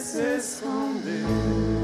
veces 0.00 0.60
condenó. 0.62 1.79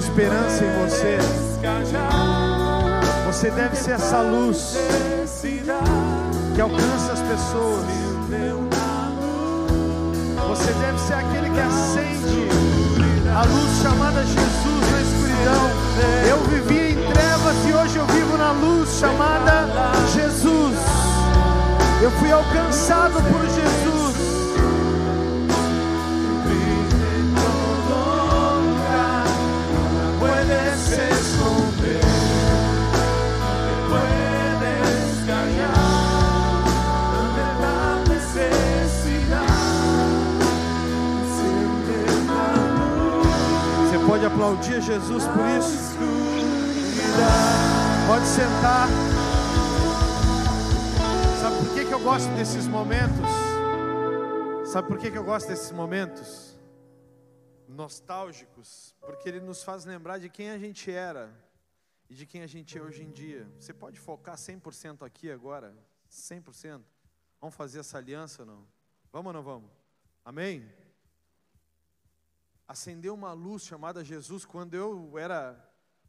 Esperança 0.00 0.64
em 0.64 0.72
você. 0.82 1.18
Você 3.26 3.50
deve 3.50 3.76
ser 3.76 3.92
essa 3.92 4.20
luz 4.22 4.76
que 6.54 6.60
alcança 6.60 7.12
as 7.12 7.20
pessoas. 7.20 7.84
Você 10.48 10.72
deve 10.72 10.98
ser 10.98 11.14
aquele 11.14 11.50
que 11.50 11.60
acende 11.60 12.48
a 13.30 13.44
luz 13.44 13.82
chamada 13.82 14.24
Jesus 14.24 14.90
na 14.90 15.00
escuridão. 15.02 15.70
Eu 16.28 16.38
vivia 16.48 16.90
em 16.90 17.12
trevas 17.12 17.56
e 17.68 17.72
hoje 17.72 17.96
eu 17.98 18.06
vivo 18.06 18.36
na 18.38 18.52
luz 18.52 18.88
chamada 18.98 19.68
Jesus. 20.14 20.76
Eu 22.02 22.10
fui 22.12 22.32
alcançado 22.32 23.22
por 23.30 23.42
Jesus. 23.42 23.79
Pode 44.10 44.26
aplaudir 44.26 44.82
Jesus 44.82 45.24
por 45.24 45.46
isso? 45.46 45.96
Pode 48.06 48.26
sentar. 48.26 48.88
Sabe 51.40 51.56
por 51.56 51.74
que, 51.74 51.84
que 51.84 51.92
eu 51.92 52.00
gosto 52.00 52.28
desses 52.34 52.66
momentos? 52.66 53.30
Sabe 54.66 54.88
por 54.88 54.98
que, 54.98 55.10
que 55.10 55.16
eu 55.16 55.24
gosto 55.24 55.48
desses 55.48 55.72
momentos? 55.72 56.39
Nostálgicos. 57.80 58.94
Porque 59.00 59.28
ele 59.28 59.40
nos 59.40 59.62
faz 59.62 59.84
lembrar 59.84 60.18
de 60.18 60.28
quem 60.28 60.50
a 60.50 60.58
gente 60.58 60.90
era 60.90 61.34
e 62.08 62.14
de 62.14 62.26
quem 62.26 62.42
a 62.42 62.46
gente 62.46 62.76
é 62.76 62.82
hoje 62.82 63.02
em 63.02 63.10
dia. 63.10 63.50
Você 63.58 63.72
pode 63.72 63.98
focar 63.98 64.36
100% 64.36 65.06
aqui 65.06 65.30
agora? 65.30 65.74
100%? 66.10 66.82
Vamos 67.40 67.56
fazer 67.56 67.80
essa 67.80 67.96
aliança 67.96 68.42
ou 68.42 68.46
não? 68.46 68.68
Vamos 69.10 69.28
ou 69.28 69.32
não 69.32 69.42
vamos? 69.42 69.70
Amém? 70.24 70.70
Acendeu 72.68 73.14
uma 73.14 73.32
luz 73.32 73.62
chamada 73.62 74.04
Jesus 74.04 74.44
quando 74.44 74.74
eu 74.74 75.18
era 75.18 75.66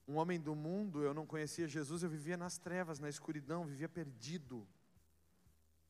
um 0.07 0.17
homem 0.17 0.39
do 0.39 0.53
mundo, 0.53 1.01
eu 1.03 1.13
não 1.13 1.25
conhecia 1.25 1.67
Jesus, 1.67 2.03
eu 2.03 2.09
vivia 2.09 2.35
nas 2.35 2.57
trevas, 2.57 2.99
na 2.99 3.07
escuridão, 3.07 3.65
vivia 3.65 3.87
perdido. 3.87 4.67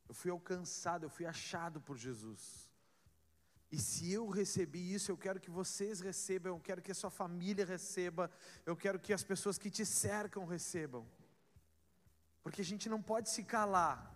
Eu 0.07 0.13
fui 0.13 0.29
alcançado, 0.29 1.05
eu 1.05 1.09
fui 1.09 1.25
achado 1.25 1.81
por 1.81 1.97
Jesus. 1.97 2.60
E 3.71 3.79
se 3.79 4.11
eu 4.11 4.27
recebi 4.27 4.93
isso, 4.93 5.11
eu 5.11 5.17
quero 5.17 5.39
que 5.39 5.49
vocês 5.49 6.01
recebam, 6.01 6.53
eu 6.53 6.59
quero 6.59 6.81
que 6.81 6.91
a 6.91 6.95
sua 6.95 7.09
família 7.09 7.65
receba, 7.65 8.29
eu 8.65 8.75
quero 8.75 8.99
que 8.99 9.13
as 9.13 9.23
pessoas 9.23 9.57
que 9.57 9.69
te 9.69 9.85
cercam 9.85 10.45
recebam. 10.45 11.07
Porque 12.43 12.61
a 12.61 12.65
gente 12.65 12.89
não 12.89 13.01
pode 13.01 13.29
se 13.29 13.43
calar. 13.43 14.13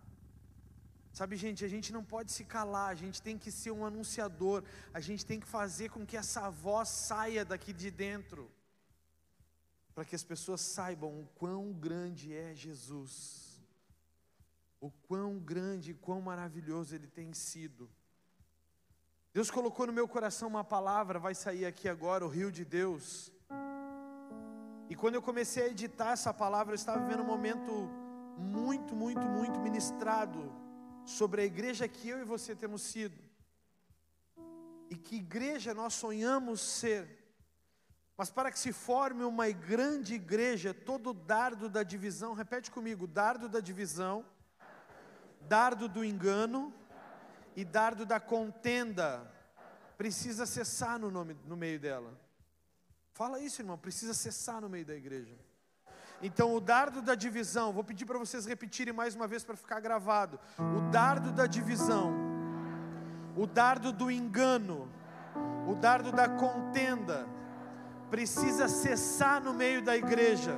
Sabe, 1.13 1.37
gente, 1.37 1.63
a 1.63 1.67
gente 1.69 1.93
não 1.93 2.03
pode 2.03 2.31
se 2.31 2.43
calar, 2.43 2.89
a 2.89 2.95
gente 2.95 3.21
tem 3.21 3.37
que 3.37 3.49
ser 3.49 3.71
um 3.71 3.85
anunciador, 3.85 4.63
a 4.93 4.99
gente 4.99 5.25
tem 5.25 5.39
que 5.39 5.47
fazer 5.47 5.89
com 5.89 6.05
que 6.05 6.17
essa 6.17 6.49
voz 6.49 6.89
saia 6.89 7.45
daqui 7.45 7.71
de 7.71 7.89
dentro 7.89 8.51
para 9.95 10.03
que 10.03 10.13
as 10.13 10.25
pessoas 10.25 10.59
saibam 10.59 11.21
o 11.21 11.25
quão 11.35 11.71
grande 11.71 12.33
é 12.33 12.53
Jesus, 12.53 13.61
o 14.81 14.91
quão 14.91 15.39
grande 15.39 15.91
e 15.91 15.93
quão 15.93 16.19
maravilhoso 16.19 16.93
Ele 16.93 17.07
tem 17.07 17.33
sido. 17.33 17.89
Deus 19.35 19.51
colocou 19.51 19.85
no 19.85 19.91
meu 19.91 20.07
coração 20.07 20.47
uma 20.47 20.63
palavra, 20.63 21.19
vai 21.19 21.35
sair 21.35 21.65
aqui 21.65 21.89
agora, 21.89 22.25
o 22.25 22.29
rio 22.29 22.49
de 22.49 22.63
Deus. 22.63 23.29
E 24.89 24.95
quando 24.95 25.15
eu 25.15 25.21
comecei 25.21 25.63
a 25.63 25.67
editar 25.67 26.11
essa 26.13 26.33
palavra, 26.33 26.71
eu 26.71 26.75
estava 26.75 27.01
vivendo 27.05 27.19
um 27.19 27.25
momento 27.25 27.73
muito, 28.37 28.95
muito, 28.95 29.19
muito 29.19 29.59
ministrado 29.59 30.53
sobre 31.05 31.41
a 31.41 31.43
igreja 31.43 31.85
que 31.85 32.07
eu 32.07 32.21
e 32.21 32.23
você 32.23 32.55
temos 32.55 32.81
sido. 32.81 33.21
E 34.89 34.95
que 34.95 35.17
igreja 35.17 35.73
nós 35.73 35.95
sonhamos 35.95 36.61
ser. 36.61 37.03
Mas 38.15 38.29
para 38.29 38.49
que 38.49 38.57
se 38.57 38.71
forme 38.71 39.25
uma 39.25 39.51
grande 39.51 40.13
igreja, 40.13 40.73
todo 40.73 41.13
dardo 41.13 41.67
da 41.67 41.83
divisão, 41.83 42.33
repete 42.33 42.71
comigo: 42.71 43.05
dardo 43.05 43.49
da 43.49 43.59
divisão, 43.59 44.25
dardo 45.41 45.89
do 45.89 46.05
engano 46.05 46.73
e 47.55 47.63
dardo 47.63 48.05
da 48.05 48.19
contenda, 48.19 49.31
precisa 49.97 50.45
cessar 50.45 50.99
no, 50.99 51.09
nome, 51.09 51.37
no 51.45 51.55
meio 51.55 51.79
dela. 51.79 52.13
Fala 53.13 53.39
isso, 53.39 53.61
irmão, 53.61 53.77
precisa 53.77 54.13
cessar 54.13 54.59
no 54.59 54.67
meio 54.67 54.85
da 54.85 54.93
igreja. 54.93 55.33
Então, 56.21 56.53
o 56.53 56.59
dardo 56.59 57.01
da 57.01 57.15
divisão, 57.15 57.71
vou 57.71 57.83
pedir 57.83 58.05
para 58.05 58.17
vocês 58.17 58.45
repetirem 58.45 58.93
mais 58.93 59.15
uma 59.15 59.27
vez 59.27 59.43
para 59.43 59.55
ficar 59.55 59.79
gravado: 59.79 60.39
o 60.57 60.91
dardo 60.91 61.31
da 61.31 61.45
divisão, 61.45 62.13
o 63.37 63.45
dardo 63.45 63.91
do 63.91 64.09
engano, 64.09 64.89
o 65.67 65.75
dardo 65.75 66.11
da 66.11 66.27
contenda, 66.27 67.27
precisa 68.09 68.67
cessar 68.67 69.41
no 69.41 69.53
meio 69.53 69.81
da 69.81 69.95
igreja, 69.95 70.57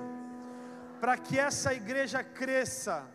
para 1.00 1.18
que 1.18 1.38
essa 1.38 1.74
igreja 1.74 2.24
cresça. 2.24 3.06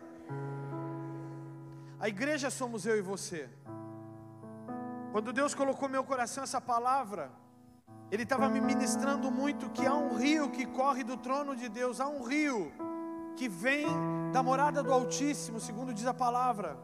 A 1.99 2.09
igreja 2.09 2.49
somos 2.49 2.85
eu 2.85 2.97
e 2.97 3.01
você. 3.01 3.49
Quando 5.13 5.31
Deus 5.31 5.53
colocou 5.53 5.87
no 5.87 5.91
meu 5.91 6.03
coração 6.03 6.43
essa 6.43 6.59
palavra, 6.59 7.29
Ele 8.11 8.23
estava 8.23 8.49
me 8.49 8.59
ministrando 8.59 9.29
muito 9.29 9.69
que 9.69 9.85
há 9.85 9.93
um 9.93 10.15
rio 10.15 10.49
que 10.49 10.65
corre 10.65 11.03
do 11.03 11.15
trono 11.15 11.55
de 11.55 11.69
Deus, 11.69 11.99
há 11.99 12.07
um 12.07 12.23
rio 12.23 12.73
que 13.35 13.47
vem 13.47 13.85
da 14.31 14.41
morada 14.41 14.81
do 14.81 14.91
Altíssimo, 14.91 15.59
segundo 15.59 15.93
diz 15.93 16.07
a 16.07 16.15
palavra. 16.15 16.79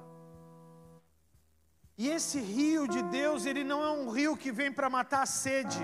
E 1.97 2.07
esse 2.07 2.39
rio 2.39 2.88
de 2.88 3.01
Deus, 3.01 3.47
ele 3.47 3.63
não 3.63 3.84
é 3.84 3.89
um 3.89 4.12
rio 4.12 4.38
que 4.38 4.51
vem 4.51 4.72
para 4.72 4.91
matar 4.91 5.23
a 5.23 5.25
sede 5.25 5.81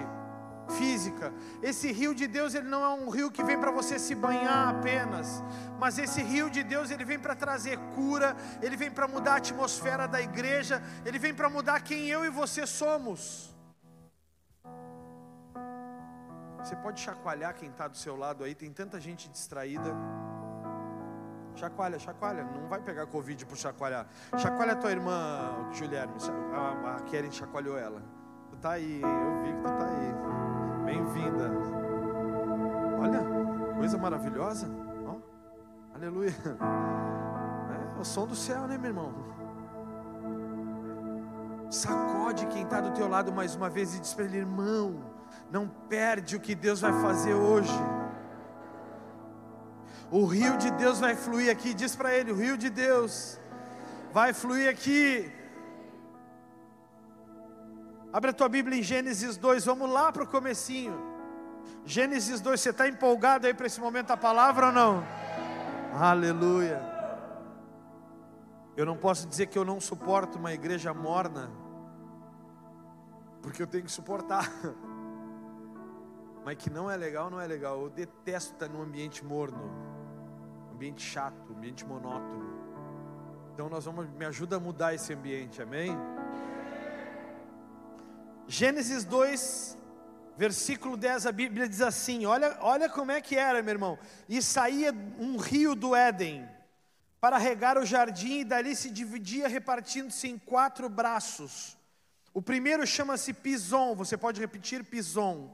física. 0.69 1.33
Esse 1.61 1.91
rio 1.91 2.13
de 2.13 2.27
Deus, 2.27 2.53
ele 2.55 2.67
não 2.67 2.83
é 2.83 2.89
um 2.89 3.09
rio 3.09 3.31
que 3.31 3.43
vem 3.43 3.59
para 3.59 3.71
você 3.71 3.99
se 3.99 4.15
banhar 4.15 4.69
apenas, 4.69 5.43
mas 5.79 5.97
esse 5.97 6.21
rio 6.21 6.49
de 6.49 6.63
Deus, 6.63 6.91
ele 6.91 7.05
vem 7.05 7.19
para 7.19 7.35
trazer 7.35 7.77
cura, 7.95 8.35
ele 8.61 8.75
vem 8.75 8.91
para 8.91 9.07
mudar 9.07 9.33
a 9.33 9.37
atmosfera 9.37 10.07
da 10.07 10.21
igreja, 10.21 10.81
ele 11.05 11.19
vem 11.19 11.33
para 11.33 11.49
mudar 11.49 11.81
quem 11.81 12.07
eu 12.09 12.25
e 12.25 12.29
você 12.29 12.65
somos. 12.65 13.53
Você 16.59 16.75
pode 16.75 16.99
chacoalhar 16.99 17.53
quem 17.53 17.69
está 17.69 17.87
do 17.87 17.95
seu 17.95 18.15
lado 18.15 18.43
aí, 18.43 18.55
tem 18.55 18.71
tanta 18.71 18.99
gente 18.99 19.29
distraída. 19.29 19.93
Chacoalha, 21.55 21.97
chacoalha, 21.97 22.43
não 22.43 22.67
vai 22.67 22.81
pegar 22.81 23.05
Covid 23.05 23.45
por 23.45 23.55
chacoalhar. 23.55 24.07
Chacoalha 24.37 24.75
tua 24.75 24.91
irmã, 24.91 25.69
Juliane. 25.72 26.13
A, 26.53 27.01
Keren 27.03 27.31
chacoalhou 27.31 27.78
ela. 27.78 28.01
Tu 28.49 28.57
tá 28.57 28.72
aí, 28.72 29.01
eu 29.01 29.43
vi 29.43 29.53
que 29.53 29.59
tu 29.59 29.78
tá 29.78 29.85
aí. 29.85 30.44
Bem-vinda. 30.85 31.52
Olha, 32.99 33.20
coisa 33.76 33.97
maravilhosa. 33.97 34.67
Ó, 35.05 35.16
aleluia. 35.96 36.35
É 37.97 37.99
o 37.99 38.05
som 38.05 38.28
do 38.28 38.35
céu, 38.35 38.67
né, 38.67 38.78
meu 38.78 38.91
irmão? 38.91 39.14
Sacode 41.70 42.46
quem 42.47 42.64
está 42.64 42.79
do 42.79 42.91
teu 42.91 43.08
lado 43.08 43.34
mais 43.34 43.55
uma 43.55 43.70
vez 43.70 43.96
e 43.96 43.99
diz 43.99 44.14
para 44.14 44.26
ele, 44.26 44.37
irmão, 44.37 45.02
não 45.52 45.67
perde 45.67 46.35
o 46.35 46.40
que 46.40 46.53
Deus 46.53 46.82
vai 46.82 46.93
fazer 47.02 47.34
hoje. 47.34 47.73
O 50.11 50.26
rio 50.26 50.55
de 50.58 50.70
Deus 50.72 50.99
vai 50.99 51.16
fluir 51.16 51.52
aqui. 51.52 51.73
Diz 51.73 51.96
para 51.96 52.14
ele: 52.14 52.31
o 52.31 52.35
rio 52.35 52.58
de 52.58 52.70
Deus 52.70 53.40
vai 54.14 54.34
fluir 54.34 54.70
aqui. 54.70 55.31
Abre 58.16 58.29
a 58.29 58.34
tua 58.34 58.47
Bíblia 58.47 58.79
em 58.79 58.82
Gênesis 58.82 59.35
2, 59.35 59.66
vamos 59.66 59.91
lá 59.91 60.09
para 60.09 60.23
o 60.23 60.28
comecinho. 60.28 60.97
Gênesis 61.84 62.40
2, 62.40 62.62
você 62.62 62.70
está 62.70 62.88
empolgado 62.88 63.46
aí 63.46 63.53
para 63.53 63.67
esse 63.67 63.82
momento 63.82 64.08
da 64.08 64.16
palavra 64.16 64.67
ou 64.67 64.72
não? 64.72 65.03
Aleluia. 65.94 66.82
Eu 68.78 68.85
não 68.85 68.96
posso 68.96 69.28
dizer 69.28 69.47
que 69.47 69.58
eu 69.58 69.66
não 69.66 69.82
suporto 69.82 70.38
uma 70.38 70.53
igreja 70.53 70.94
morna, 70.94 71.52
porque 73.41 73.62
eu 73.62 73.67
tenho 73.67 73.84
que 73.84 73.91
suportar. 73.91 74.50
Mas 76.46 76.56
que 76.56 76.70
não 76.70 76.90
é 76.90 76.96
legal, 76.96 77.29
não 77.29 77.41
é 77.41 77.46
legal. 77.46 77.82
Eu 77.82 77.90
detesto 77.90 78.53
estar 78.53 78.70
num 78.70 78.82
ambiente 78.82 79.26
morno, 79.26 79.70
ambiente 80.73 81.03
chato, 81.03 81.52
ambiente 81.52 81.85
monótono. 81.85 82.46
Então 83.53 83.67
nós 83.67 83.84
vamos, 83.84 84.09
me 84.12 84.23
ajuda 84.23 84.56
a 84.56 84.59
mudar 84.62 84.94
esse 84.94 85.14
ambiente, 85.14 85.62
amém? 85.62 85.94
Gênesis 88.47 89.03
2, 89.03 89.75
versículo 90.37 90.95
10, 90.95 91.25
a 91.25 91.31
Bíblia 91.31 91.67
diz 91.67 91.81
assim: 91.81 92.25
olha, 92.25 92.55
olha 92.61 92.87
como 92.87 93.11
é 93.11 93.19
que 93.19 93.35
era, 93.35 93.61
meu 93.63 93.73
irmão. 93.73 93.97
E 94.29 94.39
saía 94.41 94.93
um 95.19 95.37
rio 95.37 95.73
do 95.73 95.95
Éden 95.95 96.47
para 97.19 97.39
regar 97.39 97.75
o 97.75 97.85
jardim, 97.85 98.41
e 98.41 98.43
dali 98.43 98.75
se 98.75 98.91
dividia, 98.91 99.47
repartindo-se 99.47 100.27
em 100.27 100.37
quatro 100.37 100.87
braços. 100.87 101.75
O 102.35 102.41
primeiro 102.41 102.85
chama-se 102.85 103.33
Pison, 103.33 103.95
você 103.95 104.15
pode 104.15 104.39
repetir 104.39 104.83
Pison. 104.83 105.51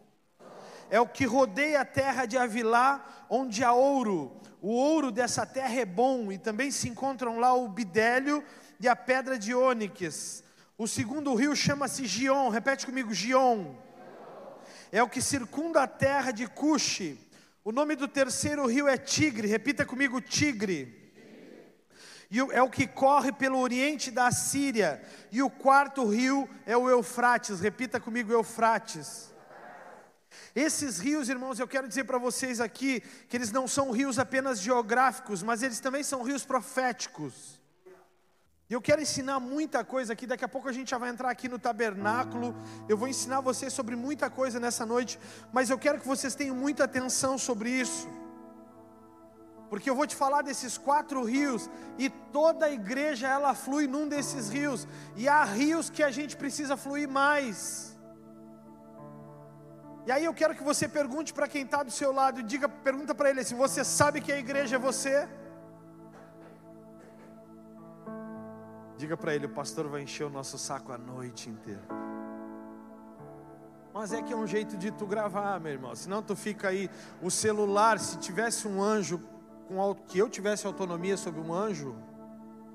É 0.90 1.00
o 1.00 1.08
que 1.08 1.24
rodeia 1.24 1.80
a 1.80 1.86
terra 1.86 2.26
de 2.26 2.38
Avilá, 2.38 3.26
onde 3.30 3.64
há 3.64 3.72
ouro. 3.72 4.36
O 4.62 4.72
ouro 4.72 5.12
dessa 5.12 5.46
terra 5.46 5.80
é 5.80 5.86
bom, 5.86 6.30
e 6.30 6.38
também 6.38 6.72
se 6.72 6.90
encontram 6.90 7.40
lá 7.40 7.54
o 7.54 7.70
bidélio 7.70 8.44
e 8.82 8.90
a 8.90 8.96
pedra 8.98 9.40
de 9.40 9.56
ônix. 9.56 10.44
O 10.82 10.88
segundo 10.88 11.36
rio 11.36 11.56
chama-se 11.56 12.08
Gion, 12.08 12.50
repete 12.50 12.88
comigo, 12.88 13.14
Gion. 13.14 13.76
É 14.92 15.04
o 15.04 15.08
que 15.08 15.22
circunda 15.22 15.84
a 15.84 15.88
terra 15.88 16.32
de 16.32 16.48
Cuxi. 16.48 17.20
O 17.64 17.72
nome 17.72 17.96
do 17.96 18.08
terceiro 18.08 18.66
rio 18.66 18.88
é 18.88 18.98
Tigre, 18.98 19.48
repita 19.48 19.86
comigo, 19.86 20.20
Tigre 20.20 21.00
e 22.32 22.40
é 22.40 22.64
o 22.64 22.70
que 22.70 22.88
corre 22.88 23.32
pelo 23.32 23.60
oriente 23.60 24.10
da 24.10 24.32
Síria, 24.32 25.04
e 25.32 25.44
o 25.44 25.52
quarto 25.52 26.08
rio 26.08 26.50
é 26.66 26.76
o 26.76 26.90
Eufrates, 26.90 27.60
repita 27.60 28.00
comigo, 28.00 28.32
Eufrates. 28.32 29.32
Esses 30.56 30.98
rios, 30.98 31.30
irmãos, 31.30 31.60
eu 31.60 31.68
quero 31.68 31.88
dizer 31.88 32.06
para 32.06 32.18
vocês 32.18 32.60
aqui 32.60 33.02
que 33.30 33.38
eles 33.38 33.52
não 33.52 33.68
são 33.68 33.92
rios 33.92 34.18
apenas 34.18 34.60
geográficos, 34.60 35.44
mas 35.44 35.62
eles 35.62 35.80
também 35.80 36.02
são 36.02 36.24
rios 36.24 36.44
proféticos. 36.44 37.61
Eu 38.72 38.82
quero 38.82 39.02
ensinar 39.02 39.38
muita 39.40 39.84
coisa 39.84 40.14
aqui, 40.14 40.26
daqui 40.26 40.46
a 40.46 40.48
pouco 40.48 40.70
a 40.70 40.72
gente 40.72 40.92
já 40.92 40.98
vai 40.98 41.10
entrar 41.10 41.30
aqui 41.30 41.50
no 41.50 41.60
tabernáculo. 41.60 42.56
Eu 42.88 42.98
vou 42.98 43.08
ensinar 43.14 43.42
vocês 43.42 43.74
sobre 43.74 43.98
muita 43.98 44.30
coisa 44.30 44.62
nessa 44.62 44.86
noite, 44.86 45.20
mas 45.52 45.70
eu 45.70 45.78
quero 45.78 46.00
que 46.00 46.08
vocês 46.08 46.34
tenham 46.34 46.56
muita 46.56 46.86
atenção 46.86 47.38
sobre 47.38 47.70
isso 47.70 48.08
porque 49.72 49.90
eu 49.90 49.96
vou 49.96 50.06
te 50.06 50.18
falar 50.18 50.42
desses 50.42 50.78
quatro 50.78 51.24
rios 51.24 51.70
e 51.98 52.10
toda 52.10 52.66
a 52.66 52.72
igreja 52.72 53.26
ela 53.26 53.54
flui 53.56 53.88
num 53.88 54.06
desses 54.06 54.50
rios 54.50 54.86
e 55.16 55.30
há 55.30 55.46
rios 55.46 55.90
que 55.90 56.04
a 56.04 56.12
gente 56.12 56.36
precisa 56.36 56.76
fluir 56.76 57.08
mais. 57.08 57.98
E 60.06 60.12
aí 60.12 60.26
eu 60.26 60.34
quero 60.34 60.54
que 60.54 60.62
você 60.72 60.90
pergunte 60.90 61.34
para 61.34 61.48
quem 61.48 61.64
está 61.64 61.84
do 61.84 61.92
seu 62.00 62.12
lado, 62.12 62.44
diga, 62.44 62.68
pergunta 62.68 63.16
para 63.16 63.30
ele 63.30 63.46
se 63.46 63.54
você 63.54 63.82
sabe 63.86 64.20
que 64.20 64.34
a 64.34 64.38
igreja 64.38 64.76
é 64.76 64.80
você. 64.80 65.26
Diga 69.02 69.18
para 69.18 69.34
ele, 69.34 69.48
o 69.48 69.50
pastor 69.50 69.88
vai 69.88 70.04
encher 70.04 70.26
o 70.26 70.30
nosso 70.30 70.60
saco 70.60 70.92
a 70.92 70.98
noite 70.98 71.50
inteira. 71.50 71.82
Mas 73.92 74.14
é 74.14 74.22
que 74.22 74.32
é 74.32 74.36
um 74.36 74.46
jeito 74.46 74.78
de 74.78 74.92
tu 74.92 75.08
gravar, 75.08 75.60
meu 75.60 75.72
irmão. 75.72 75.96
Senão 75.96 76.22
tu 76.22 76.36
fica 76.36 76.68
aí, 76.68 76.88
o 77.20 77.32
celular, 77.32 77.98
se 77.98 78.20
tivesse 78.20 78.68
um 78.68 78.80
anjo 78.80 79.20
com 79.68 79.96
que 79.96 80.20
eu 80.20 80.30
tivesse 80.30 80.68
autonomia 80.68 81.18
sobre 81.18 81.42
um 81.42 81.52
anjo, 81.52 81.96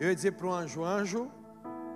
eu 0.00 0.08
ia 0.08 0.14
dizer 0.17 0.32
para 0.32 0.49
o 0.49 0.52
anjo, 0.52 0.82
anjo, 0.82 1.31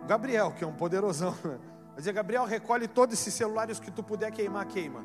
Gabriel, 0.07 0.53
que 0.53 0.63
é 0.63 0.67
um 0.67 0.77
poderosão, 0.77 1.35
né? 1.45 1.59
eu 1.91 1.97
dizer, 1.97 2.13
Gabriel, 2.13 2.45
recolhe 2.45 2.87
todos 2.87 3.19
esses 3.19 3.35
celulares 3.35 3.81
que 3.81 3.91
tu 3.91 4.01
puder 4.01 4.31
queimar, 4.31 4.65
queima. 4.67 5.05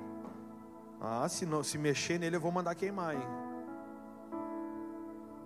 Ah, 1.01 1.27
se, 1.27 1.47
não, 1.47 1.63
se 1.63 1.79
mexer 1.79 2.19
nele 2.19 2.35
eu 2.35 2.41
vou 2.41 2.51
mandar 2.51 2.75
queimar, 2.75 3.15
hein? 3.15 3.44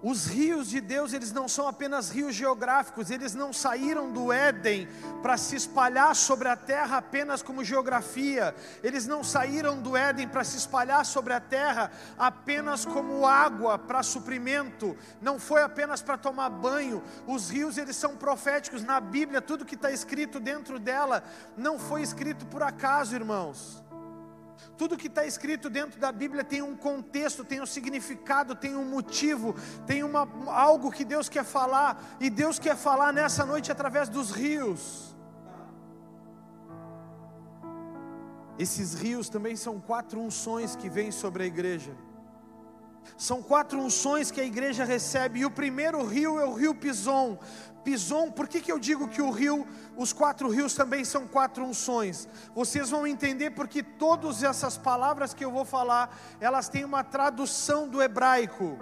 Os 0.01 0.27
rios 0.27 0.69
de 0.69 0.79
Deus, 0.79 1.11
eles 1.11 1.33
não 1.33 1.47
são 1.49 1.67
apenas 1.67 2.09
rios 2.09 2.33
geográficos, 2.33 3.11
eles 3.11 3.35
não 3.35 3.51
saíram 3.51 4.09
do 4.09 4.31
Éden 4.31 4.87
para 5.21 5.35
se 5.35 5.57
espalhar 5.57 6.15
sobre 6.15 6.47
a 6.47 6.55
terra 6.55 6.97
apenas 6.97 7.41
como 7.41 7.65
geografia, 7.65 8.55
eles 8.81 9.05
não 9.05 9.25
saíram 9.25 9.81
do 9.81 9.97
Éden 9.97 10.29
para 10.29 10.45
se 10.45 10.55
espalhar 10.55 11.05
sobre 11.05 11.33
a 11.33 11.41
terra 11.41 11.91
apenas 12.17 12.85
como 12.85 13.27
água 13.27 13.77
para 13.77 14.01
suprimento, 14.01 14.95
não 15.21 15.37
foi 15.37 15.61
apenas 15.63 16.01
para 16.01 16.17
tomar 16.17 16.49
banho. 16.49 17.03
Os 17.27 17.49
rios, 17.49 17.77
eles 17.77 17.97
são 17.97 18.15
proféticos 18.15 18.83
na 18.83 19.01
Bíblia, 19.01 19.41
tudo 19.41 19.65
que 19.65 19.75
está 19.75 19.91
escrito 19.91 20.39
dentro 20.39 20.79
dela 20.79 21.21
não 21.57 21.77
foi 21.77 22.01
escrito 22.01 22.45
por 22.45 22.63
acaso, 22.63 23.15
irmãos. 23.15 23.88
Tudo 24.77 24.97
que 24.97 25.07
está 25.07 25.25
escrito 25.25 25.69
dentro 25.69 25.99
da 25.99 26.11
Bíblia 26.11 26.43
tem 26.43 26.61
um 26.61 26.75
contexto, 26.75 27.43
tem 27.43 27.61
um 27.61 27.65
significado, 27.65 28.55
tem 28.55 28.75
um 28.75 28.85
motivo, 28.85 29.55
tem 29.85 30.03
uma, 30.03 30.27
algo 30.47 30.91
que 30.91 31.03
Deus 31.03 31.27
quer 31.29 31.43
falar, 31.43 32.17
e 32.19 32.29
Deus 32.29 32.59
quer 32.59 32.75
falar 32.75 33.11
nessa 33.11 33.45
noite 33.45 33.71
através 33.71 34.09
dos 34.09 34.31
rios. 34.31 35.15
Esses 38.57 38.93
rios 38.93 39.29
também 39.29 39.55
são 39.55 39.79
quatro 39.79 40.19
unções 40.19 40.75
que 40.75 40.89
vêm 40.89 41.11
sobre 41.11 41.43
a 41.43 41.45
igreja. 41.45 41.95
São 43.17 43.41
quatro 43.41 43.79
unções 43.79 44.31
que 44.31 44.41
a 44.41 44.45
igreja 44.45 44.83
recebe, 44.83 45.39
e 45.39 45.45
o 45.45 45.51
primeiro 45.51 46.03
rio 46.05 46.39
é 46.39 46.45
o 46.45 46.53
rio 46.53 46.73
Pison. 46.75 47.37
Pison, 47.83 48.29
por 48.29 48.47
que, 48.47 48.61
que 48.61 48.71
eu 48.71 48.77
digo 48.77 49.07
que 49.07 49.21
o 49.21 49.31
rio, 49.31 49.65
os 49.95 50.13
quatro 50.13 50.49
rios 50.49 50.73
também 50.73 51.03
são 51.03 51.27
quatro 51.27 51.63
unções? 51.65 52.27
Vocês 52.53 52.89
vão 52.89 53.07
entender 53.07 53.51
porque 53.51 53.81
todas 53.81 54.43
essas 54.43 54.77
palavras 54.77 55.33
que 55.33 55.43
eu 55.43 55.51
vou 55.51 55.65
falar, 55.65 56.15
elas 56.39 56.69
têm 56.69 56.83
uma 56.83 57.03
tradução 57.03 57.87
do 57.87 58.01
hebraico. 58.01 58.77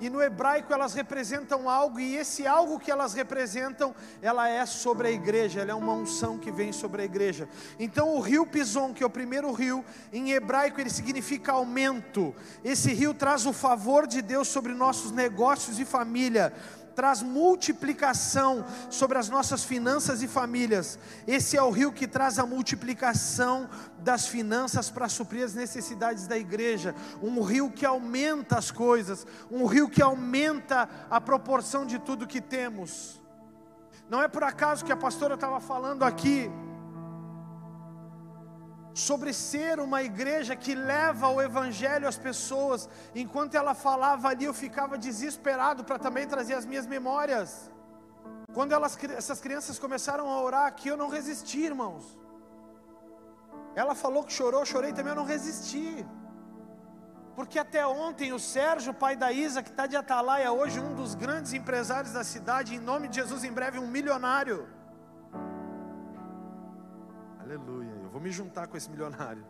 E 0.00 0.10
no 0.10 0.22
hebraico 0.22 0.72
elas 0.72 0.94
representam 0.94 1.68
algo, 1.68 1.98
e 1.98 2.16
esse 2.16 2.46
algo 2.46 2.78
que 2.78 2.90
elas 2.90 3.14
representam, 3.14 3.94
ela 4.20 4.48
é 4.48 4.64
sobre 4.66 5.08
a 5.08 5.10
igreja, 5.10 5.60
ela 5.60 5.70
é 5.70 5.74
uma 5.74 5.92
unção 5.92 6.38
que 6.38 6.50
vem 6.50 6.72
sobre 6.72 7.02
a 7.02 7.04
igreja. 7.04 7.48
Então 7.78 8.14
o 8.14 8.20
rio 8.20 8.46
Pison, 8.46 8.92
que 8.92 9.02
é 9.02 9.06
o 9.06 9.10
primeiro 9.10 9.50
rio, 9.52 9.84
em 10.12 10.32
hebraico 10.32 10.80
ele 10.80 10.90
significa 10.90 11.52
aumento. 11.52 12.34
Esse 12.64 12.92
rio 12.92 13.14
traz 13.14 13.46
o 13.46 13.52
favor 13.52 14.06
de 14.06 14.20
Deus 14.20 14.48
sobre 14.48 14.74
nossos 14.74 15.10
negócios 15.10 15.78
e 15.78 15.84
família 15.84 16.52
traz 16.96 17.22
multiplicação 17.22 18.64
sobre 18.90 19.18
as 19.18 19.28
nossas 19.28 19.62
finanças 19.62 20.22
e 20.22 20.26
famílias. 20.26 20.98
Esse 21.26 21.56
é 21.56 21.62
o 21.62 21.70
rio 21.70 21.92
que 21.92 22.08
traz 22.08 22.38
a 22.38 22.46
multiplicação 22.46 23.68
das 23.98 24.26
finanças 24.26 24.90
para 24.90 25.08
suprir 25.08 25.44
as 25.44 25.54
necessidades 25.54 26.26
da 26.26 26.38
igreja. 26.38 26.94
Um 27.22 27.42
rio 27.42 27.70
que 27.70 27.84
aumenta 27.84 28.56
as 28.58 28.70
coisas, 28.70 29.26
um 29.50 29.66
rio 29.66 29.90
que 29.90 30.00
aumenta 30.00 30.88
a 31.10 31.20
proporção 31.20 31.84
de 31.84 31.98
tudo 31.98 32.26
que 32.26 32.40
temos. 32.40 33.20
Não 34.08 34.22
é 34.22 34.28
por 34.28 34.42
acaso 34.42 34.84
que 34.84 34.92
a 34.92 34.96
pastora 34.96 35.34
estava 35.34 35.60
falando 35.60 36.02
aqui 36.02 36.50
sobre 39.04 39.30
ser 39.34 39.78
uma 39.78 40.02
igreja 40.02 40.56
que 40.56 40.74
leva 40.74 41.28
o 41.28 41.40
evangelho 41.48 42.08
às 42.08 42.16
pessoas. 42.16 42.88
Enquanto 43.14 43.54
ela 43.54 43.74
falava 43.74 44.28
ali, 44.28 44.46
eu 44.46 44.54
ficava 44.54 44.96
desesperado 44.96 45.84
para 45.84 45.98
também 45.98 46.26
trazer 46.26 46.54
as 46.54 46.64
minhas 46.64 46.86
memórias. 46.86 47.70
Quando 48.54 48.72
elas, 48.72 48.96
essas 49.22 49.38
crianças 49.38 49.78
começaram 49.78 50.26
a 50.30 50.40
orar 50.42 50.64
aqui, 50.64 50.88
eu 50.88 50.96
não 50.96 51.10
resisti, 51.10 51.60
irmãos. 51.72 52.04
Ela 53.74 53.94
falou 53.94 54.24
que 54.24 54.32
chorou, 54.32 54.64
chorei 54.64 54.94
também, 54.94 55.12
eu 55.12 55.20
não 55.22 55.26
resisti. 55.26 56.06
Porque 57.34 57.58
até 57.58 57.86
ontem 57.86 58.32
o 58.32 58.38
Sérgio, 58.38 58.94
pai 58.94 59.14
da 59.14 59.30
Isa, 59.30 59.62
que 59.62 59.68
está 59.68 59.86
de 59.86 59.94
Atalaia 59.94 60.50
hoje, 60.52 60.80
um 60.80 60.94
dos 60.94 61.14
grandes 61.14 61.52
empresários 61.52 62.14
da 62.14 62.24
cidade, 62.24 62.74
em 62.74 62.78
nome 62.78 63.08
de 63.08 63.16
Jesus, 63.16 63.44
em 63.44 63.52
breve 63.52 63.78
um 63.78 63.86
milionário. 63.86 64.66
Aleluia. 67.38 67.95
Vou 68.16 68.22
me 68.22 68.32
juntar 68.32 68.66
com 68.66 68.78
esse 68.78 68.88
milionário. 68.88 69.44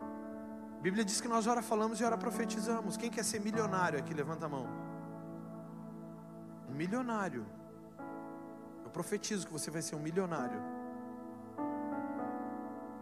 A 0.00 0.80
Bíblia 0.80 1.04
diz 1.04 1.20
que 1.20 1.28
nós 1.28 1.46
ora 1.46 1.60
falamos 1.60 2.00
e 2.00 2.04
ora 2.08 2.16
profetizamos. 2.16 2.96
Quem 2.96 3.10
quer 3.10 3.24
ser 3.30 3.40
milionário 3.42 3.98
aqui? 3.98 4.14
Levanta 4.14 4.46
a 4.46 4.48
mão. 4.48 4.66
Um 6.66 6.72
milionário. 6.72 7.44
Eu 8.82 8.90
profetizo 8.90 9.46
que 9.46 9.52
você 9.52 9.70
vai 9.70 9.82
ser 9.82 9.96
um 9.96 9.98
milionário. 9.98 10.62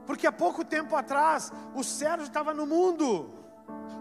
Porque 0.04 0.26
há 0.26 0.32
pouco 0.32 0.64
tempo 0.64 0.96
atrás, 0.96 1.52
o 1.72 1.84
Sérgio 1.84 2.26
estava 2.26 2.52
no 2.52 2.66
mundo. 2.66 3.30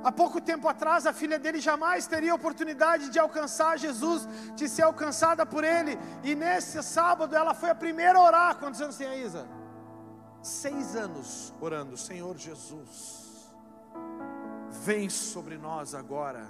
Há 0.03 0.11
pouco 0.11 0.41
tempo 0.41 0.67
atrás, 0.67 1.05
a 1.05 1.13
filha 1.13 1.37
dele 1.37 1.59
jamais 1.59 2.07
teria 2.07 2.33
oportunidade 2.33 3.09
de 3.09 3.19
alcançar 3.19 3.77
Jesus, 3.77 4.27
de 4.55 4.67
ser 4.67 4.81
alcançada 4.81 5.45
por 5.45 5.63
ele. 5.63 5.95
E 6.23 6.33
nesse 6.33 6.81
sábado, 6.81 7.35
ela 7.35 7.53
foi 7.53 7.69
a 7.69 7.75
primeira 7.75 8.17
a 8.17 8.23
orar. 8.23 8.55
Quantos 8.57 8.81
anos 8.81 8.97
tem 8.97 9.07
a 9.07 9.15
Isa? 9.15 9.45
Seis 10.45 10.95
anos 10.95 11.53
orando: 11.59 11.97
Senhor 11.97 12.37
Jesus, 12.37 13.51
vem 14.83 15.09
sobre 15.09 15.57
nós 15.57 15.95
agora, 15.95 16.47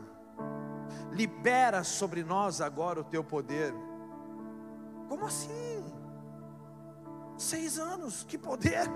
libera 1.11 1.83
sobre 1.83 2.23
nós 2.23 2.59
agora 2.59 2.99
o 2.99 3.03
teu 3.03 3.23
poder. 3.23 3.73
Como 5.07 5.25
assim? 5.25 5.83
Seis 7.37 7.79
anos, 7.79 8.23
que 8.23 8.37
poder? 8.37 8.89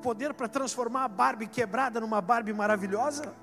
Poder 0.00 0.34
para 0.34 0.48
transformar 0.48 1.04
a 1.04 1.08
Barbie 1.08 1.46
quebrada 1.46 2.00
numa 2.00 2.20
Barbie 2.20 2.52
maravilhosa? 2.52 3.34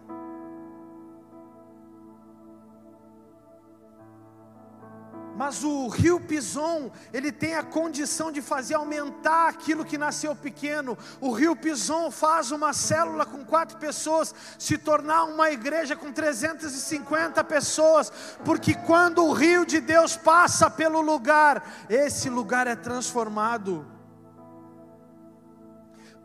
Mas 5.40 5.64
o 5.64 5.88
rio 5.88 6.20
Pison, 6.20 6.92
ele 7.14 7.32
tem 7.32 7.56
a 7.56 7.64
condição 7.64 8.30
de 8.30 8.42
fazer 8.42 8.74
aumentar 8.74 9.48
aquilo 9.48 9.86
que 9.86 9.98
nasceu 9.98 10.36
pequeno. 10.36 10.98
O 11.22 11.32
rio 11.32 11.56
Pison 11.56 12.12
faz 12.12 12.52
uma 12.52 12.74
célula 12.74 13.26
com 13.26 13.46
quatro 13.46 13.78
pessoas 13.78 14.36
se 14.58 14.78
tornar 14.78 15.24
uma 15.24 15.50
igreja 15.50 15.96
com 15.96 16.12
350 16.12 17.42
pessoas, 17.46 18.12
porque 18.44 18.74
quando 18.74 19.24
o 19.24 19.32
rio 19.32 19.66
de 19.66 19.80
Deus 19.80 20.18
passa 20.18 20.70
pelo 20.70 21.00
lugar, 21.00 21.86
esse 21.90 22.30
lugar 22.30 22.68
é 22.68 22.76
transformado. 22.76 23.88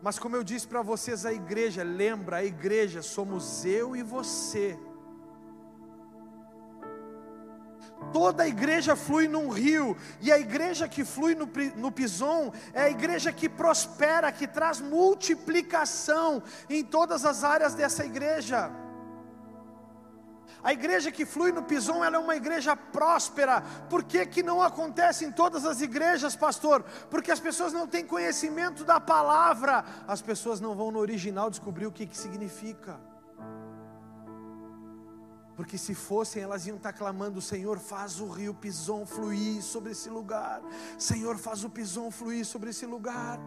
Mas 0.01 0.19
como 0.19 0.35
eu 0.35 0.43
disse 0.43 0.67
para 0.67 0.81
vocês, 0.81 1.25
a 1.25 1.31
igreja, 1.31 1.83
lembra, 1.83 2.35
a 2.35 2.43
igreja 2.43 3.01
somos 3.01 3.63
eu 3.63 3.95
e 3.95 4.03
você. 4.03 4.77
Toda 8.11 8.43
a 8.43 8.47
igreja 8.47 8.95
flui 8.95 9.27
num 9.27 9.49
rio, 9.49 9.97
e 10.21 10.31
a 10.31 10.39
igreja 10.39 10.87
que 10.87 11.03
flui 11.03 11.35
no, 11.35 11.49
no 11.75 11.91
Pison 11.91 12.51
é 12.73 12.83
a 12.83 12.89
igreja 12.89 13.31
que 13.31 13.49
prospera, 13.49 14.31
que 14.31 14.47
traz 14.47 14.79
multiplicação 14.79 16.41
em 16.69 16.83
todas 16.83 17.25
as 17.25 17.43
áreas 17.43 17.73
dessa 17.73 18.05
igreja. 18.05 18.71
A 20.65 20.73
igreja 20.73 21.11
que 21.11 21.27
flui 21.27 21.51
no 21.51 21.61
Pison, 21.61 22.03
ela 22.03 22.15
é 22.15 22.19
uma 22.19 22.35
igreja 22.35 22.75
próspera. 22.75 23.61
Por 23.87 24.03
que, 24.03 24.25
que 24.25 24.41
não 24.41 24.63
acontece 24.63 25.23
em 25.23 25.31
todas 25.31 25.63
as 25.63 25.79
igrejas, 25.79 26.35
pastor? 26.35 26.83
Porque 27.07 27.31
as 27.31 27.39
pessoas 27.39 27.71
não 27.71 27.85
têm 27.85 28.03
conhecimento 28.03 28.83
da 28.83 28.99
palavra, 28.99 29.85
as 30.07 30.23
pessoas 30.23 30.59
não 30.59 30.73
vão 30.73 30.89
no 30.89 30.97
original 30.97 31.51
descobrir 31.51 31.85
o 31.85 31.91
que, 31.91 32.07
que 32.07 32.17
significa. 32.17 32.99
Porque 35.55 35.77
se 35.77 35.95
fossem, 35.95 36.43
elas 36.43 36.67
iam 36.67 36.77
estar 36.77 36.93
clamando: 36.93 37.41
Senhor, 37.41 37.79
faz 37.79 38.19
o 38.19 38.27
rio 38.27 38.53
Pison 38.53 39.05
fluir 39.05 39.61
sobre 39.63 39.91
esse 39.91 40.09
lugar. 40.09 40.61
Senhor, 40.99 41.37
faz 41.37 41.63
o 41.63 41.69
Pison 41.69 42.11
fluir 42.11 42.45
sobre 42.45 42.69
esse 42.71 42.85
lugar. 42.85 43.39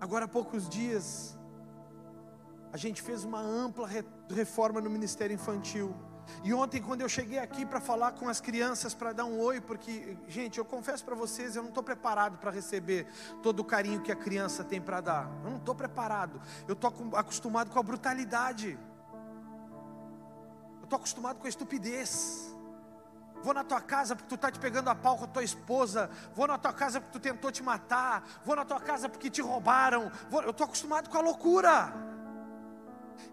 Agora 0.00 0.24
há 0.24 0.28
poucos 0.28 0.68
dias, 0.68 1.38
a 2.72 2.76
gente 2.76 3.02
fez 3.02 3.22
uma 3.22 3.40
ampla 3.40 3.88
reforma 4.30 4.80
no 4.80 4.90
Ministério 4.90 5.34
Infantil. 5.34 5.94
E 6.44 6.52
ontem, 6.52 6.80
quando 6.80 7.00
eu 7.02 7.08
cheguei 7.08 7.38
aqui 7.38 7.64
para 7.64 7.80
falar 7.80 8.12
com 8.12 8.28
as 8.28 8.40
crianças, 8.40 8.94
para 8.94 9.12
dar 9.12 9.24
um 9.24 9.38
oi, 9.40 9.60
porque, 9.60 10.16
gente, 10.26 10.58
eu 10.58 10.64
confesso 10.64 11.04
para 11.04 11.14
vocês, 11.14 11.54
eu 11.54 11.62
não 11.62 11.68
estou 11.68 11.82
preparado 11.82 12.38
para 12.38 12.50
receber 12.50 13.06
todo 13.42 13.60
o 13.60 13.64
carinho 13.64 14.00
que 14.00 14.10
a 14.10 14.16
criança 14.16 14.64
tem 14.64 14.80
para 14.80 15.00
dar. 15.00 15.30
Eu 15.44 15.50
não 15.50 15.58
estou 15.58 15.74
preparado. 15.74 16.40
Eu 16.66 16.74
estou 16.74 16.92
acostumado 17.14 17.70
com 17.70 17.78
a 17.78 17.82
brutalidade. 17.82 18.78
Eu 20.78 20.84
estou 20.84 20.96
acostumado 20.96 21.38
com 21.38 21.46
a 21.46 21.48
estupidez. 21.48 22.52
Vou 23.42 23.52
na 23.52 23.64
tua 23.64 23.80
casa 23.80 24.14
porque 24.14 24.28
tu 24.28 24.36
está 24.36 24.50
te 24.50 24.58
pegando 24.58 24.88
a 24.88 24.94
pau 24.94 25.16
com 25.16 25.24
a 25.24 25.28
tua 25.28 25.42
esposa. 25.42 26.08
Vou 26.34 26.46
na 26.46 26.58
tua 26.58 26.72
casa 26.72 27.00
porque 27.00 27.18
tu 27.18 27.20
tentou 27.20 27.50
te 27.50 27.62
matar. 27.62 28.24
Vou 28.44 28.54
na 28.54 28.64
tua 28.64 28.80
casa 28.80 29.08
porque 29.08 29.28
te 29.28 29.42
roubaram. 29.42 30.10
Vou... 30.30 30.42
Eu 30.42 30.50
estou 30.50 30.64
acostumado 30.64 31.10
com 31.10 31.18
a 31.18 31.20
loucura. 31.20 32.11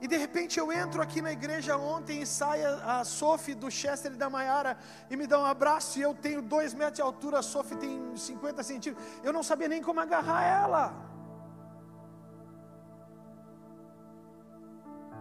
E 0.01 0.07
de 0.07 0.17
repente 0.17 0.59
eu 0.59 0.71
entro 0.71 1.01
aqui 1.01 1.21
na 1.21 1.31
igreja 1.31 1.77
ontem 1.77 2.21
e 2.21 2.25
sai 2.25 2.63
a, 2.63 2.99
a 2.99 3.03
Sophie 3.03 3.55
do 3.55 3.69
Chester 3.69 4.13
e 4.13 4.15
da 4.15 4.29
Maiara 4.29 4.77
e 5.09 5.15
me 5.15 5.27
dá 5.27 5.39
um 5.39 5.45
abraço. 5.45 5.99
E 5.99 6.01
eu 6.01 6.13
tenho 6.13 6.41
dois 6.41 6.73
metros 6.73 6.95
de 6.95 7.01
altura, 7.01 7.39
a 7.39 7.41
Sophie 7.41 7.77
tem 7.77 8.15
50 8.15 8.63
centímetros. 8.63 9.07
Eu 9.23 9.33
não 9.33 9.43
sabia 9.43 9.67
nem 9.67 9.81
como 9.81 9.99
agarrar 9.99 10.43
ela. 10.43 11.09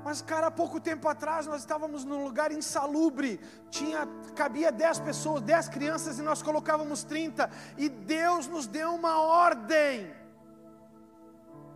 Mas, 0.04 0.22
cara, 0.22 0.46
há 0.46 0.50
pouco 0.50 0.80
tempo 0.80 1.06
atrás 1.08 1.46
nós 1.46 1.60
estávamos 1.60 2.04
num 2.04 2.24
lugar 2.24 2.50
insalubre, 2.50 3.40
tinha, 3.68 4.08
cabia 4.34 4.72
10 4.72 5.00
pessoas, 5.00 5.42
10 5.42 5.68
crianças 5.68 6.18
e 6.18 6.22
nós 6.22 6.42
colocávamos 6.42 7.04
30, 7.04 7.50
e 7.76 7.88
Deus 7.88 8.46
nos 8.46 8.66
deu 8.66 8.94
uma 8.94 9.20
ordem 9.20 10.10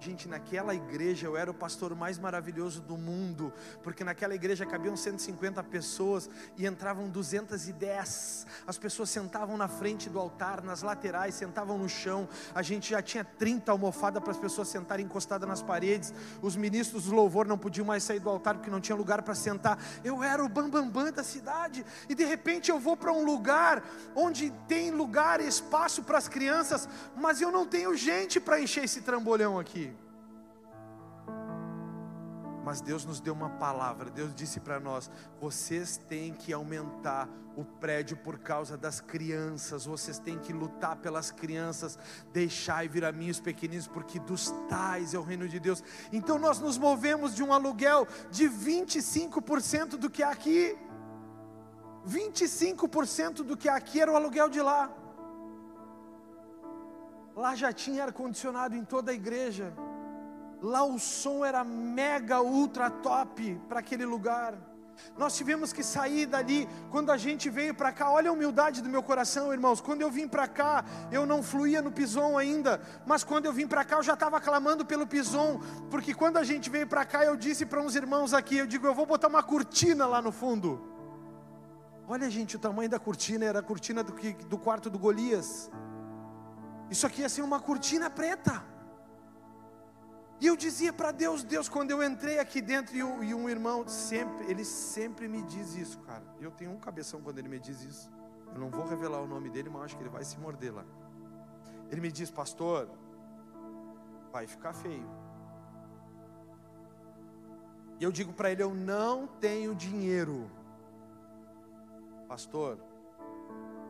Gente, 0.02 0.26
naquela 0.26 0.75
igreja 0.75 1.28
eu 1.28 1.37
era 1.37 1.49
o 1.49 1.54
pastor 1.54 1.94
mais 1.94 2.18
maravilhoso 2.18 2.80
do 2.80 2.97
mundo, 2.97 3.52
porque 3.85 4.02
naquela 4.02 4.35
igreja 4.35 4.66
cabiam 4.66 4.97
150 4.97 5.62
pessoas 5.62 6.28
e 6.59 6.66
entravam 6.66 7.09
210. 7.09 8.44
As 8.66 8.76
pessoas 8.76 9.11
sentavam 9.11 9.56
na 9.56 9.68
frente 9.68 10.11
do 10.11 10.18
altar, 10.18 10.61
nas 10.61 10.82
laterais, 10.82 11.37
sentavam 11.37 11.78
no 11.78 11.88
chão. 11.88 12.28
A 12.52 12.62
gente 12.62 12.90
já 12.90 13.00
tinha 13.00 13.25
30 13.25 13.71
almofadas 13.71 14.21
para 14.21 14.32
as 14.32 14.38
pessoas 14.38 14.66
sentarem 14.66 15.06
encostadas 15.06 15.49
nas 15.49 15.62
paredes. 15.62 16.12
Os 16.42 16.56
ministros 16.56 17.04
do 17.04 17.14
louvor 17.14 17.47
não 17.47 17.56
podiam 17.56 17.87
mais 17.87 18.02
sair 18.02 18.18
do 18.18 18.28
altar 18.28 18.56
porque 18.56 18.73
não 18.73 18.80
tinha 18.80 18.97
lugar 18.97 19.23
para 19.23 19.37
sentar. 19.37 19.78
Eu 20.02 20.21
era 20.21 20.44
o 20.44 20.49
bambambam 20.49 20.90
bam, 20.90 21.04
bam 21.04 21.12
da 21.12 21.23
cidade 21.23 21.87
e 22.09 22.14
de 22.16 22.25
repente 22.25 22.73
eu 22.73 22.80
vou 22.80 22.97
para 22.97 23.12
um 23.12 23.25
lugar 23.25 23.85
onde 24.16 24.50
tem 24.66 24.90
lugar, 24.90 25.40
espaço 25.40 26.02
para 26.02 26.18
as 26.18 26.26
crianças, 26.26 26.88
mas 27.14 27.40
eu 27.40 27.52
não 27.52 27.64
tenho 27.64 27.97
gente 27.97 28.40
para 28.40 28.61
encher 28.61 28.82
esse 28.82 29.00
trambolhão 29.00 29.61
aqui. 29.61 29.91
Mas 32.64 32.81
Deus 32.81 33.04
nos 33.04 33.21
deu 33.21 33.35
uma 33.35 33.50
palavra. 33.50 34.11
Deus 34.11 34.35
disse 34.35 34.61
para 34.61 34.78
nós: 34.78 35.11
vocês 35.40 35.97
têm 35.97 36.33
que 36.33 36.52
aumentar 36.52 37.28
o 37.57 37.64
prédio 37.64 38.16
por 38.16 38.38
causa 38.38 38.76
das 38.76 39.00
crianças. 39.00 39.85
Vocês 39.85 40.19
têm 40.19 40.38
que 40.38 40.52
lutar 40.52 40.97
pelas 40.97 41.31
crianças. 41.31 41.99
Deixai 42.33 42.88
vir 42.88 43.04
a 43.04 43.12
mim 43.12 43.31
os 43.31 43.40
pequeninos, 43.40 43.87
porque 43.87 44.19
dos 44.19 44.50
tais 44.69 45.14
é 45.14 45.19
o 45.19 45.23
reino 45.23 45.49
de 45.49 45.59
Deus. 45.59 45.83
Então 46.12 46.38
nós 46.38 46.59
nos 46.59 46.78
movemos 46.78 47.35
de 47.35 47.42
um 47.42 47.52
aluguel 47.52 48.07
de 48.31 48.49
25% 48.49 49.97
do 49.97 50.09
que 50.09 50.23
aqui. 50.23 50.76
25% 52.07 53.42
do 53.42 53.57
que 53.57 53.69
aqui 53.69 54.00
era 54.00 54.11
o 54.11 54.16
aluguel 54.16 54.49
de 54.49 54.61
lá. 54.61 54.90
Lá 57.35 57.54
já 57.54 57.73
tinha 57.73 58.04
ar-condicionado 58.04 58.75
em 58.76 58.85
toda 58.85 59.11
a 59.11 59.14
igreja. 59.14 59.73
Lá 60.62 60.85
o 60.85 60.97
som 60.97 61.45
era 61.45 61.64
mega 61.64 62.40
ultra 62.40 62.88
top 62.88 63.61
para 63.69 63.81
aquele 63.81 64.07
lugar. 64.07 64.54
Nós 65.19 65.37
tivemos 65.37 65.73
que 65.73 65.83
sair 65.83 66.25
dali 66.25 66.69
quando 66.88 67.11
a 67.11 67.16
gente 67.16 67.50
veio 67.50 67.75
para 67.75 67.90
cá. 67.90 68.11
Olha 68.11 68.31
a 68.31 68.33
humildade 68.33 68.81
do 68.81 68.88
meu 68.88 69.02
coração, 69.02 69.52
irmãos. 69.52 69.81
Quando 69.81 70.02
eu 70.02 70.11
vim 70.11 70.28
para 70.28 70.47
cá, 70.47 70.85
eu 71.11 71.26
não 71.26 71.42
fluía 71.42 71.83
no 71.83 71.90
pison 71.90 72.38
ainda, 72.38 72.81
mas 73.04 73.25
quando 73.25 73.47
eu 73.47 73.52
vim 73.52 73.66
para 73.66 73.85
cá, 73.85 73.97
eu 73.97 74.04
já 74.04 74.14
estava 74.14 74.40
clamando 74.40 74.87
pelo 74.87 75.04
pison, 75.04 75.61
porque 75.90 76.14
quando 76.14 76.37
a 76.37 76.45
gente 76.45 76.71
veio 76.71 76.87
para 76.87 77.04
cá, 77.04 77.25
eu 77.25 77.37
disse 77.37 77.66
para 77.66 77.81
uns 77.81 77.97
irmãos 77.97 78.33
aqui, 78.33 78.59
eu 78.59 78.66
digo, 78.66 78.87
eu 78.87 78.95
vou 78.95 79.04
botar 79.04 79.26
uma 79.26 79.42
cortina 79.42 80.07
lá 80.07 80.23
no 80.23 80.31
fundo. 80.31 80.81
Olha, 82.07 82.31
gente, 82.31 82.54
o 82.54 82.59
tamanho 82.59 82.88
da 82.88 83.00
cortina 83.00 83.45
era 83.45 83.59
a 83.59 83.62
cortina 83.62 84.04
do, 84.04 84.12
do 84.47 84.59
quarto 84.59 84.88
do 84.88 84.99
Golias. 84.99 85.71
Isso 86.88 87.04
aqui 87.04 87.23
ia 87.23 87.28
ser 87.28 87.42
uma 87.42 87.59
cortina 87.59 88.09
preta. 88.09 88.71
E 90.42 90.46
eu 90.49 90.56
dizia 90.56 90.92
para 90.92 91.12
Deus, 91.12 91.44
Deus, 91.44 91.68
quando 91.68 91.92
eu 91.92 92.02
entrei 92.02 92.40
aqui 92.40 92.61
dentro, 92.61 92.96
e, 92.96 92.99
e, 92.99 93.32
um 93.32 93.49
irmão 93.49 93.87
sempre, 93.87 94.50
ele 94.50 94.64
sempre 94.64 95.28
me 95.28 95.40
diz 95.42 95.76
isso, 95.76 96.00
cara. 96.00 96.25
Eu 96.40 96.50
tenho 96.50 96.72
um 96.72 96.80
cabeção 96.80 97.20
quando 97.22 97.38
ele 97.38 97.49
me 97.49 97.61
diz 97.61 97.84
isso. 97.84 98.11
Eu 98.52 98.58
não 98.58 98.68
vou 98.68 98.84
revelar 98.84 99.20
o 99.20 99.26
nome 99.28 99.49
dele, 99.49 99.70
mas 99.70 99.84
acho 99.84 99.96
que 99.96 100.02
ele 100.02 100.11
vai 100.11 100.25
se 100.25 100.37
morder 100.40 100.75
lá. 100.75 100.84
Ele 101.92 102.00
me 102.00 102.11
diz, 102.11 102.28
pastor, 102.28 102.90
vai 104.32 104.49
ficar 104.49 104.72
feio. 104.72 105.08
E 108.00 108.02
eu 108.02 108.11
digo 108.11 108.32
para 108.32 108.50
ele, 108.50 108.64
eu 108.64 108.75
não 108.75 109.28
tenho 109.28 109.76
dinheiro. 109.76 110.50
Pastor, 112.26 112.80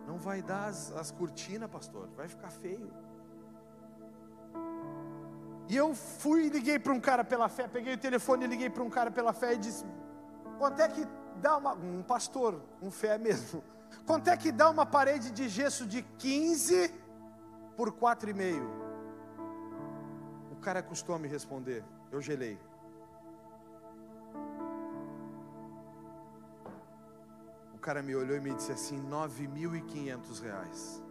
não 0.06 0.18
vai 0.18 0.42
dar 0.42 0.66
as, 0.66 0.92
as 0.92 1.10
cortinas, 1.10 1.70
pastor, 1.70 2.10
vai 2.14 2.28
ficar 2.28 2.50
feio. 2.50 2.92
E 5.72 5.76
eu 5.76 5.94
fui 5.94 6.40
e 6.44 6.48
liguei 6.50 6.78
para 6.78 6.92
um 6.92 7.00
cara 7.00 7.24
pela 7.24 7.48
fé, 7.48 7.66
peguei 7.66 7.94
o 7.94 7.98
telefone 7.98 8.44
e 8.44 8.46
liguei 8.46 8.68
para 8.68 8.82
um 8.82 8.90
cara 8.90 9.10
pela 9.10 9.32
fé 9.32 9.54
e 9.54 9.56
disse: 9.56 9.86
quanto 10.58 10.78
é 10.82 10.86
que 10.86 11.02
dá 11.40 11.56
uma. 11.56 11.72
Um 11.72 12.02
pastor, 12.02 12.60
com 12.78 12.90
fé 12.90 13.16
mesmo. 13.16 13.64
Quanto 14.06 14.28
é 14.28 14.36
que 14.36 14.50
dá 14.50 14.68
uma 14.68 14.84
parede 14.84 15.30
de 15.30 15.48
gesso 15.48 15.86
de 15.86 16.02
15 16.18 16.94
por 17.76 17.90
4,5? 17.92 18.62
O 20.50 20.56
cara 20.56 20.82
custou 20.82 21.14
a 21.14 21.18
me 21.18 21.28
responder. 21.28 21.82
Eu 22.10 22.20
gelei. 22.20 22.58
O 27.74 27.78
cara 27.78 28.02
me 28.02 28.14
olhou 28.14 28.36
e 28.36 28.40
me 28.40 28.54
disse 28.54 28.72
assim: 28.72 29.02
9.500 29.08 30.42
reais. 30.42 31.02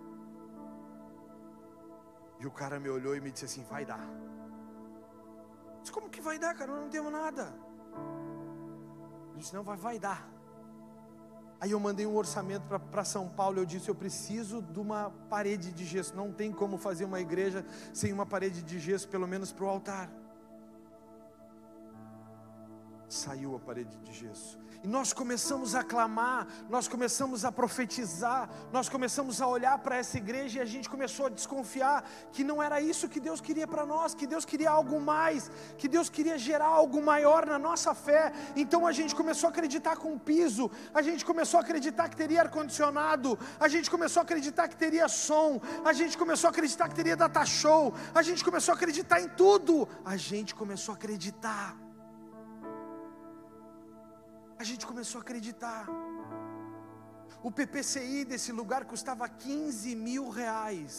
E 2.40 2.46
o 2.46 2.52
cara 2.52 2.80
me 2.80 2.90
olhou 2.90 3.16
e 3.16 3.22
me 3.22 3.32
disse 3.32 3.46
assim: 3.46 3.64
vai 3.64 3.86
dar. 3.86 4.08
Mas 5.82 5.90
como 5.90 6.10
que 6.10 6.22
vai 6.22 6.40
dar, 6.40 6.56
cara? 6.56 6.72
Nós 6.72 6.82
não 6.82 6.90
temos 6.90 7.12
nada. 7.12 7.54
Ele 9.32 9.40
disse: 9.40 9.54
Não, 9.54 9.64
vai, 9.64 9.76
vai 9.76 10.00
dar. 10.00 10.30
Aí 11.60 11.72
eu 11.72 11.80
mandei 11.80 12.06
um 12.06 12.16
orçamento 12.16 12.64
para 12.92 13.04
São 13.04 13.28
Paulo. 13.28 13.60
Eu 13.60 13.66
disse: 13.66 13.90
Eu 13.90 13.96
preciso 13.96 14.62
de 14.62 14.80
uma 14.80 15.10
parede 15.30 15.72
de 15.72 15.84
gesso. 15.84 16.16
Não 16.16 16.32
tem 16.32 16.52
como 16.52 16.78
fazer 16.78 17.06
uma 17.06 17.20
igreja 17.20 17.66
sem 17.94 18.14
uma 18.14 18.26
parede 18.26 18.62
de 18.62 18.80
gesso, 18.80 19.08
pelo 19.10 19.28
menos 19.28 19.52
para 19.52 19.66
o 19.66 19.70
altar. 19.70 20.10
Saiu 23.12 23.58
a 23.58 23.60
parede 23.60 23.98
de 23.98 24.14
gesso. 24.14 24.58
E 24.82 24.88
nós 24.88 25.12
começamos 25.12 25.76
a 25.76 25.84
clamar, 25.84 26.48
nós 26.70 26.88
começamos 26.88 27.44
a 27.44 27.52
profetizar, 27.52 28.50
nós 28.72 28.88
começamos 28.88 29.42
a 29.42 29.48
olhar 29.48 29.78
para 29.80 29.98
essa 29.98 30.18
igreja 30.18 30.60
e 30.60 30.62
a 30.62 30.66
gente 30.66 30.90
começou 30.90 31.26
a 31.26 31.30
desconfiar 31.30 32.06
que 32.32 32.42
não 32.42 32.64
era 32.64 32.80
isso 32.80 33.10
que 33.10 33.20
Deus 33.20 33.42
queria 33.42 33.68
para 33.68 33.86
nós, 33.86 34.16
que 34.16 34.26
Deus 34.26 34.46
queria 34.46 34.72
algo 34.72 35.00
mais, 35.00 35.52
que 35.78 35.90
Deus 35.90 36.10
queria 36.10 36.38
gerar 36.38 36.68
algo 36.68 37.04
maior 37.04 37.46
na 37.46 37.60
nossa 37.60 37.94
fé. 37.94 38.32
Então 38.56 38.88
a 38.88 38.94
gente 38.94 39.14
começou 39.14 39.48
a 39.48 39.52
acreditar 39.52 39.98
com 39.98 40.18
piso, 40.18 40.72
a 40.94 41.02
gente 41.02 41.26
começou 41.26 41.60
a 41.60 41.64
acreditar 41.64 42.08
que 42.08 42.16
teria 42.16 42.44
ar-condicionado, 42.44 43.38
a 43.60 43.68
gente 43.68 43.92
começou 43.92 44.22
a 44.22 44.24
acreditar 44.24 44.70
que 44.70 44.78
teria 44.78 45.10
som, 45.10 45.60
a 45.84 45.92
gente 45.92 46.18
começou 46.18 46.48
a 46.48 46.52
acreditar 46.52 46.88
que 46.88 46.96
teria 46.96 47.18
data 47.18 47.46
show, 47.46 47.94
a 48.16 48.22
gente 48.22 48.42
começou 48.42 48.72
a 48.72 48.76
acreditar 48.76 49.20
em 49.20 49.28
tudo, 49.28 49.86
a 50.06 50.16
gente 50.16 50.56
começou 50.56 50.94
a 50.94 50.96
acreditar 50.96 51.91
a 54.62 54.64
gente 54.64 54.86
começou 54.86 55.20
a 55.20 55.24
acreditar. 55.24 55.88
O 57.42 57.50
PPCI 57.52 58.24
desse 58.32 58.52
lugar 58.52 58.86
custava 58.86 59.28
15 59.28 59.96
mil 59.96 60.30
reais. 60.30 60.94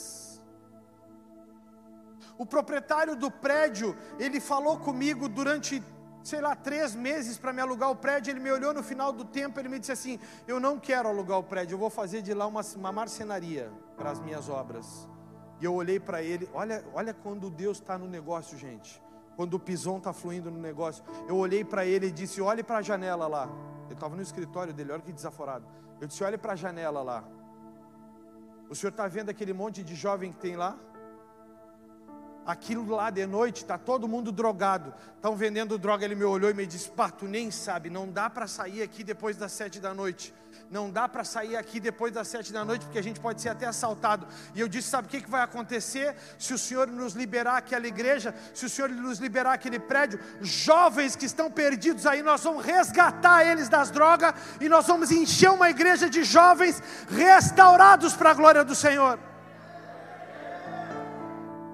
O 2.37 2.45
proprietário 2.45 3.15
do 3.15 3.31
prédio, 3.31 3.97
ele 4.19 4.41
falou 4.41 4.79
comigo 4.79 5.29
durante, 5.29 5.81
sei 6.25 6.41
lá, 6.41 6.57
três 6.57 6.97
meses 6.97 7.39
para 7.39 7.53
me 7.53 7.61
alugar 7.61 7.91
o 7.91 7.95
prédio. 7.95 8.33
Ele 8.33 8.41
me 8.41 8.51
olhou 8.51 8.75
no 8.75 8.83
final 8.83 9.13
do 9.13 9.25
tempo, 9.25 9.61
ele 9.61 9.69
me 9.69 9.79
disse 9.79 9.93
assim: 9.93 10.19
Eu 10.49 10.59
não 10.59 10.81
quero 10.81 11.09
alugar 11.09 11.39
o 11.39 11.45
prédio, 11.45 11.75
eu 11.75 11.79
vou 11.79 11.91
fazer 11.91 12.21
de 12.21 12.35
lá 12.35 12.47
uma, 12.49 12.63
uma 12.75 12.91
marcenaria 12.91 13.71
para 13.97 14.11
as 14.11 14.19
minhas 14.19 14.49
obras. 14.49 15.09
E 15.61 15.65
eu 15.65 15.73
olhei 15.73 16.01
para 16.01 16.21
ele, 16.21 16.51
olha, 16.53 16.85
olha 16.93 17.15
quando 17.15 17.49
Deus 17.49 17.79
está 17.79 17.97
no 17.97 18.09
negócio, 18.09 18.59
gente 18.59 19.01
quando 19.43 19.55
o 19.55 19.59
pisão 19.59 19.97
está 19.97 20.13
fluindo 20.13 20.53
no 20.53 20.61
negócio. 20.61 21.03
Eu 21.27 21.37
olhei 21.37 21.65
para 21.65 21.85
ele 21.85 22.07
e 22.07 22.13
disse: 22.13 22.41
Olhe 22.41 22.63
para 22.63 22.79
a 22.79 22.83
janela 22.83 23.27
lá. 23.27 23.49
Ele 23.87 23.95
estava 23.95 24.15
no 24.15 24.23
escritório 24.23 24.73
dele, 24.73 24.93
olha 24.93 25.03
que 25.03 25.13
desaforado. 25.13 25.67
Eu 26.01 26.07
disse: 26.07 26.23
Olhe 26.23 26.39
para 26.39 26.53
a 26.53 26.57
janela 26.57 27.03
lá. 27.03 27.25
O 28.71 28.75
senhor 28.77 28.91
está 28.91 29.09
vendo 29.09 29.31
aquele 29.31 29.53
monte 29.53 29.83
de 29.83 29.97
jovem 29.97 30.31
que 30.31 30.39
tem 30.39 30.55
lá? 30.55 30.79
Aquilo 32.47 32.89
lá 32.95 33.11
de 33.11 33.27
noite, 33.27 33.63
está 33.63 33.77
todo 33.77 34.07
mundo 34.07 34.31
drogado. 34.31 34.95
Estão 35.17 35.35
vendendo 35.35 35.77
droga. 35.77 36.05
Ele 36.05 36.15
me 36.15 36.23
olhou 36.25 36.49
e 36.49 36.55
me 36.55 36.65
disse: 36.65 36.89
Pá, 36.89 37.11
tu 37.11 37.27
nem 37.27 37.51
sabe, 37.51 37.91
não 37.91 38.09
dá 38.09 38.31
para 38.31 38.47
sair 38.47 38.81
aqui 38.81 39.03
depois 39.03 39.37
das 39.37 39.51
sete 39.51 39.81
da 39.81 39.93
noite 39.93 40.33
não 40.73 40.91
dá 40.91 41.07
para 41.07 41.23
sair 41.23 41.55
aqui 41.55 41.79
depois 41.79 42.11
das 42.11 42.27
sete 42.29 42.51
da 42.51 42.65
noite, 42.65 42.87
porque 42.87 42.99
a 42.99 43.03
gente 43.03 43.21
pode 43.21 43.43
ser 43.43 43.51
até 43.51 43.67
assaltado. 43.67 44.27
E 44.55 44.61
eu 44.61 44.67
disse: 44.67 44.89
sabe 44.89 45.07
o 45.07 45.11
que, 45.11 45.21
que 45.21 45.31
vai 45.31 45.43
acontecer 45.43 46.17
se 46.39 46.55
o 46.55 46.59
Senhor 46.59 46.87
nos 46.87 47.13
liberar 47.13 47.59
aquela 47.59 47.87
igreja, 47.87 48.35
se 48.55 48.65
o 48.65 48.71
Senhor 48.71 48.89
nos 48.89 49.19
liberar 49.19 49.53
aquele 49.53 49.79
prédio? 49.79 50.19
Jovens 50.41 51.15
que 51.15 51.27
estão 51.27 51.51
perdidos 51.51 52.07
aí, 52.07 52.23
nós 52.23 52.43
vamos 52.43 52.65
resgatar 52.65 53.45
eles 53.45 53.69
das 53.69 53.91
drogas 53.91 54.33
e 54.63 54.69
nós 54.69 54.87
vamos 54.87 55.11
encher 55.11 55.51
uma 55.51 55.69
igreja 55.69 56.09
de 56.09 56.25
jovens 56.25 56.83
restaurados 57.07 58.15
para 58.15 58.31
a 58.31 58.35
glória 58.35 58.65
do 58.65 58.75
Senhor. 58.75 59.19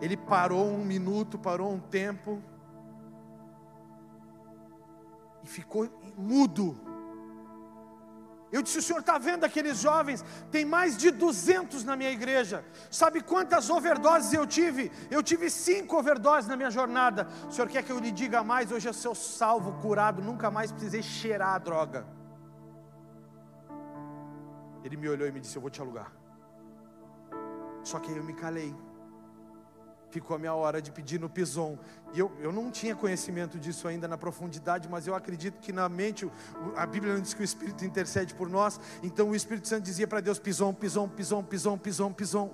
Ele 0.00 0.16
parou 0.16 0.72
um 0.72 0.84
minuto, 0.84 1.38
parou 1.38 1.72
um 1.72 1.78
tempo 1.78 2.42
e 5.44 5.46
ficou 5.46 5.88
mudo. 6.16 6.87
Eu 8.50 8.62
disse: 8.62 8.78
o 8.78 8.82
senhor 8.82 9.00
está 9.00 9.18
vendo 9.18 9.44
aqueles 9.44 9.78
jovens? 9.78 10.24
Tem 10.50 10.64
mais 10.64 10.96
de 10.96 11.10
200 11.10 11.84
na 11.84 11.94
minha 11.96 12.10
igreja. 12.10 12.64
Sabe 12.90 13.20
quantas 13.20 13.68
overdoses 13.68 14.32
eu 14.32 14.46
tive? 14.46 14.90
Eu 15.10 15.22
tive 15.22 15.50
cinco 15.50 15.98
overdoses 15.98 16.48
na 16.48 16.56
minha 16.56 16.70
jornada. 16.70 17.28
O 17.48 17.52
senhor 17.52 17.68
quer 17.68 17.82
que 17.82 17.92
eu 17.92 17.98
lhe 17.98 18.10
diga 18.10 18.42
mais? 18.42 18.72
Hoje 18.72 18.88
eu 18.88 18.94
sou 18.94 19.14
salvo, 19.14 19.72
curado, 19.80 20.22
nunca 20.22 20.50
mais 20.50 20.72
precisei 20.72 21.02
cheirar 21.02 21.54
a 21.54 21.58
droga. 21.58 22.06
Ele 24.82 24.96
me 24.96 25.08
olhou 25.08 25.28
e 25.28 25.32
me 25.32 25.40
disse: 25.40 25.56
Eu 25.56 25.62
vou 25.62 25.70
te 25.70 25.80
alugar. 25.80 26.10
Só 27.84 27.98
que 27.98 28.10
aí 28.10 28.16
eu 28.16 28.24
me 28.24 28.34
calei 28.34 28.74
ficou 30.10 30.36
a 30.36 30.38
minha 30.38 30.54
hora 30.54 30.80
de 30.80 30.90
pedir 30.90 31.20
no 31.20 31.28
Pison. 31.28 31.78
E 32.12 32.18
eu, 32.18 32.32
eu 32.40 32.52
não 32.52 32.70
tinha 32.70 32.94
conhecimento 32.94 33.58
disso 33.58 33.86
ainda 33.86 34.08
na 34.08 34.16
profundidade, 34.16 34.88
mas 34.88 35.06
eu 35.06 35.14
acredito 35.14 35.60
que 35.60 35.72
na 35.72 35.88
mente, 35.88 36.30
a 36.76 36.86
Bíblia 36.86 37.14
não 37.14 37.20
diz 37.20 37.34
que 37.34 37.42
o 37.42 37.44
Espírito 37.44 37.84
intercede 37.84 38.34
por 38.34 38.48
nós, 38.48 38.80
então 39.02 39.30
o 39.30 39.34
Espírito 39.34 39.68
Santo 39.68 39.84
dizia 39.84 40.06
para 40.06 40.20
Deus: 40.20 40.38
Pison, 40.38 40.72
Pison, 40.72 41.08
Pison, 41.08 41.42
Pison, 41.42 41.78
Pison, 41.78 42.12
Pison. 42.12 42.50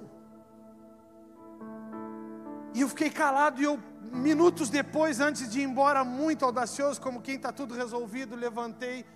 E 2.75 2.81
eu 2.81 2.89
fiquei 2.89 3.09
calado 3.09 3.61
e 3.61 3.65
eu, 3.65 3.79
minutos 4.13 4.69
depois, 4.69 5.21
antes 5.21 5.49
de 5.49 5.61
ir 5.61 5.63
embora, 5.63 6.03
muito 6.05 6.45
audacioso, 6.45 7.01
como 7.01 7.23
quem 7.23 7.37
está 7.37 7.53
tudo 7.53 7.73
resolvido, 7.73 8.35
levantei, 8.35 9.07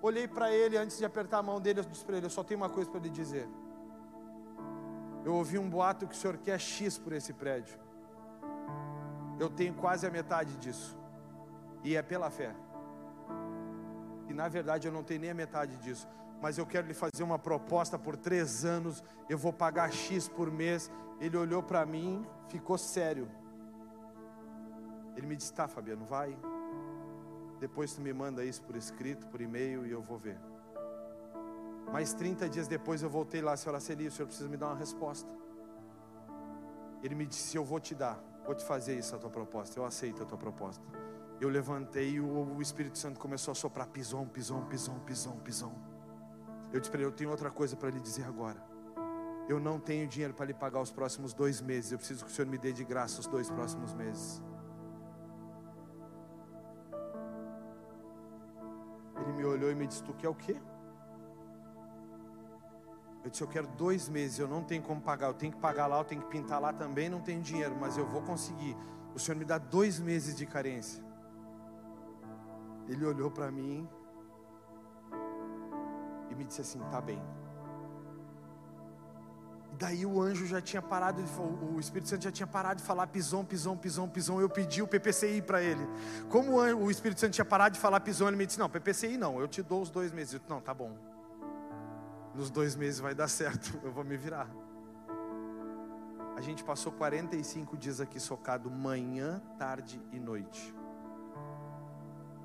olhei 0.00 0.28
para 0.28 0.52
ele, 0.52 0.76
antes 0.76 0.98
de 0.98 1.04
apertar 1.04 1.38
a 1.38 1.42
mão 1.42 1.60
dele, 1.60 1.80
eu 1.80 1.84
disse 1.84 2.04
para 2.04 2.16
ele: 2.16 2.26
Eu 2.26 2.30
só 2.30 2.44
tenho 2.44 2.60
uma 2.60 2.68
coisa 2.68 2.88
para 2.88 3.00
lhe 3.00 3.10
dizer. 3.10 3.48
Eu 5.24 5.34
ouvi 5.34 5.58
um 5.58 5.68
boato 5.68 6.06
que 6.06 6.14
o 6.14 6.16
senhor 6.16 6.38
quer 6.38 6.58
X 6.60 6.96
por 6.96 7.12
esse 7.12 7.32
prédio. 7.32 7.76
Eu 9.38 9.48
tenho 9.48 9.74
quase 9.74 10.06
a 10.06 10.10
metade 10.10 10.56
disso. 10.56 10.96
E 11.84 11.96
é 11.96 12.02
pela 12.02 12.30
fé. 12.30 12.54
E 14.28 14.34
na 14.34 14.48
verdade 14.48 14.86
eu 14.86 14.92
não 14.92 15.02
tenho 15.02 15.20
nem 15.20 15.30
a 15.30 15.34
metade 15.34 15.76
disso. 15.78 16.06
Mas 16.40 16.58
eu 16.58 16.66
quero 16.66 16.86
lhe 16.86 16.94
fazer 16.94 17.22
uma 17.22 17.38
proposta 17.38 17.98
por 17.98 18.16
três 18.16 18.64
anos. 18.64 19.02
Eu 19.28 19.38
vou 19.38 19.52
pagar 19.52 19.92
X 19.92 20.28
por 20.28 20.50
mês. 20.50 20.90
Ele 21.20 21.36
olhou 21.36 21.62
para 21.62 21.84
mim, 21.84 22.24
ficou 22.48 22.78
sério. 22.78 23.28
Ele 25.16 25.26
me 25.26 25.36
disse: 25.36 25.52
Tá, 25.52 25.66
Fabiano, 25.66 26.04
vai. 26.04 26.36
Depois 27.58 27.92
tu 27.92 28.00
me 28.00 28.12
manda 28.12 28.44
isso 28.44 28.62
por 28.62 28.76
escrito, 28.76 29.26
por 29.26 29.40
e-mail 29.40 29.84
e 29.84 29.90
eu 29.90 30.00
vou 30.00 30.16
ver. 30.16 30.38
Mais 31.92 32.12
30 32.12 32.48
dias 32.48 32.68
depois 32.68 33.02
eu 33.02 33.10
voltei 33.10 33.40
lá, 33.40 33.56
senhora 33.56 33.80
Celia, 33.80 34.08
o 34.08 34.12
senhor 34.12 34.26
precisa 34.26 34.48
me 34.48 34.56
dar 34.56 34.66
uma 34.66 34.76
resposta. 34.76 35.28
Ele 37.02 37.14
me 37.14 37.26
disse: 37.26 37.56
Eu 37.56 37.64
vou 37.64 37.80
te 37.80 37.94
dar. 37.94 38.27
Vou 38.48 38.54
te 38.54 38.64
fazer 38.64 38.98
isso 38.98 39.14
a 39.14 39.18
tua 39.18 39.28
proposta. 39.28 39.78
Eu 39.78 39.84
aceito 39.84 40.22
a 40.22 40.24
tua 40.24 40.38
proposta. 40.38 40.82
Eu 41.38 41.50
levantei 41.50 42.12
e 42.12 42.18
o, 42.18 42.62
Espírito 42.62 42.96
Santo 42.96 43.20
começou 43.20 43.52
a 43.52 43.54
soprar 43.54 43.86
pisão, 43.88 44.26
pisão, 44.26 44.64
pisão, 44.64 44.98
pisão, 45.00 45.36
pisão. 45.40 45.74
Eu 46.72 46.80
disse 46.80 46.90
para 46.90 47.00
ele: 47.00 47.10
Eu 47.10 47.12
tenho 47.12 47.28
outra 47.28 47.50
coisa 47.50 47.76
para 47.76 47.90
lhe 47.90 48.00
dizer 48.00 48.24
agora. 48.24 48.56
Eu 49.50 49.60
não 49.60 49.78
tenho 49.78 50.08
dinheiro 50.08 50.32
para 50.32 50.46
lhe 50.46 50.54
pagar 50.54 50.80
os 50.80 50.90
próximos 50.90 51.34
dois 51.34 51.60
meses. 51.60 51.92
Eu 51.92 51.98
preciso 51.98 52.24
que 52.24 52.30
o 52.30 52.34
Senhor 52.34 52.48
me 52.48 52.56
dê 52.56 52.72
de 52.72 52.84
graça 52.84 53.20
os 53.20 53.26
dois 53.26 53.50
próximos 53.50 53.92
meses. 53.92 54.42
Ele 59.20 59.32
me 59.34 59.44
olhou 59.44 59.70
e 59.70 59.74
me 59.74 59.86
disse: 59.86 60.02
Tu 60.02 60.14
quer 60.14 60.30
o 60.30 60.34
quê? 60.34 60.56
Eu 63.24 63.30
disse: 63.30 63.42
Eu 63.42 63.48
quero 63.48 63.66
dois 63.68 64.08
meses, 64.08 64.38
eu 64.38 64.48
não 64.48 64.62
tenho 64.62 64.82
como 64.82 65.00
pagar, 65.00 65.28
eu 65.28 65.34
tenho 65.34 65.52
que 65.52 65.58
pagar 65.58 65.86
lá, 65.86 65.98
eu 65.98 66.04
tenho 66.04 66.22
que 66.22 66.28
pintar 66.28 66.60
lá 66.60 66.72
também, 66.72 67.08
não 67.08 67.20
tenho 67.20 67.42
dinheiro, 67.42 67.76
mas 67.78 67.96
eu 67.96 68.06
vou 68.06 68.22
conseguir. 68.22 68.76
O 69.14 69.18
Senhor 69.18 69.36
me 69.36 69.44
dá 69.44 69.58
dois 69.58 69.98
meses 69.98 70.36
de 70.36 70.46
carência. 70.46 71.02
Ele 72.86 73.04
olhou 73.04 73.30
para 73.30 73.50
mim 73.50 73.88
e 76.30 76.34
me 76.34 76.44
disse 76.44 76.60
assim: 76.60 76.78
Tá 76.90 77.00
bem. 77.00 77.20
E 79.72 79.76
daí 79.76 80.06
o 80.06 80.20
anjo 80.22 80.46
já 80.46 80.60
tinha 80.60 80.80
parado, 80.80 81.22
o 81.74 81.80
Espírito 81.80 82.08
Santo 82.08 82.24
já 82.24 82.32
tinha 82.32 82.46
parado 82.46 82.80
de 82.80 82.86
falar 82.86 83.06
pisão, 83.08 83.44
pisão, 83.44 83.76
pisão, 83.76 84.08
pisão. 84.08 84.40
Eu 84.40 84.48
pedi 84.48 84.80
o 84.80 84.88
PPCI 84.88 85.42
para 85.42 85.60
ele. 85.60 85.86
Como 86.30 86.56
o 86.56 86.90
Espírito 86.90 87.20
Santo 87.20 87.32
tinha 87.32 87.44
parado 87.44 87.74
de 87.74 87.80
falar 87.80 88.00
pisão, 88.00 88.28
ele 88.28 88.36
me 88.36 88.46
disse: 88.46 88.58
Não, 88.58 88.70
PPCI 88.70 89.18
não, 89.18 89.40
eu 89.40 89.48
te 89.48 89.62
dou 89.62 89.82
os 89.82 89.90
dois 89.90 90.12
meses. 90.12 90.34
Eu 90.34 90.40
não, 90.48 90.60
tá 90.60 90.72
bom 90.72 91.07
nos 92.38 92.50
dois 92.50 92.76
meses 92.76 93.00
vai 93.00 93.16
dar 93.16 93.26
certo, 93.26 93.78
eu 93.82 93.90
vou 93.90 94.04
me 94.04 94.16
virar. 94.16 94.48
A 96.36 96.40
gente 96.40 96.62
passou 96.62 96.92
45 96.92 97.76
dias 97.76 98.00
aqui 98.00 98.20
socado, 98.20 98.70
manhã, 98.70 99.42
tarde 99.58 100.00
e 100.12 100.20
noite. 100.20 100.72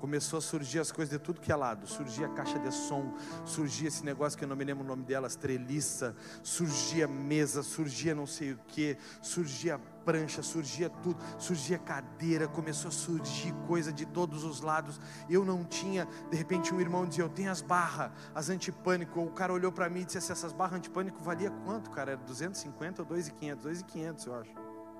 Começou 0.00 0.38
a 0.38 0.42
surgir 0.42 0.78
as 0.78 0.92
coisas 0.92 1.12
de 1.12 1.18
tudo 1.18 1.40
que 1.40 1.50
é 1.50 1.56
lado. 1.56 1.86
Surgia 1.86 2.26
a 2.26 2.30
caixa 2.30 2.58
de 2.58 2.72
som, 2.72 3.14
surgia 3.44 3.88
esse 3.88 4.04
negócio 4.04 4.38
que 4.38 4.44
eu 4.44 4.48
não 4.48 4.56
me 4.56 4.64
lembro 4.64 4.84
o 4.84 4.86
nome 4.86 5.04
delas, 5.04 5.36
treliça, 5.36 6.14
surgia 6.42 7.08
mesa, 7.08 7.62
surgia 7.62 8.14
não 8.14 8.26
sei 8.26 8.52
o 8.52 8.58
que, 8.66 8.96
surgia 9.22 9.78
prancha, 10.04 10.42
surgia 10.42 10.90
tudo, 10.90 11.18
surgia 11.38 11.78
cadeira, 11.78 12.46
começou 12.46 12.88
a 12.88 12.92
surgir 12.92 13.52
coisa 13.66 13.92
de 13.92 14.04
todos 14.04 14.44
os 14.44 14.60
lados. 14.60 15.00
Eu 15.28 15.44
não 15.44 15.64
tinha, 15.64 16.06
de 16.30 16.36
repente 16.36 16.74
um 16.74 16.80
irmão 16.80 17.06
dizia: 17.06 17.24
Eu 17.24 17.28
tenho 17.28 17.50
as 17.50 17.62
barras, 17.62 18.12
as 18.34 18.50
antipânico. 18.50 19.20
O 19.20 19.30
cara 19.30 19.52
olhou 19.52 19.72
para 19.72 19.88
mim 19.88 20.00
e 20.00 20.04
disse 20.04 20.18
assim: 20.18 20.32
Essas 20.32 20.52
barras 20.52 20.78
antipânico 20.78 21.22
valia 21.22 21.50
quanto, 21.64 21.90
cara? 21.90 22.12
Era 22.12 22.20
250 22.20 23.02
ou 23.02 23.08
2,500? 23.08 23.62
2,500 23.64 24.26
eu 24.26 24.34
acho. 24.34 24.52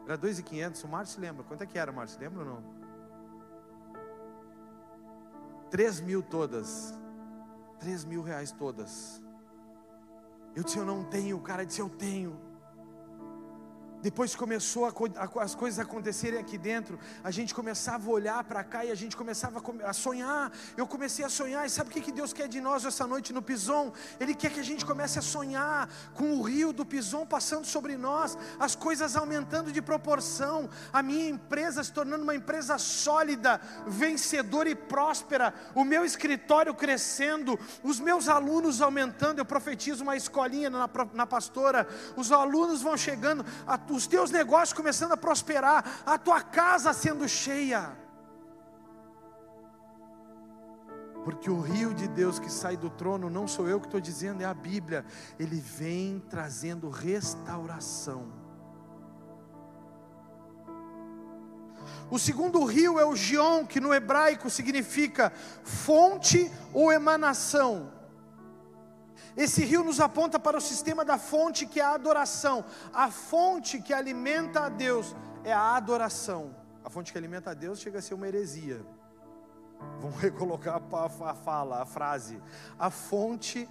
Era 0.07 0.17
2,500. 0.17 0.85
O 0.85 0.89
Márcio 0.89 1.21
lembra. 1.21 1.45
Quanto 1.45 1.63
é 1.63 1.67
que 1.67 1.79
era, 1.79 1.93
Márcio? 1.93 2.21
Lembra 2.21 2.41
ou 2.41 2.47
não? 2.47 2.84
Três 5.75 6.01
mil 6.01 6.23
todas. 6.23 6.95
Três 7.81 8.05
mil 8.05 8.23
reais 8.23 8.53
todas. 8.53 9.21
Eu 10.55 10.63
disse, 10.63 10.79
eu 10.79 10.85
não 10.85 11.03
tenho. 11.03 11.37
O 11.37 11.41
cara 11.41 11.67
disse, 11.67 11.81
eu 11.81 11.89
tenho. 11.89 12.41
Depois 14.05 14.37
começou 14.37 14.85
a, 14.85 14.93
as 15.43 15.55
coisas 15.55 15.81
acontecerem 15.81 16.39
aqui 16.39 16.59
dentro, 16.59 16.99
a 17.23 17.31
gente 17.31 17.55
começava 17.55 18.07
a 18.07 18.13
olhar 18.13 18.45
para 18.45 18.63
cá 18.63 18.85
e 18.85 18.91
a 18.91 18.95
gente 18.95 19.17
começava 19.17 19.63
a 19.83 19.93
sonhar. 19.95 20.53
Eu 20.77 20.87
comecei 20.87 21.25
a 21.25 21.31
sonhar, 21.31 21.65
e 21.65 21.71
sabe 21.71 21.89
o 21.89 21.93
que 22.03 22.13
Deus 22.13 22.31
quer 22.31 22.47
de 22.47 22.61
nós 22.61 22.85
essa 22.85 23.07
noite 23.07 23.33
no 23.33 23.41
Pison? 23.41 23.95
Ele 24.21 24.35
quer 24.35 24.53
que 24.53 24.61
a 24.61 24.63
gente 24.63 24.85
comece 24.85 25.19
a 25.19 25.23
sonhar 25.23 25.89
com 26.13 26.35
o 26.35 26.43
rio 26.43 26.71
do 26.71 26.85
Pison 26.85 27.25
passando 27.25 27.65
sobre 27.65 27.97
nós, 27.97 28.37
as 28.61 28.77
coisas 28.77 29.17
aumentando 29.17 29.73
de 29.73 29.81
proporção, 29.81 30.69
a 30.93 31.03
minha 31.03 31.27
empresa 31.27 31.83
se 31.83 31.91
tornando 31.91 32.25
uma 32.25 32.35
empresa 32.35 32.77
sólida, 32.77 33.59
vencedora 33.87 34.69
e 34.69 34.75
próspera, 34.75 35.55
o 35.75 35.83
meu 35.83 36.05
escritório 36.05 36.75
crescendo, 36.75 37.59
os 37.83 37.99
meus 37.99 38.29
alunos 38.29 38.83
aumentando. 38.83 39.39
Eu 39.39 39.47
profetizo 39.47 40.03
uma 40.03 40.15
escolinha 40.15 40.69
na, 40.69 40.91
na 41.15 41.27
pastora, 41.27 41.89
os 42.19 42.31
alunos 42.31 42.83
vão 42.83 42.99
chegando. 42.99 43.43
A, 43.67 43.79
os 43.95 44.07
teus 44.07 44.31
negócios 44.31 44.73
começando 44.73 45.13
a 45.13 45.17
prosperar, 45.17 46.03
a 46.05 46.19
tua 46.19 46.41
casa 46.41 46.93
sendo 46.93 47.29
cheia. 47.29 47.97
Porque 51.25 51.49
o 51.49 51.61
rio 51.61 51.95
de 51.95 52.07
Deus 52.07 52.39
que 52.39 52.51
sai 52.51 52.77
do 52.77 52.91
trono, 52.91 53.31
não 53.31 53.49
sou 53.49 53.67
eu 53.67 53.81
que 53.81 53.87
estou 53.87 54.01
dizendo, 54.01 54.43
é 54.43 54.45
a 54.45 54.53
Bíblia. 54.53 55.07
Ele 55.39 55.59
vem 55.59 56.23
trazendo 56.29 56.91
restauração. 56.91 58.31
O 62.11 62.19
segundo 62.19 62.63
rio 62.65 62.99
é 62.99 63.07
o 63.07 63.17
Gion, 63.17 63.65
que 63.65 63.81
no 63.81 63.95
hebraico 63.95 64.51
significa 64.51 65.33
fonte 65.63 66.53
ou 66.75 66.93
emanação. 66.93 67.94
Esse 69.37 69.65
rio 69.65 69.83
nos 69.83 70.01
aponta 70.01 70.39
para 70.39 70.57
o 70.57 70.61
sistema 70.61 71.05
da 71.05 71.19
fonte 71.19 71.67
que 71.67 71.81
é 71.81 71.85
a 71.85 71.95
adoração. 71.95 72.65
A 72.93 73.11
fonte 73.11 73.81
que 73.81 73.93
alimenta 73.93 74.61
a 74.61 74.69
Deus 74.69 75.15
é 75.43 75.53
a 75.53 75.75
adoração. 75.77 76.55
A 76.85 76.91
fonte 76.91 77.13
que 77.13 77.19
alimenta 77.19 77.51
a 77.51 77.55
Deus 77.55 77.81
chega 77.81 77.99
a 77.99 78.03
ser 78.03 78.15
uma 78.15 78.29
heresia. 78.29 78.85
Vamos 80.01 80.17
recolocar 80.21 80.77
a 80.77 81.35
fala, 81.35 81.83
a 81.83 81.87
frase. 81.87 82.41
A 82.79 82.91
fonte 82.91 83.69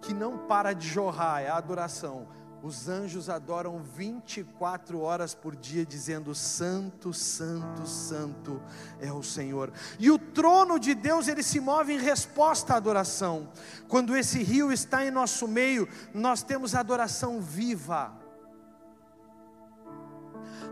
que 0.00 0.14
não 0.14 0.38
para 0.46 0.72
de 0.72 0.86
jorrar 0.88 1.42
é 1.42 1.48
a 1.48 1.56
adoração. 1.56 2.28
Os 2.62 2.88
anjos 2.88 3.28
adoram 3.28 3.82
24 3.82 5.00
horas 5.00 5.34
por 5.34 5.56
dia, 5.56 5.84
dizendo: 5.84 6.32
Santo, 6.32 7.12
Santo, 7.12 7.84
Santo 7.86 8.62
é 9.00 9.12
o 9.12 9.22
Senhor. 9.22 9.72
E 9.98 10.10
o 10.12 10.18
trono 10.18 10.78
de 10.78 10.94
Deus, 10.94 11.26
ele 11.26 11.42
se 11.42 11.58
move 11.58 11.92
em 11.92 11.98
resposta 11.98 12.74
à 12.74 12.76
adoração. 12.76 13.48
Quando 13.88 14.16
esse 14.16 14.42
rio 14.44 14.70
está 14.72 15.04
em 15.04 15.10
nosso 15.10 15.48
meio, 15.48 15.88
nós 16.14 16.44
temos 16.44 16.76
adoração 16.76 17.40
viva. 17.40 18.21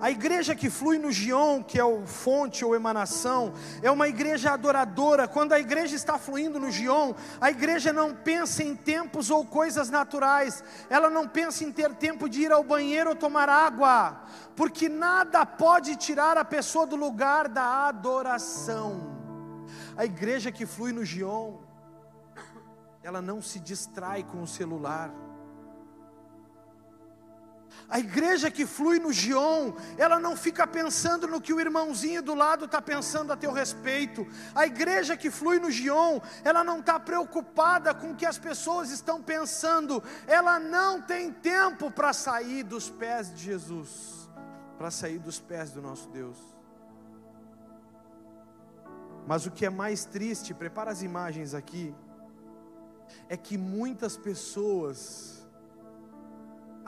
A 0.01 0.11
igreja 0.11 0.55
que 0.55 0.71
flui 0.71 0.99
no 0.99 1.13
Gion, 1.13 1.63
que 1.63 1.79
é 1.79 1.85
o 1.85 2.07
fonte 2.07 2.65
ou 2.65 2.75
emanação, 2.75 3.53
é 3.83 3.91
uma 3.91 4.09
igreja 4.09 4.51
adoradora. 4.51 5.29
Quando 5.29 5.53
a 5.53 5.61
igreja 5.61 5.95
está 5.95 6.17
fluindo 6.17 6.59
no 6.59 6.71
Gion, 6.71 7.13
a 7.39 7.51
igreja 7.51 7.93
não 7.93 8.15
pensa 8.15 8.63
em 8.63 8.75
tempos 8.75 9.31
ou 9.31 9.45
coisas 9.45 9.91
naturais. 9.91 10.65
Ela 10.89 11.11
não 11.11 11.29
pensa 11.29 11.65
em 11.65 11.71
ter 11.71 11.95
tempo 11.95 12.31
de 12.31 12.41
ir 12.41 12.51
ao 12.51 12.65
banheiro 12.65 13.11
ou 13.11 13.17
tomar 13.17 13.51
água, 13.51 14.23
porque 14.57 14.89
nada 14.89 15.45
pode 15.45 15.95
tirar 15.97 16.39
a 16.39 16.47
pessoa 16.47 16.87
do 16.87 16.97
lugar 16.97 17.47
da 17.47 17.87
adoração. 17.87 19.19
A 19.99 20.07
igreja 20.07 20.51
que 20.51 20.65
flui 20.65 20.93
no 20.93 21.05
Gion, 21.05 21.59
ela 23.03 23.21
não 23.21 23.43
se 23.43 23.61
distrai 23.61 24.23
com 24.23 24.43
o 24.43 24.47
celular 24.47 25.13
a 27.91 27.99
igreja 27.99 28.53
que 28.53 28.65
flui 28.65 29.01
no 29.01 29.13
Gion, 29.13 29.73
ela 29.99 30.21
não 30.21 30.37
fica 30.37 30.65
pensando 30.65 31.27
no 31.27 31.41
que 31.41 31.53
o 31.53 31.61
irmãozinho 31.61 32.23
do 32.23 32.37
lado 32.37 32.67
está 32.67 32.81
pensando 32.81 33.33
a 33.33 33.37
teu 33.37 33.53
respeito. 33.53 34.25
A 34.55 34.65
igreja 34.65 35.17
que 35.17 35.29
flui 35.29 35.59
no 35.59 35.73
Gion, 35.73 36.21
ela 36.45 36.63
não 36.63 36.79
está 36.79 37.01
preocupada 37.01 37.93
com 37.93 38.13
o 38.13 38.15
que 38.15 38.25
as 38.25 38.39
pessoas 38.39 38.91
estão 38.91 39.21
pensando. 39.21 40.01
Ela 40.29 40.61
não 40.61 41.03
tem 41.03 41.33
tempo 41.33 41.91
para 41.91 42.13
sair 42.13 42.63
dos 42.63 42.89
pés 42.89 43.35
de 43.35 43.43
Jesus, 43.43 44.31
para 44.79 44.93
sair 44.93 45.19
dos 45.19 45.41
pés 45.41 45.73
do 45.73 45.83
nosso 45.83 46.09
Deus. 46.11 46.39
Mas 49.27 49.47
o 49.47 49.51
que 49.51 49.67
é 49.67 49.71
mais 49.71 50.05
triste, 50.05 50.55
prepara 50.55 50.93
as 50.93 51.03
imagens 51.03 51.55
aqui, 51.55 51.93
é 53.29 53.37
que 53.37 53.59
muitas 53.59 54.17
pessoas 54.17 55.40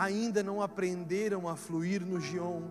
ainda 0.02 0.42
não 0.42 0.60
aprenderam 0.60 1.48
a 1.48 1.54
fluir 1.54 2.04
no 2.04 2.20
Gion. 2.20 2.62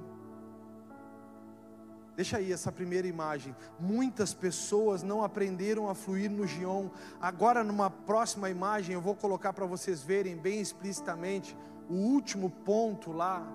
Deixa 2.14 2.38
aí 2.38 2.52
essa 2.52 2.72
primeira 2.72 3.08
imagem. 3.08 3.56
Muitas 3.80 4.34
pessoas 4.34 5.02
não 5.02 5.24
aprenderam 5.24 5.90
a 5.90 5.96
fluir 5.96 6.30
no 6.30 6.46
Gion. 6.46 6.90
Agora, 7.22 7.64
numa 7.64 7.90
próxima 7.90 8.50
imagem, 8.50 8.94
eu 8.94 9.02
vou 9.02 9.16
colocar 9.16 9.54
para 9.54 9.66
vocês 9.66 10.02
verem 10.02 10.36
bem 10.36 10.60
explicitamente 10.60 11.58
o 11.90 11.94
último 11.94 12.50
ponto 12.50 13.14
lá. 13.14 13.48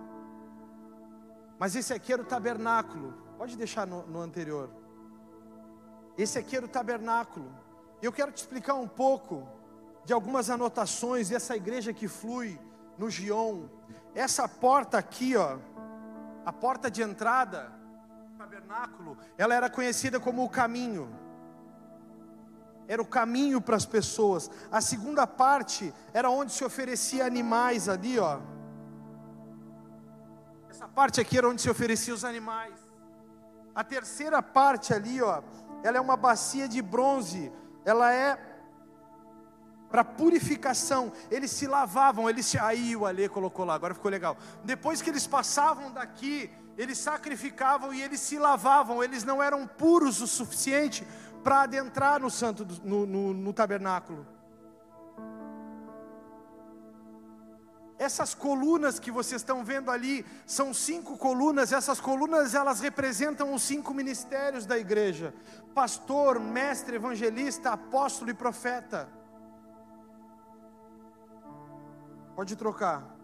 Mas 1.58 1.76
esse 1.76 1.92
aqui 1.92 2.14
era 2.14 2.22
o 2.22 2.26
tabernáculo. 2.26 3.12
Pode 3.36 3.58
deixar 3.58 3.86
no, 3.86 4.06
no 4.06 4.20
anterior. 4.20 4.70
Esse 6.16 6.38
aqui 6.38 6.56
era 6.56 6.64
o 6.64 6.68
tabernáculo. 6.68 7.52
Eu 8.00 8.10
quero 8.10 8.32
te 8.32 8.38
explicar 8.38 8.74
um 8.74 8.88
pouco 8.88 9.46
de 10.06 10.14
algumas 10.14 10.48
anotações 10.48 11.28
dessa 11.28 11.54
igreja 11.54 11.92
que 11.92 12.08
flui 12.08 12.58
no 12.98 13.10
Gion. 13.10 13.64
Essa 14.14 14.48
porta 14.48 14.98
aqui, 14.98 15.36
ó, 15.36 15.58
a 16.44 16.52
porta 16.52 16.90
de 16.90 17.02
entrada 17.02 17.72
do 18.30 18.38
tabernáculo, 18.38 19.16
ela 19.36 19.54
era 19.54 19.68
conhecida 19.68 20.18
como 20.18 20.44
o 20.44 20.48
caminho. 20.48 21.08
Era 22.88 23.02
o 23.02 23.06
caminho 23.06 23.60
para 23.60 23.76
as 23.76 23.84
pessoas. 23.84 24.50
A 24.70 24.80
segunda 24.80 25.26
parte 25.26 25.92
era 26.14 26.30
onde 26.30 26.52
se 26.52 26.64
oferecia 26.64 27.26
animais 27.26 27.88
ali, 27.88 28.18
ó. 28.18 28.38
Essa 30.70 30.86
parte 30.86 31.20
aqui 31.20 31.36
era 31.36 31.48
onde 31.48 31.60
se 31.60 31.68
oferecia 31.68 32.14
os 32.14 32.24
animais. 32.24 32.74
A 33.74 33.82
terceira 33.82 34.40
parte 34.40 34.94
ali, 34.94 35.20
ó, 35.20 35.42
ela 35.82 35.98
é 35.98 36.00
uma 36.00 36.16
bacia 36.16 36.68
de 36.68 36.80
bronze. 36.80 37.52
Ela 37.84 38.12
é 38.12 38.55
para 39.96 40.04
purificação, 40.04 41.10
eles 41.30 41.50
se 41.50 41.66
lavavam, 41.66 42.28
eles 42.28 42.44
se. 42.44 42.58
Aí 42.58 42.94
o 42.94 43.06
Alê 43.06 43.30
colocou 43.30 43.64
lá, 43.64 43.72
agora 43.72 43.94
ficou 43.94 44.10
legal. 44.10 44.36
Depois 44.62 45.00
que 45.00 45.08
eles 45.08 45.26
passavam 45.26 45.90
daqui, 45.90 46.50
eles 46.76 46.98
sacrificavam 46.98 47.94
e 47.94 48.02
eles 48.02 48.20
se 48.20 48.38
lavavam, 48.38 49.02
eles 49.02 49.24
não 49.24 49.42
eram 49.42 49.66
puros 49.66 50.20
o 50.20 50.26
suficiente 50.26 51.06
para 51.42 51.62
adentrar 51.62 52.20
no 52.20 52.28
santo, 52.28 52.66
no, 52.84 53.06
no, 53.06 53.32
no 53.32 53.52
tabernáculo. 53.54 54.26
Essas 57.98 58.34
colunas 58.34 58.98
que 58.98 59.10
vocês 59.10 59.40
estão 59.40 59.64
vendo 59.64 59.90
ali 59.90 60.26
são 60.44 60.74
cinco 60.74 61.16
colunas. 61.16 61.72
Essas 61.72 61.98
colunas 61.98 62.54
elas 62.54 62.80
representam 62.80 63.54
os 63.54 63.62
cinco 63.62 63.94
ministérios 63.94 64.66
da 64.66 64.76
igreja: 64.76 65.32
pastor, 65.74 66.38
mestre, 66.38 66.96
evangelista, 66.96 67.70
apóstolo 67.70 68.30
e 68.30 68.34
profeta. 68.34 69.08
Pode 72.36 72.54
trocar. 72.54 73.16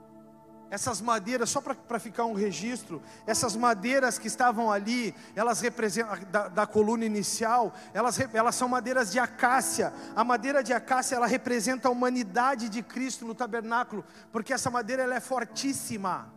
Essas 0.71 1.03
madeiras, 1.03 1.51
só 1.51 1.61
para 1.61 2.01
ficar 2.01 2.25
um 2.25 2.33
registro, 2.33 3.03
essas 3.27 3.55
madeiras 3.55 4.19
que 4.19 4.27
estavam 4.27 4.73
ali, 4.73 5.15
elas 5.37 5.61
representam, 5.61 6.19
da, 6.31 6.49
da, 6.49 6.67
coluna 6.67 7.05
inicial, 7.05 7.75
elas, 7.93 8.19
elas 8.33 8.55
são 8.55 8.69
madeiras 8.71 9.13
de 9.13 9.19
acácia. 9.19 9.93
A 10.17 10.25
madeira 10.25 10.63
de 10.63 10.73
acácia, 10.73 11.15
ela 11.15 11.27
representa 11.27 11.89
a 11.89 11.91
humanidade 11.91 12.71
de 12.71 12.83
Cristo 12.83 13.27
no 13.27 13.35
tabernáculo, 13.35 14.03
porque 14.33 14.51
essa 14.51 14.71
madeira 14.71 15.03
ela 15.03 15.15
é 15.15 15.21
fortíssima. 15.21 16.33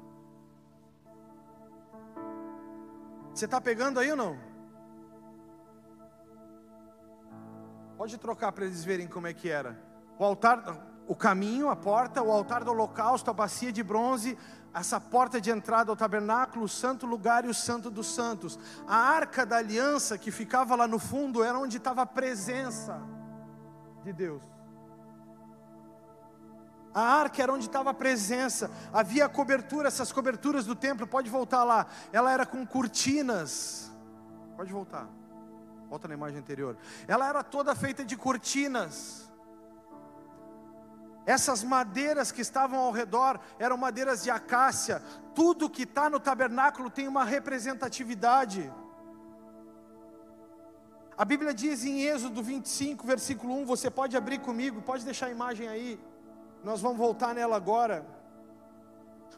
Você 3.34 3.46
está 3.46 3.62
pegando 3.62 4.02
aí 4.02 4.12
ou 4.12 4.18
não? 4.18 4.38
Pode 7.98 8.18
trocar 8.18 8.52
para 8.52 8.66
eles 8.66 8.84
verem 8.84 9.08
como 9.08 9.28
é 9.28 9.34
que 9.34 9.50
era. 9.50 9.80
O 10.20 10.26
altar, 10.26 10.94
o 11.08 11.15
caminho, 11.15 11.70
a 11.70 11.76
porta, 11.76 12.22
o 12.22 12.32
altar 12.32 12.63
do 12.63 12.72
holocausto, 12.72 13.30
a 13.30 13.34
bacia 13.34 13.72
de 13.72 13.84
bronze, 13.84 14.38
essa 14.74 15.00
porta 15.00 15.39
de 15.39 15.50
entrada 15.50 15.91
ao 15.91 15.96
tabernáculo, 15.96 16.65
o 16.65 16.70
santo 16.70 17.06
lugar 17.06 17.46
e 17.46 17.48
o 17.48 17.54
santo 17.54 17.89
dos 17.89 18.08
santos. 18.08 18.60
A 18.88 18.98
arca 18.98 19.46
da 19.46 19.58
aliança 19.58 20.18
que 20.18 20.32
ficava 20.32 20.76
lá 20.76 20.88
no 20.88 21.00
fundo 21.00 21.44
era 21.44 21.58
onde 21.58 21.78
estava 21.78 22.02
a 22.02 22.06
presença 22.06 23.02
de 24.04 24.12
Deus. 24.12 24.44
A 26.94 27.02
arca 27.02 27.44
era 27.44 27.52
onde 27.52 27.65
estava 27.65 27.89
a 27.89 27.94
presença, 27.94 28.72
havia 28.94 29.28
cobertura, 29.28 29.89
essas 29.89 30.13
coberturas 30.13 30.65
do 30.65 30.76
templo, 30.76 31.06
pode 31.06 31.30
voltar 31.30 31.65
lá, 31.65 31.88
ela 32.12 32.32
era 32.32 32.46
com 32.46 32.65
cortinas, 32.65 33.91
pode 34.56 34.72
voltar. 34.72 35.08
Volta 35.89 36.08
na 36.08 36.13
imagem 36.13 36.39
anterior. 36.39 36.78
Ela 37.08 37.28
era 37.28 37.44
toda 37.44 37.76
feita 37.76 38.04
de 38.04 38.18
cortinas. 38.18 39.30
Essas 41.26 41.64
madeiras 41.64 42.32
que 42.32 42.42
estavam 42.42 42.80
ao 42.80 42.92
redor 42.92 43.40
eram 43.58 43.78
madeiras 43.78 44.24
de 44.24 44.30
acácia. 44.30 45.02
Tudo 45.34 45.70
que 45.70 45.84
está 45.84 46.10
no 46.10 46.20
tabernáculo 46.20 46.90
tem 46.90 47.08
uma 47.08 47.24
representatividade. 47.24 48.72
A 51.18 51.26
Bíblia 51.26 51.54
diz 51.54 51.84
em 51.84 52.04
Êxodo 52.04 52.44
25, 52.44 53.08
versículo 53.08 53.56
1, 53.62 53.66
você 53.66 53.90
pode 53.90 54.16
abrir 54.16 54.40
comigo, 54.40 54.82
pode 54.82 55.04
deixar 55.04 55.28
a 55.28 55.32
imagem 55.32 55.68
aí. 55.68 56.00
Nós 56.64 56.82
vamos 56.82 56.98
voltar 56.98 57.34
nela 57.34 57.56
agora. 57.56 58.06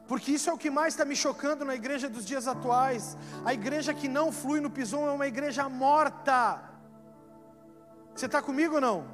Porque 0.07 0.31
isso 0.31 0.49
é 0.49 0.53
o 0.53 0.57
que 0.57 0.69
mais 0.69 0.93
está 0.93 1.05
me 1.05 1.15
chocando 1.15 1.63
na 1.63 1.75
igreja 1.75 2.09
dos 2.09 2.25
dias 2.25 2.47
atuais. 2.47 3.15
A 3.45 3.53
igreja 3.53 3.93
que 3.93 4.07
não 4.07 4.31
flui 4.31 4.59
no 4.59 4.69
pisão 4.69 5.07
é 5.07 5.11
uma 5.11 5.27
igreja 5.27 5.69
morta. 5.69 6.61
Você 8.15 8.25
está 8.25 8.41
comigo 8.41 8.75
ou 8.75 8.81
não? 8.81 9.05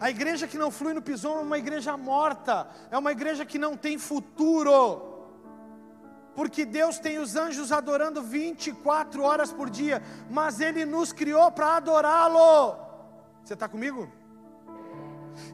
A 0.00 0.10
igreja 0.10 0.46
que 0.46 0.58
não 0.58 0.70
flui 0.70 0.94
no 0.94 1.02
pisão 1.02 1.38
é 1.38 1.40
uma 1.42 1.58
igreja 1.58 1.96
morta, 1.96 2.68
é 2.90 2.98
uma 2.98 3.12
igreja 3.12 3.44
que 3.44 3.58
não 3.58 3.76
tem 3.76 3.98
futuro. 3.98 5.10
Porque 6.34 6.64
Deus 6.64 6.98
tem 6.98 7.18
os 7.18 7.36
anjos 7.36 7.70
adorando 7.72 8.22
24 8.22 9.22
horas 9.22 9.52
por 9.52 9.68
dia, 9.68 10.02
mas 10.30 10.60
Ele 10.60 10.84
nos 10.84 11.12
criou 11.12 11.52
para 11.52 11.76
adorá-lo. 11.76 12.76
Você 13.44 13.54
está 13.54 13.68
comigo? 13.68 14.10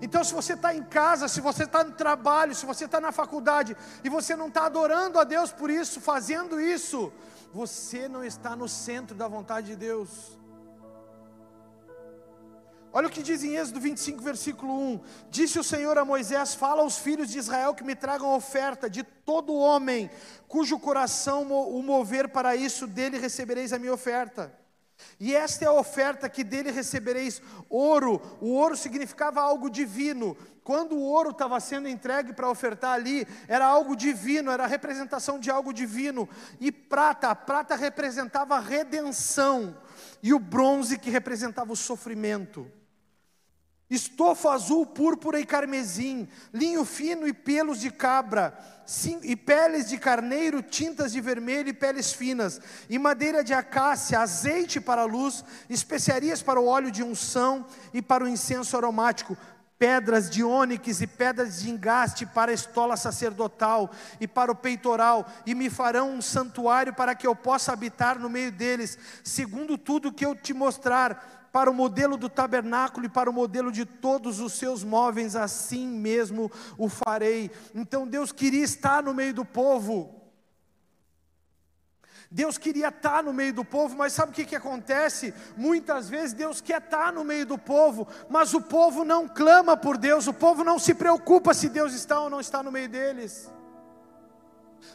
Então, 0.01 0.23
se 0.23 0.33
você 0.33 0.55
está 0.55 0.75
em 0.75 0.83
casa, 0.83 1.29
se 1.29 1.41
você 1.41 1.65
está 1.65 1.83
no 1.83 1.93
trabalho, 1.93 2.55
se 2.55 2.67
você 2.67 2.85
está 2.85 3.01
na 3.01 3.13
faculdade 3.13 3.77
e 4.05 4.09
você 4.09 4.37
não 4.37 4.49
está 4.49 4.67
adorando 4.67 5.19
a 5.19 5.25
Deus 5.25 5.53
por 5.53 5.71
isso, 5.71 6.01
fazendo 6.01 6.61
isso, 6.61 7.13
você 7.53 8.09
não 8.09 8.25
está 8.25 8.55
no 8.55 8.69
centro 8.69 9.17
da 9.17 9.27
vontade 9.27 9.69
de 9.69 9.77
Deus. 9.77 10.38
Olha 12.91 13.07
o 13.07 13.11
que 13.11 13.23
diz 13.23 13.45
em 13.45 13.57
Êxodo 13.57 13.81
25, 13.81 14.23
versículo 14.23 14.73
1: 14.73 15.01
Disse 15.31 15.59
o 15.59 15.65
Senhor 15.65 15.99
a 15.99 16.05
Moisés: 16.05 16.55
Fala 16.55 16.83
aos 16.83 16.99
filhos 16.99 17.29
de 17.29 17.39
Israel 17.39 17.75
que 17.75 17.85
me 17.85 17.95
tragam 17.95 18.35
oferta 18.35 18.89
de 18.89 19.03
todo 19.03 19.55
homem, 19.55 20.11
cujo 20.47 20.79
coração 20.79 21.53
o 21.53 21.83
mover 21.83 22.29
para 22.31 22.57
isso, 22.57 22.87
dele 22.87 23.19
recebereis 23.19 23.73
a 23.75 23.79
minha 23.79 23.93
oferta. 23.93 24.53
E 25.21 25.35
esta 25.35 25.65
é 25.65 25.69
a 25.69 25.73
oferta 25.73 26.31
que 26.31 26.43
dele 26.43 26.71
recebereis: 26.71 27.43
ouro. 27.69 28.23
O 28.41 28.55
ouro 28.55 28.75
significava 28.75 29.43
algo 29.43 29.69
divino. 29.69 30.35
Quando 30.65 30.97
o 30.97 31.03
ouro 31.03 31.31
estava 31.31 31.61
sendo 31.61 31.89
entregue 31.89 32.33
para 32.33 32.49
ofertar 32.49 32.93
ali, 32.93 33.27
era 33.47 33.67
algo 33.67 33.95
divino, 33.95 34.51
era 34.51 34.65
a 34.65 34.67
representação 34.67 35.39
de 35.39 35.51
algo 35.51 35.75
divino. 35.75 36.27
E 36.59 36.73
prata, 36.73 37.29
a 37.29 37.35
prata 37.35 37.75
representava 37.75 38.57
a 38.57 38.61
redenção, 38.61 39.77
e 40.23 40.35
o 40.35 40.39
bronze 40.39 40.99
que 40.99 41.11
representava 41.11 41.73
o 41.73 41.77
sofrimento 41.77 42.71
estofa 43.91 44.53
azul, 44.53 44.85
púrpura 44.85 45.41
e 45.41 45.47
carmesim, 45.47 46.29
linho 46.53 46.85
fino 46.85 47.27
e 47.27 47.33
pelos 47.33 47.81
de 47.81 47.91
cabra, 47.91 48.57
e 49.23 49.35
peles 49.35 49.89
de 49.89 49.99
carneiro, 49.99 50.63
tintas 50.63 51.13
de 51.13 51.21
vermelho 51.21 51.69
e 51.69 51.73
peles 51.73 52.13
finas, 52.13 52.61
e 52.89 52.99
madeira 52.99 53.43
de 53.43 53.55
acácia, 53.55 54.21
azeite 54.21 54.81
para 54.81 55.03
a 55.03 55.07
luz, 55.07 55.45
especiarias 55.69 56.43
para 56.43 56.61
o 56.61 56.67
óleo 56.67 56.91
de 56.91 57.03
unção 57.03 57.67
e 57.93 58.03
para 58.03 58.25
o 58.25 58.29
incenso 58.29 58.77
aromático, 58.77 59.37
pedras 59.79 60.29
de 60.29 60.43
ônix 60.43 61.01
e 61.01 61.07
pedras 61.07 61.61
de 61.61 61.71
engaste 61.71 62.27
para 62.27 62.51
a 62.51 62.55
estola 62.55 62.97
sacerdotal 62.97 63.91
e 64.21 64.27
para 64.27 64.51
o 64.51 64.55
peitoral, 64.55 65.27
e 65.47 65.55
me 65.55 65.71
farão 65.71 66.11
um 66.11 66.21
santuário 66.21 66.93
para 66.93 67.15
que 67.15 67.27
eu 67.27 67.35
possa 67.35 67.73
habitar 67.73 68.19
no 68.19 68.29
meio 68.29 68.51
deles, 68.53 68.99
segundo 69.23 69.79
tudo 69.79 70.13
que 70.13 70.27
eu 70.27 70.35
te 70.35 70.53
mostrar 70.53 71.38
para 71.53 71.71
o 71.71 71.75
modelo 71.75 72.17
do 72.17 72.29
tabernáculo 72.29 73.07
e 73.07 73.09
para 73.09 73.31
o 73.31 73.33
modelo 73.33 73.73
de 73.73 73.85
todos 73.85 74.41
os 74.41 74.53
seus 74.53 74.85
móveis, 74.85 75.35
assim 75.35 75.87
mesmo 75.87 76.51
o 76.77 76.89
farei. 76.89 77.51
Então 77.75 78.07
Deus 78.07 78.33
queria 78.33 78.65
estar 78.65 79.03
no 79.03 79.15
meio 79.15 79.35
do 79.35 79.45
povo. 79.45 80.15
Deus 82.31 82.59
queria 82.59 82.89
estar 82.89 83.23
no 83.23 83.33
meio 83.33 83.55
do 83.55 83.65
povo, 83.65 83.97
mas 83.97 84.13
sabe 84.13 84.33
o 84.33 84.35
que, 84.35 84.45
que 84.45 84.57
acontece? 84.57 85.33
Muitas 85.57 86.11
vezes 86.11 86.35
Deus 86.35 86.61
quer 86.61 86.83
estar 86.83 87.11
no 87.11 87.25
meio 87.25 87.47
do 87.47 87.57
povo, 87.57 88.07
mas 88.29 88.53
o 88.53 88.61
povo 88.61 89.03
não 89.03 89.27
clama 89.27 89.77
por 89.79 89.97
Deus, 89.97 90.27
o 90.27 90.35
povo 90.35 90.63
não 90.63 90.79
se 90.79 90.95
preocupa 90.95 91.55
se 91.55 91.71
Deus 91.71 91.95
está 91.95 92.21
ou 92.21 92.29
não 92.29 92.41
está 92.41 92.63
no 92.63 92.71
meio 92.71 92.89
deles. 92.89 93.51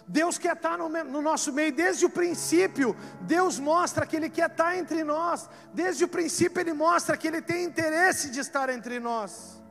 Deus 0.08 0.38
quer 0.38 0.56
estar 0.56 0.78
no, 0.78 0.89
no, 0.89 1.22
nosso 1.22 1.52
meio 1.52 1.74
desde 1.74 2.06
o 2.06 2.10
princípio. 2.10 2.96
Deus 3.22 3.60
mostra 3.60 4.06
que 4.06 4.15
Ele 4.15 4.30
quer 4.30 4.50
estar 4.50 4.78
entre 4.78 5.04
nós. 5.04 5.50
Desde 5.74 6.04
o 6.04 6.08
princípio, 6.08 6.60
Ele 6.60 6.74
mostra 6.74 7.17
que 7.17 7.28
Ele 7.28 7.41
tem 7.41 7.63
interesse 7.63 8.30
de 8.30 8.39
estar 8.39 8.69
entre 8.69 9.00
nós. 9.00 9.62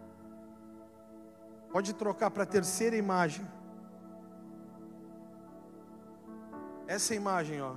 Pode 1.70 1.92
trocar 1.94 2.30
para 2.30 2.42
a 2.42 2.46
terceira 2.46 2.96
imagem. 2.96 3.46
Essa 6.86 7.14
imagem, 7.14 7.60
ó. 7.62 7.74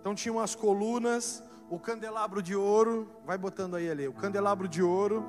Então 0.00 0.14
tinha 0.14 0.32
umas 0.32 0.54
colunas, 0.54 1.42
o 1.68 1.78
candelabro 1.78 2.42
de 2.42 2.56
ouro, 2.56 3.10
vai 3.24 3.36
botando 3.36 3.76
aí 3.76 3.90
ali, 3.90 4.08
o 4.08 4.12
candelabro 4.12 4.66
de 4.66 4.82
ouro, 4.82 5.28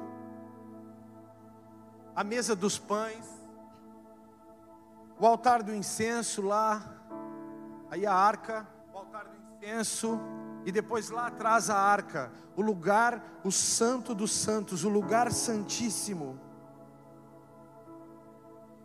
a 2.16 2.24
mesa 2.24 2.56
dos 2.56 2.80
pães 2.80 3.41
o 5.22 5.26
altar 5.28 5.62
do 5.62 5.72
incenso 5.72 6.42
lá, 6.42 6.84
aí 7.92 8.08
a 8.08 8.14
arca, 8.14 8.68
o 8.92 8.98
altar 8.98 9.26
do 9.26 9.38
incenso, 9.56 10.20
e 10.66 10.72
depois 10.72 11.12
lá 11.12 11.28
atrás 11.28 11.70
a 11.70 11.78
arca, 11.78 12.32
o 12.56 12.62
lugar, 12.64 13.24
o 13.44 13.52
santo 13.52 14.16
dos 14.16 14.32
santos, 14.32 14.84
o 14.84 14.90
lugar 14.90 15.32
santíssimo. 15.32 16.40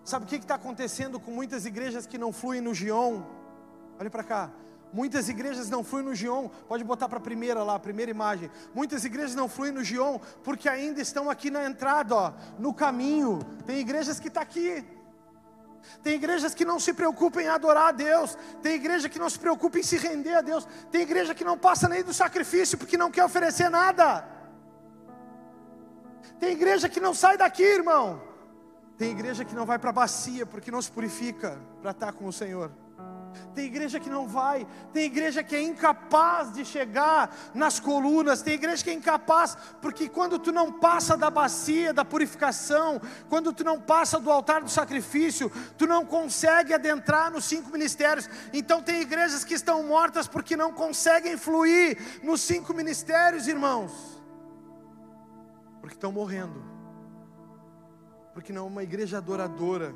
Sabe 0.05 0.27
o 0.27 0.29
que 0.29 0.37
está 0.37 0.57
acontecendo 0.57 1.19
com 1.19 1.31
muitas 1.31 1.65
igrejas 1.65 2.07
que 2.07 2.19
não 2.19 2.35
fluem 2.35 2.61
no 2.61 2.75
Gion? 2.75 3.23
Olhe 3.99 4.11
para 4.11 4.23
cá. 4.23 4.51
Muitas 4.93 5.31
igrejas 5.31 5.71
não 5.71 5.83
fluem 5.83 6.05
no 6.05 6.15
Gion, 6.15 6.49
pode 6.69 6.85
botar 6.85 7.09
para 7.09 7.19
a 7.19 7.21
primeira 7.21 7.63
lá, 7.63 7.77
a 7.77 7.79
primeira 7.79 8.11
imagem. 8.11 8.51
Muitas 8.75 9.07
igrejas 9.07 9.35
não 9.35 9.49
fluem 9.49 9.73
no 9.73 9.83
Gion 9.83 10.19
porque 10.45 10.69
ainda 10.69 11.01
estão 11.01 11.31
aqui 11.31 11.51
na 11.51 11.65
entrada, 11.65 12.15
ó, 12.15 12.33
no 12.59 12.75
caminho. 12.75 13.41
Tem 13.67 13.79
igrejas 13.79 14.21
que 14.21 14.29
estão 14.29 14.43
tá 14.43 14.49
aqui, 14.49 14.85
tem 16.03 16.15
igrejas 16.15 16.55
que 16.55 16.65
não 16.65 16.79
se 16.79 16.93
preocupam 16.93 17.43
em 17.43 17.49
adorar 17.49 17.89
a 17.89 17.93
Deus. 17.93 18.37
Tem 18.63 18.75
igreja 18.75 19.09
que 19.09 19.19
não 19.19 19.29
se 19.29 19.39
preocupa 19.39 19.79
em 19.79 19.83
se 19.83 19.97
render 19.97 20.35
a 20.35 20.41
Deus. 20.41 20.67
Tem 20.91 21.03
igreja 21.03 21.35
que 21.35 21.45
não 21.45 21.59
passa 21.59 21.89
nem 21.89 22.03
do 22.03 22.15
sacrifício 22.15 22.79
porque 22.79 22.97
não 22.97 23.11
quer 23.11 23.25
oferecer 23.25 23.69
nada. 23.69 24.27
Tem 26.39 26.53
igreja 26.53 26.89
que 26.89 27.01
não 27.01 27.15
sai 27.15 27.37
daqui, 27.37 27.63
irmão. 27.63 28.23
Tem 28.97 29.11
igreja 29.11 29.45
que 29.45 29.55
não 29.55 29.67
vai 29.67 29.79
para 29.79 29.91
a 29.91 29.93
bacia 29.93 30.47
porque 30.47 30.71
não 30.71 30.81
se 30.81 30.91
purifica 30.91 31.61
para 31.81 31.91
estar 31.91 32.13
com 32.13 32.27
o 32.27 32.33
Senhor 32.33 32.71
tem 33.55 33.65
igreja 33.65 33.99
que 33.99 34.11
não 34.11 34.27
vai, 34.29 34.67
tem 34.93 35.05
igreja 35.05 35.43
que 35.43 35.57
é 35.57 35.63
incapaz 35.63 36.53
de 36.53 36.65
chegar 36.65 37.35
nas 37.55 37.81
colunas, 37.81 38.43
tem 38.43 38.55
igreja 38.55 38.85
que 38.85 38.91
é 38.91 38.93
incapaz, 38.93 39.57
porque 39.81 40.09
quando 40.09 40.39
tu 40.39 40.53
não 40.53 40.73
passa 40.73 41.17
da 41.17 41.31
bacia 41.31 41.93
da 41.93 42.05
purificação, 42.05 43.01
quando 43.29 43.53
tu 43.53 43.65
não 43.65 43.81
passa 43.81 44.21
do 44.21 44.31
altar 44.31 44.63
do 44.63 44.71
sacrifício, 44.71 45.51
tu 45.79 45.87
não 45.87 46.05
consegue 46.05 46.75
adentrar 46.75 47.31
nos 47.31 47.45
cinco 47.45 47.71
ministérios. 47.71 48.29
Então 48.53 48.83
tem 48.83 49.01
igrejas 49.01 49.45
que 49.45 49.55
estão 49.55 49.83
mortas 49.83 50.29
porque 50.29 50.57
não 50.57 50.73
conseguem 50.73 51.37
fluir 51.37 51.99
nos 52.23 52.41
cinco 52.41 52.75
ministérios, 52.75 53.47
irmãos, 53.49 53.93
porque 55.81 55.97
estão 55.97 56.13
morrendo, 56.13 56.63
porque 58.35 58.53
não 58.53 58.65
é 58.65 58.69
uma 58.69 58.83
igreja 58.83 59.19
adoradora 59.19 59.95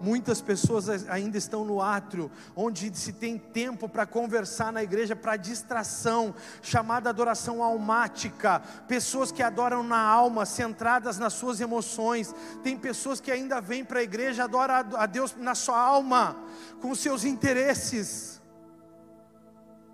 Muitas 0.00 0.40
pessoas 0.40 0.88
ainda 1.08 1.38
estão 1.38 1.64
no 1.64 1.80
átrio, 1.80 2.30
onde 2.56 2.96
se 2.96 3.12
tem 3.12 3.38
tempo 3.38 3.88
para 3.88 4.04
conversar 4.04 4.72
na 4.72 4.82
igreja, 4.82 5.14
para 5.14 5.36
distração, 5.36 6.34
chamada 6.60 7.08
adoração 7.08 7.62
almática. 7.62 8.60
Pessoas 8.88 9.30
que 9.30 9.42
adoram 9.42 9.82
na 9.82 10.00
alma, 10.00 10.44
centradas 10.44 11.18
nas 11.18 11.34
suas 11.34 11.60
emoções. 11.60 12.34
Tem 12.62 12.76
pessoas 12.76 13.20
que 13.20 13.30
ainda 13.30 13.60
vêm 13.60 13.84
para 13.84 14.00
a 14.00 14.02
igreja, 14.02 14.44
adoram 14.44 14.74
a 14.96 15.06
Deus 15.06 15.36
na 15.36 15.54
sua 15.54 15.78
alma, 15.78 16.36
com 16.80 16.94
seus 16.94 17.24
interesses. 17.24 18.42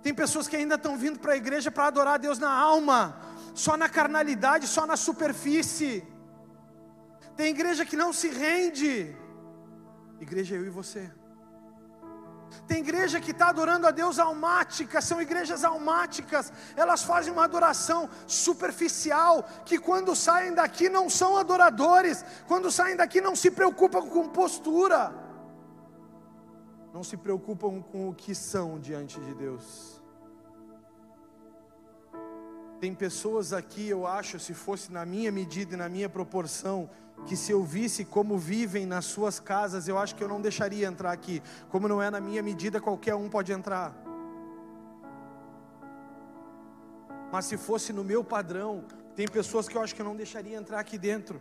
Tem 0.02 0.14
pessoas 0.14 0.48
que 0.48 0.56
ainda 0.56 0.76
estão 0.76 0.96
vindo 0.96 1.18
para 1.18 1.32
a 1.32 1.36
igreja 1.36 1.70
para 1.70 1.86
adorar 1.86 2.14
a 2.14 2.18
Deus 2.18 2.38
na 2.38 2.50
alma, 2.50 3.20
só 3.54 3.76
na 3.76 3.88
carnalidade, 3.88 4.66
só 4.66 4.86
na 4.86 4.96
superfície. 4.96 6.02
Tem 7.36 7.48
igreja 7.48 7.84
que 7.84 7.96
não 7.96 8.12
se 8.12 8.28
rende. 8.28 9.14
Igreja 10.20 10.54
é 10.54 10.58
eu 10.58 10.66
e 10.66 10.70
você. 10.70 11.10
Tem 12.66 12.80
igreja 12.80 13.20
que 13.20 13.30
está 13.30 13.48
adorando 13.48 13.86
a 13.86 13.90
Deus 13.90 14.18
almática, 14.18 15.00
são 15.00 15.20
igrejas 15.20 15.64
almáticas, 15.64 16.52
elas 16.76 17.02
fazem 17.02 17.32
uma 17.32 17.44
adoração 17.44 18.08
superficial, 18.26 19.42
que 19.64 19.78
quando 19.78 20.14
saem 20.16 20.54
daqui 20.54 20.88
não 20.88 21.08
são 21.08 21.36
adoradores, 21.36 22.24
quando 22.46 22.70
saem 22.70 22.96
daqui 22.96 23.20
não 23.20 23.36
se 23.36 23.50
preocupam 23.50 24.06
com 24.06 24.28
postura, 24.28 25.14
não 26.92 27.02
se 27.04 27.16
preocupam 27.16 27.80
com 27.80 28.08
o 28.08 28.14
que 28.14 28.34
são 28.34 28.78
diante 28.78 29.20
de 29.20 29.34
Deus. 29.34 29.97
Tem 32.80 32.94
pessoas 32.94 33.52
aqui, 33.52 33.88
eu 33.88 34.06
acho, 34.06 34.38
se 34.38 34.54
fosse 34.54 34.92
na 34.92 35.04
minha 35.04 35.32
medida 35.32 35.74
e 35.74 35.76
na 35.76 35.88
minha 35.88 36.08
proporção, 36.08 36.88
que 37.26 37.36
se 37.36 37.50
eu 37.50 37.64
visse 37.64 38.04
como 38.04 38.38
vivem 38.38 38.86
nas 38.86 39.04
suas 39.04 39.40
casas, 39.40 39.88
eu 39.88 39.98
acho 39.98 40.14
que 40.14 40.22
eu 40.22 40.28
não 40.28 40.40
deixaria 40.40 40.86
entrar 40.86 41.10
aqui. 41.10 41.42
Como 41.68 41.88
não 41.88 42.00
é 42.00 42.10
na 42.10 42.20
minha 42.20 42.42
medida, 42.42 42.80
qualquer 42.80 43.14
um 43.14 43.28
pode 43.28 43.52
entrar. 43.52 43.94
Mas 47.32 47.46
se 47.46 47.56
fosse 47.56 47.92
no 47.92 48.04
meu 48.04 48.22
padrão, 48.22 48.84
tem 49.16 49.26
pessoas 49.26 49.68
que 49.68 49.76
eu 49.76 49.82
acho 49.82 49.94
que 49.94 50.00
eu 50.00 50.06
não 50.06 50.16
deixaria 50.16 50.56
entrar 50.56 50.78
aqui 50.78 50.96
dentro 50.96 51.40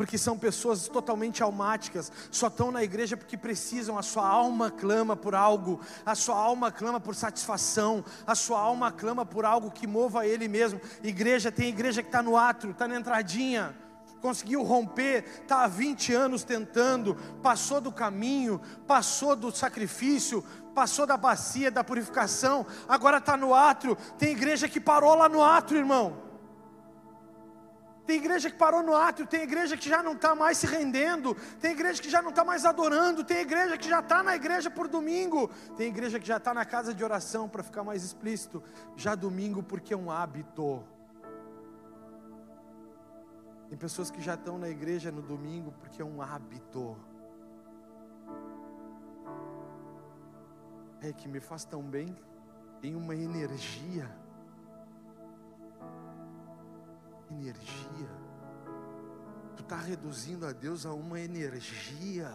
porque 0.00 0.16
são 0.16 0.38
pessoas 0.38 0.88
totalmente 0.88 1.42
almáticas, 1.42 2.10
só 2.30 2.46
estão 2.46 2.72
na 2.72 2.82
igreja 2.82 3.18
porque 3.18 3.36
precisam, 3.36 3.98
a 3.98 4.02
sua 4.02 4.26
alma 4.26 4.70
clama 4.70 5.14
por 5.14 5.34
algo, 5.34 5.78
a 6.06 6.14
sua 6.14 6.36
alma 6.36 6.72
clama 6.72 6.98
por 6.98 7.14
satisfação, 7.14 8.02
a 8.26 8.34
sua 8.34 8.58
alma 8.58 8.90
clama 8.90 9.26
por 9.26 9.44
algo 9.44 9.70
que 9.70 9.86
mova 9.86 10.26
ele 10.26 10.48
mesmo. 10.48 10.80
Igreja, 11.02 11.52
tem 11.52 11.68
igreja 11.68 12.02
que 12.02 12.08
está 12.08 12.22
no 12.22 12.34
átrio, 12.34 12.70
está 12.70 12.88
na 12.88 12.96
entradinha, 12.96 13.76
conseguiu 14.22 14.62
romper, 14.62 15.42
está 15.42 15.64
há 15.64 15.68
20 15.68 16.14
anos 16.14 16.44
tentando, 16.44 17.14
passou 17.42 17.78
do 17.78 17.92
caminho, 17.92 18.58
passou 18.86 19.36
do 19.36 19.54
sacrifício, 19.54 20.42
passou 20.74 21.04
da 21.04 21.18
bacia, 21.18 21.70
da 21.70 21.84
purificação, 21.84 22.64
agora 22.88 23.18
está 23.18 23.36
no 23.36 23.54
átrio. 23.54 23.98
Tem 24.18 24.32
igreja 24.32 24.66
que 24.66 24.80
parou 24.80 25.14
lá 25.14 25.28
no 25.28 25.42
átrio, 25.42 25.78
irmão. 25.78 26.29
Tem 28.10 28.16
igreja 28.16 28.50
que 28.50 28.56
parou 28.56 28.82
no 28.82 28.92
átrio, 28.92 29.24
tem 29.24 29.42
igreja 29.42 29.76
que 29.76 29.88
já 29.88 30.02
não 30.02 30.14
está 30.14 30.34
mais 30.34 30.58
se 30.58 30.66
rendendo, 30.66 31.32
tem 31.60 31.70
igreja 31.70 32.02
que 32.02 32.10
já 32.10 32.20
não 32.20 32.30
está 32.30 32.44
mais 32.44 32.64
adorando, 32.64 33.22
tem 33.22 33.36
igreja 33.36 33.78
que 33.78 33.88
já 33.88 34.00
está 34.00 34.20
na 34.20 34.34
igreja 34.34 34.68
por 34.68 34.88
domingo, 34.88 35.48
tem 35.76 35.86
igreja 35.86 36.18
que 36.18 36.26
já 36.26 36.38
está 36.38 36.52
na 36.52 36.64
casa 36.64 36.92
de 36.92 37.04
oração, 37.04 37.48
para 37.48 37.62
ficar 37.62 37.84
mais 37.84 38.02
explícito, 38.02 38.60
já 38.96 39.14
domingo 39.14 39.62
porque 39.62 39.94
é 39.94 39.96
um 39.96 40.10
hábito. 40.10 40.82
Tem 43.68 43.78
pessoas 43.78 44.10
que 44.10 44.20
já 44.20 44.34
estão 44.34 44.58
na 44.58 44.68
igreja 44.68 45.12
no 45.12 45.22
domingo 45.22 45.72
porque 45.78 46.02
é 46.02 46.04
um 46.04 46.20
hábito. 46.20 46.96
É 51.00 51.12
que 51.12 51.28
me 51.28 51.38
faz 51.38 51.64
tão 51.64 51.80
bem, 51.80 52.18
tem 52.80 52.96
uma 52.96 53.14
energia 53.14 54.10
energia. 57.30 58.08
Tu 59.56 59.62
está 59.62 59.76
reduzindo 59.76 60.46
a 60.46 60.52
Deus 60.52 60.84
a 60.84 60.92
uma 60.92 61.20
energia. 61.20 62.30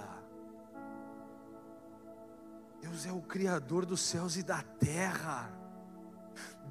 Deus 2.82 3.06
é 3.06 3.12
o 3.12 3.22
Criador 3.22 3.86
dos 3.86 4.02
céus 4.02 4.38
e 4.38 4.44
da 4.44 4.62
terra. 4.62 5.52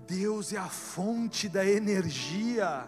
Deus 0.06 0.52
é 0.52 0.58
a 0.58 0.68
fonte 0.68 1.48
da 1.48 1.64
energia. 1.64 2.86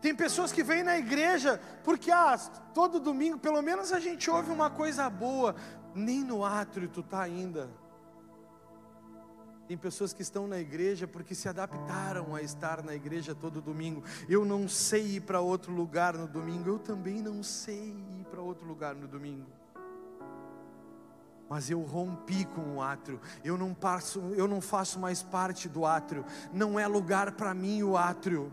Tem 0.00 0.14
pessoas 0.14 0.52
que 0.52 0.64
vêm 0.64 0.82
na 0.82 0.98
igreja 0.98 1.60
porque 1.84 2.10
ah, 2.10 2.36
todo 2.74 2.98
domingo 2.98 3.38
pelo 3.38 3.62
menos 3.62 3.92
a 3.92 4.00
gente 4.00 4.28
ouve 4.30 4.50
uma 4.50 4.68
coisa 4.68 5.08
boa. 5.08 5.54
Nem 5.94 6.24
no 6.24 6.44
átrio 6.44 6.88
tu 6.88 7.00
está 7.00 7.22
ainda. 7.22 7.70
Tem 9.72 9.78
pessoas 9.78 10.12
que 10.12 10.20
estão 10.20 10.46
na 10.46 10.58
igreja 10.58 11.08
porque 11.08 11.34
se 11.34 11.48
adaptaram 11.48 12.34
a 12.34 12.42
estar 12.42 12.82
na 12.82 12.94
igreja 12.94 13.34
todo 13.34 13.58
domingo. 13.58 14.04
Eu 14.28 14.44
não 14.44 14.68
sei 14.68 15.16
ir 15.16 15.20
para 15.22 15.40
outro 15.40 15.72
lugar 15.72 16.12
no 16.12 16.28
domingo. 16.28 16.68
Eu 16.68 16.78
também 16.78 17.22
não 17.22 17.42
sei 17.42 17.88
ir 17.88 18.26
para 18.30 18.42
outro 18.42 18.66
lugar 18.66 18.94
no 18.94 19.08
domingo. 19.08 19.46
Mas 21.48 21.70
eu 21.70 21.80
rompi 21.80 22.44
com 22.44 22.76
o 22.76 22.82
átrio. 22.82 23.18
Eu 23.42 23.56
não 23.56 23.72
passo, 23.72 24.20
eu 24.36 24.46
não 24.46 24.60
faço 24.60 25.00
mais 25.00 25.22
parte 25.22 25.70
do 25.70 25.86
átrio. 25.86 26.22
Não 26.52 26.78
é 26.78 26.86
lugar 26.86 27.32
para 27.32 27.54
mim 27.54 27.82
o 27.82 27.96
átrio. 27.96 28.52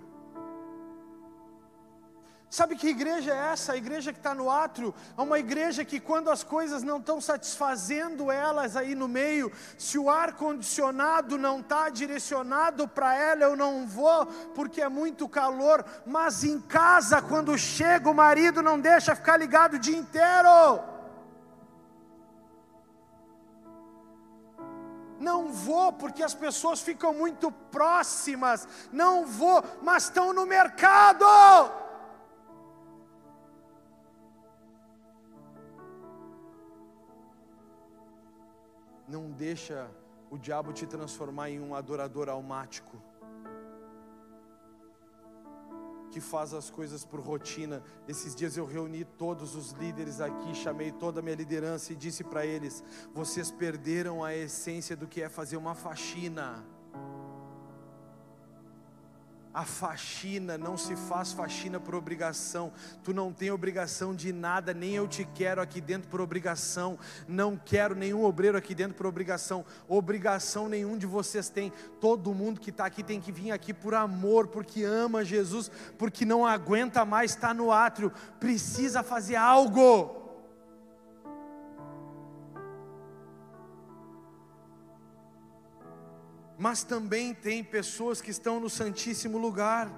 Sabe 2.50 2.76
que 2.76 2.88
igreja 2.88 3.32
é 3.32 3.52
essa? 3.52 3.74
A 3.74 3.78
igreja 3.78 4.12
que 4.12 4.18
está 4.18 4.34
no 4.34 4.50
átrio 4.50 4.92
é 5.16 5.22
uma 5.22 5.38
igreja 5.38 5.86
que, 5.86 6.00
quando 6.00 6.32
as 6.32 6.44
coisas 6.44 6.82
não 6.82 6.98
estão 6.98 7.22
satisfazendo 7.22 8.32
elas 8.32 8.76
aí 8.76 8.96
no 8.96 9.08
meio, 9.08 9.52
se 9.78 10.00
o 10.00 10.10
ar 10.10 10.34
condicionado 10.34 11.38
não 11.38 11.60
está 11.60 11.90
direcionado 11.90 12.88
para 12.88 13.14
ela, 13.14 13.44
eu 13.44 13.56
não 13.56 13.86
vou 13.86 14.26
porque 14.56 14.82
é 14.82 14.90
muito 14.90 15.30
calor. 15.30 15.86
Mas 16.08 16.44
em 16.44 16.60
casa, 16.60 17.22
quando 17.22 17.56
chega, 17.56 18.10
o 18.10 18.16
marido 18.16 18.64
não 18.64 18.80
deixa 18.80 19.16
ficar 19.16 19.38
ligado 19.38 19.76
o 19.76 19.80
dia 19.80 19.98
inteiro. 19.98 20.80
Não 25.20 25.52
vou 25.52 25.94
porque 25.94 26.24
as 26.24 26.34
pessoas 26.34 26.82
ficam 26.82 27.14
muito 27.14 27.52
próximas. 27.52 28.68
Não 28.92 29.24
vou, 29.24 29.64
mas 29.84 30.06
estão 30.06 30.34
no 30.34 30.48
mercado. 30.48 31.26
Não 39.10 39.32
deixa 39.32 39.90
o 40.30 40.38
diabo 40.38 40.72
te 40.72 40.86
transformar 40.86 41.50
em 41.50 41.60
um 41.60 41.74
adorador 41.74 42.30
almático. 42.30 43.02
Que 46.12 46.22
faz 46.22 46.54
as 46.54 46.70
coisas 46.70 47.04
por 47.04 47.20
rotina. 47.20 47.84
Esses 48.08 48.36
dias 48.36 48.58
eu 48.58 48.66
reuni 48.66 49.04
todos 49.04 49.56
os 49.56 49.72
líderes 49.72 50.22
aqui, 50.22 50.56
chamei 50.56 50.92
toda 50.92 51.20
a 51.20 51.24
minha 51.24 51.36
liderança 51.36 51.94
e 51.94 51.96
disse 51.96 52.24
para 52.24 52.46
eles: 52.46 52.84
vocês 53.14 53.52
perderam 53.52 54.24
a 54.24 54.36
essência 54.36 54.96
do 54.96 55.08
que 55.08 55.22
é 55.22 55.30
fazer 55.30 55.58
uma 55.58 55.76
faxina. 55.76 56.66
A 59.60 59.66
faxina 59.66 60.58
não 60.58 60.78
se 60.78 60.96
faz 60.96 61.34
faxina 61.34 61.82
por 61.82 61.94
obrigação. 61.94 62.72
Tu 63.04 63.14
não 63.14 63.34
tem 63.34 63.52
obrigação 63.52 64.16
de 64.16 64.32
nada, 64.32 64.74
nem 64.74 64.96
eu 64.96 65.06
te 65.06 65.28
quero 65.36 65.62
aqui 65.62 65.82
dentro 65.82 66.08
por 66.08 66.22
obrigação. 66.22 66.98
Não 67.28 67.58
quero 67.58 67.94
nenhum 67.94 68.24
obreiro 68.24 68.58
aqui 68.58 68.74
dentro 68.74 68.96
por 68.96 69.06
obrigação. 69.06 69.66
Obrigação 69.86 70.70
nenhum 70.70 70.98
de 70.98 71.06
vocês 71.06 71.50
tem. 71.50 71.74
Todo 72.00 72.34
mundo 72.34 72.62
que 72.62 72.70
está 72.70 72.86
aqui 72.86 73.04
tem 73.04 73.20
que 73.20 73.34
vir 73.34 73.52
aqui 73.52 73.74
por 73.74 73.94
amor, 73.94 74.48
porque 74.48 74.86
ama 74.86 75.26
Jesus, 75.26 75.70
porque 75.98 76.24
não 76.24 76.46
aguenta 76.46 77.04
mais 77.04 77.32
estar 77.32 77.54
no 77.54 77.70
átrio. 77.70 78.14
Precisa 78.40 79.04
fazer 79.04 79.36
algo. 79.36 80.19
Mas 86.60 86.84
também 86.84 87.34
tem 87.34 87.64
pessoas 87.64 88.20
que 88.22 88.30
estão 88.30 88.60
no 88.60 88.70
Santíssimo 88.70 89.38
Lugar, 89.38 89.90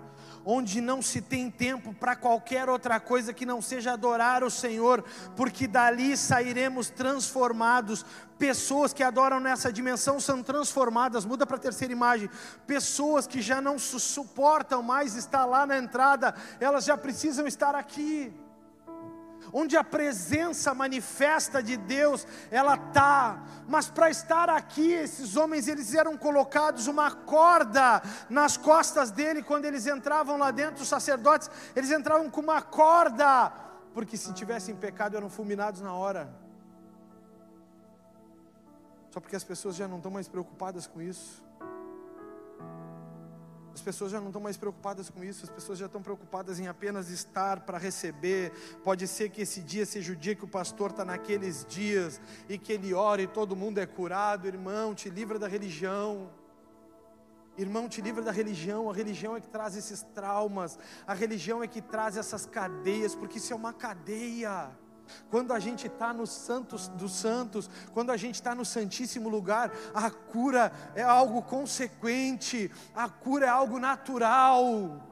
onde 0.46 0.80
não 0.80 1.02
se 1.02 1.20
tem 1.20 1.50
tempo 1.50 1.92
para 1.92 2.16
qualquer 2.16 2.70
outra 2.70 3.00
coisa 3.00 3.34
que 3.34 3.48
não 3.48 3.64
seja 3.64 3.94
adorar 3.94 4.44
o 4.44 4.52
Senhor, 4.52 5.04
porque 5.36 5.68
dali 5.68 6.16
sairemos 6.16 6.92
transformados. 6.92 8.06
Pessoas 8.38 8.94
que 8.94 9.02
adoram 9.02 9.40
nessa 9.40 9.74
dimensão 9.74 10.20
são 10.20 10.44
transformadas. 10.44 11.26
Muda 11.26 11.48
para 11.48 11.58
a 11.58 11.60
terceira 11.60 11.92
imagem. 11.92 12.30
Pessoas 12.68 13.26
que 13.26 13.42
já 13.42 13.60
não 13.60 13.80
suportam 13.80 14.84
mais 14.84 15.16
estar 15.16 15.46
lá 15.46 15.66
na 15.66 15.80
entrada, 15.80 16.36
elas 16.60 16.86
já 16.86 16.96
precisam 16.96 17.48
estar 17.48 17.74
aqui 17.74 18.32
onde 19.54 19.78
a 19.78 19.84
presença 19.84 20.74
manifesta 20.74 21.62
de 21.62 21.78
Deus, 21.78 22.26
ela 22.50 22.78
tá. 22.78 23.44
Mas 23.68 23.90
para 23.90 24.10
estar 24.10 24.50
aqui, 24.50 24.92
esses 24.92 25.36
homens 25.36 25.68
eles 25.68 25.94
eram 25.94 26.18
colocados 26.18 26.88
uma 26.88 27.12
corda 27.12 28.02
nas 28.30 28.58
costas 28.58 29.12
dele 29.12 29.42
quando 29.44 29.66
eles 29.66 29.88
entravam 29.88 30.38
lá 30.38 30.52
dentro, 30.52 30.84
os 30.84 30.90
sacerdotes, 30.90 31.50
eles 31.76 31.92
entravam 31.92 32.30
com 32.30 32.42
uma 32.42 32.62
corda, 32.62 33.52
porque 33.94 34.18
se 34.18 34.34
tivessem 34.34 34.76
pecado 34.76 35.18
eram 35.18 35.30
fulminados 35.30 35.82
na 35.82 35.94
hora. 35.94 36.30
Só 39.12 39.20
porque 39.20 39.36
as 39.36 39.44
pessoas 39.44 39.76
já 39.76 39.88
não 39.88 39.98
estão 39.98 40.12
mais 40.12 40.28
preocupadas 40.28 40.88
com 40.88 41.02
isso. 41.02 41.44
As 43.74 43.82
pessoas 43.82 44.12
já 44.12 44.20
não 44.20 44.28
estão 44.28 44.42
mais 44.42 44.58
preocupadas 44.58 45.10
com 45.10 45.24
isso, 45.24 45.46
as 45.46 45.50
pessoas 45.50 45.80
já 45.80 45.86
estão 45.86 46.02
preocupadas 46.02 46.60
em 46.60 46.68
apenas 46.68 47.10
estar 47.10 47.62
para 47.62 47.78
receber. 47.78 48.52
Pode 48.84 49.08
ser 49.08 49.30
que 49.30 49.42
esse 49.42 49.62
dia 49.62 49.86
seja 49.86 50.12
o 50.12 50.16
dia 50.16 50.36
que 50.36 50.44
o 50.44 50.48
pastor 50.48 50.92
está 50.92 51.06
naqueles 51.06 51.66
dias 51.66 52.20
e 52.50 52.58
que 52.58 52.74
ele 52.74 52.94
ore 52.94 53.24
e 53.24 53.28
todo 53.28 53.56
mundo 53.56 53.78
é 53.78 53.86
curado. 53.86 54.48
Irmão, 54.48 54.94
te 54.94 55.10
livra 55.10 55.40
da 55.40 55.48
religião. 55.48 56.30
Irmão, 57.58 57.88
te 57.88 58.02
livra 58.02 58.22
da 58.22 58.32
religião. 58.32 58.90
A 58.90 58.94
religião 58.94 59.36
é 59.36 59.42
que 59.42 59.48
traz 59.48 59.76
esses 59.76 60.02
traumas, 60.14 60.78
a 61.08 61.14
religião 61.14 61.64
é 61.64 61.68
que 61.68 61.82
traz 61.82 62.18
essas 62.18 62.46
cadeias, 62.46 63.16
porque 63.16 63.38
isso 63.38 63.54
é 63.54 63.56
uma 63.56 63.74
cadeia. 63.74 64.72
Quando 65.30 65.54
a 65.54 65.60
gente 65.60 65.88
está 65.88 66.14
no 66.14 66.26
Santos 66.28 66.88
dos 66.90 67.14
Santos, 67.14 67.70
quando 67.94 68.12
a 68.12 68.18
gente 68.18 68.36
está 68.36 68.54
no 68.54 68.66
Santíssimo 68.66 69.30
Lugar, 69.30 69.72
a 69.94 70.10
cura 70.10 70.72
é 70.96 71.04
algo 71.04 71.42
consequente, 71.42 72.72
a 72.96 73.10
cura 73.10 73.46
é 73.46 73.50
algo 73.50 73.80
natural. 73.80 75.08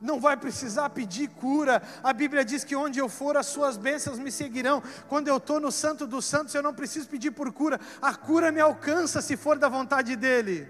Não 0.00 0.20
vai 0.20 0.36
precisar 0.36 0.90
pedir 0.90 1.28
cura. 1.28 1.82
A 2.02 2.12
Bíblia 2.12 2.44
diz 2.44 2.64
que 2.64 2.74
onde 2.74 2.98
eu 2.98 3.08
for, 3.08 3.36
as 3.36 3.46
suas 3.46 3.76
bênçãos 3.76 4.18
me 4.18 4.30
seguirão. 4.30 4.82
Quando 5.08 5.28
eu 5.28 5.36
estou 5.36 5.60
no 5.60 5.70
Santo 5.70 6.06
dos 6.06 6.24
Santos, 6.24 6.54
eu 6.54 6.62
não 6.62 6.74
preciso 6.74 7.08
pedir 7.08 7.30
por 7.30 7.52
cura. 7.52 7.80
A 8.00 8.14
cura 8.14 8.50
me 8.50 8.60
alcança 8.60 9.22
se 9.22 9.36
for 9.36 9.58
da 9.58 9.68
vontade 9.68 10.16
dEle. 10.16 10.68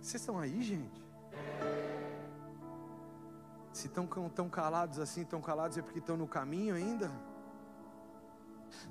Vocês 0.00 0.20
estão 0.20 0.38
aí, 0.38 0.62
gente? 0.62 1.05
Se 3.76 3.88
estão 3.88 4.06
tão 4.38 4.48
calados 4.48 4.98
assim, 4.98 5.22
tão 5.22 5.42
calados 5.42 5.76
é 5.76 5.82
porque 5.82 5.98
estão 5.98 6.16
no 6.16 6.26
caminho 6.26 6.74
ainda? 6.74 7.08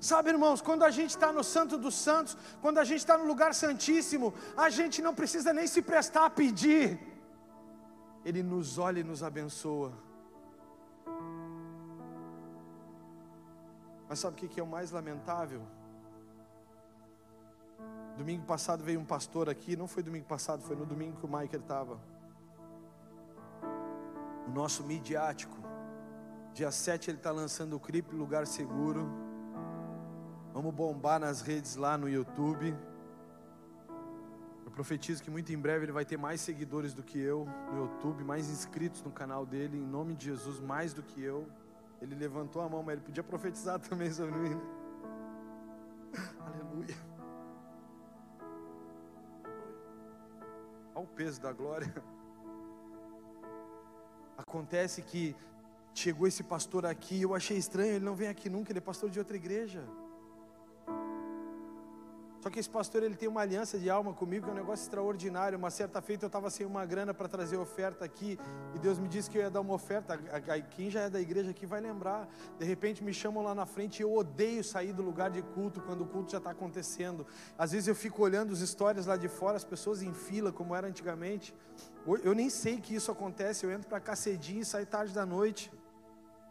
Sabe, 0.00 0.30
irmãos, 0.30 0.60
quando 0.62 0.84
a 0.84 0.90
gente 0.90 1.10
está 1.10 1.32
no 1.32 1.42
Santo 1.42 1.76
dos 1.76 1.96
Santos, 1.96 2.36
quando 2.62 2.78
a 2.78 2.84
gente 2.84 2.98
está 2.98 3.18
no 3.18 3.24
lugar 3.24 3.52
santíssimo, 3.52 4.32
a 4.56 4.70
gente 4.70 5.02
não 5.02 5.12
precisa 5.12 5.52
nem 5.52 5.66
se 5.66 5.82
prestar 5.82 6.26
a 6.26 6.30
pedir, 6.30 7.00
Ele 8.24 8.44
nos 8.44 8.78
olha 8.78 9.00
e 9.00 9.04
nos 9.04 9.24
abençoa. 9.24 9.92
Mas 14.08 14.20
sabe 14.20 14.36
o 14.36 14.48
que 14.48 14.60
é 14.60 14.62
o 14.62 14.68
mais 14.68 14.92
lamentável? 14.92 15.62
Domingo 18.16 18.46
passado 18.46 18.84
veio 18.84 19.00
um 19.00 19.04
pastor 19.04 19.50
aqui, 19.50 19.74
não 19.74 19.88
foi 19.88 20.04
domingo 20.04 20.26
passado, 20.26 20.62
foi 20.62 20.76
no 20.76 20.86
domingo 20.86 21.18
que 21.18 21.26
o 21.26 21.28
Michael 21.28 21.60
estava. 21.60 22.15
O 24.46 24.50
nosso 24.50 24.84
midiático. 24.84 25.56
Dia 26.54 26.70
7 26.70 27.10
ele 27.10 27.18
está 27.18 27.30
lançando 27.30 27.76
o 27.76 27.80
clipe 27.80 28.14
Lugar 28.14 28.46
Seguro. 28.46 29.06
Vamos 30.54 30.72
bombar 30.74 31.20
nas 31.20 31.42
redes 31.42 31.76
lá 31.76 31.98
no 31.98 32.08
YouTube. 32.08 32.74
Eu 34.64 34.70
profetizo 34.70 35.22
que 35.22 35.30
muito 35.30 35.52
em 35.52 35.58
breve 35.58 35.84
ele 35.84 35.92
vai 35.92 36.04
ter 36.04 36.16
mais 36.16 36.40
seguidores 36.40 36.94
do 36.94 37.02
que 37.02 37.18
eu 37.18 37.46
no 37.70 37.82
YouTube, 37.82 38.24
mais 38.24 38.48
inscritos 38.48 39.02
no 39.02 39.10
canal 39.10 39.44
dele, 39.44 39.76
em 39.76 39.86
nome 39.86 40.14
de 40.14 40.26
Jesus, 40.26 40.58
mais 40.58 40.94
do 40.94 41.02
que 41.02 41.22
eu. 41.22 41.46
Ele 42.00 42.14
levantou 42.14 42.62
a 42.62 42.68
mão, 42.68 42.82
mas 42.82 42.94
ele 42.94 43.02
podia 43.02 43.22
profetizar 43.22 43.78
também 43.86 44.10
sobre 44.10 44.34
mim. 44.38 44.54
Né? 44.54 44.62
Aleluia. 46.40 46.96
Olha 50.94 51.04
o 51.04 51.06
peso 51.08 51.40
da 51.40 51.52
glória. 51.52 51.92
Acontece 54.36 55.02
que 55.02 55.34
chegou 55.94 56.26
esse 56.26 56.42
pastor 56.42 56.84
aqui, 56.84 57.22
eu 57.22 57.34
achei 57.34 57.56
estranho, 57.56 57.94
ele 57.94 58.04
não 58.04 58.14
vem 58.14 58.28
aqui 58.28 58.50
nunca, 58.50 58.70
ele 58.70 58.78
é 58.78 58.82
pastor 58.82 59.08
de 59.08 59.18
outra 59.18 59.36
igreja. 59.36 59.82
Só 62.46 62.50
que 62.50 62.60
esse 62.60 62.70
pastor 62.70 63.02
ele 63.02 63.16
tem 63.16 63.28
uma 63.28 63.40
aliança 63.40 63.76
de 63.76 63.90
alma 63.90 64.14
comigo, 64.14 64.44
que 64.44 64.50
é 64.50 64.52
um 64.52 64.56
negócio 64.56 64.84
extraordinário. 64.84 65.58
Uma 65.58 65.68
certa 65.68 66.00
feita 66.00 66.26
eu 66.26 66.28
estava 66.28 66.48
sem 66.48 66.64
uma 66.64 66.86
grana 66.86 67.12
para 67.12 67.26
trazer 67.26 67.56
oferta 67.56 68.04
aqui, 68.04 68.38
e 68.72 68.78
Deus 68.78 69.00
me 69.00 69.08
disse 69.08 69.28
que 69.28 69.36
eu 69.36 69.42
ia 69.42 69.50
dar 69.50 69.60
uma 69.60 69.74
oferta. 69.74 70.16
Quem 70.70 70.88
já 70.88 71.00
é 71.00 71.10
da 71.10 71.20
igreja 71.20 71.50
aqui 71.50 71.66
vai 71.66 71.80
lembrar. 71.80 72.28
De 72.56 72.64
repente 72.64 73.02
me 73.02 73.12
chamam 73.12 73.42
lá 73.42 73.52
na 73.52 73.66
frente 73.66 73.98
e 73.98 74.02
eu 74.04 74.14
odeio 74.14 74.62
sair 74.62 74.92
do 74.92 75.02
lugar 75.02 75.28
de 75.28 75.42
culto 75.42 75.80
quando 75.80 76.02
o 76.02 76.06
culto 76.06 76.30
já 76.30 76.38
está 76.38 76.52
acontecendo. 76.52 77.26
Às 77.58 77.72
vezes 77.72 77.88
eu 77.88 77.96
fico 77.96 78.22
olhando 78.22 78.52
as 78.52 78.60
histórias 78.60 79.06
lá 79.06 79.16
de 79.16 79.26
fora, 79.26 79.56
as 79.56 79.64
pessoas 79.64 80.00
em 80.00 80.14
fila, 80.14 80.52
como 80.52 80.72
era 80.72 80.86
antigamente. 80.86 81.52
Eu 82.22 82.32
nem 82.32 82.48
sei 82.48 82.80
que 82.80 82.94
isso 82.94 83.10
acontece, 83.10 83.66
eu 83.66 83.72
entro 83.72 83.88
para 83.88 83.98
cá 83.98 84.14
cedinho 84.14 84.60
e 84.60 84.64
saio 84.64 84.86
tarde 84.86 85.12
da 85.12 85.26
noite. 85.26 85.72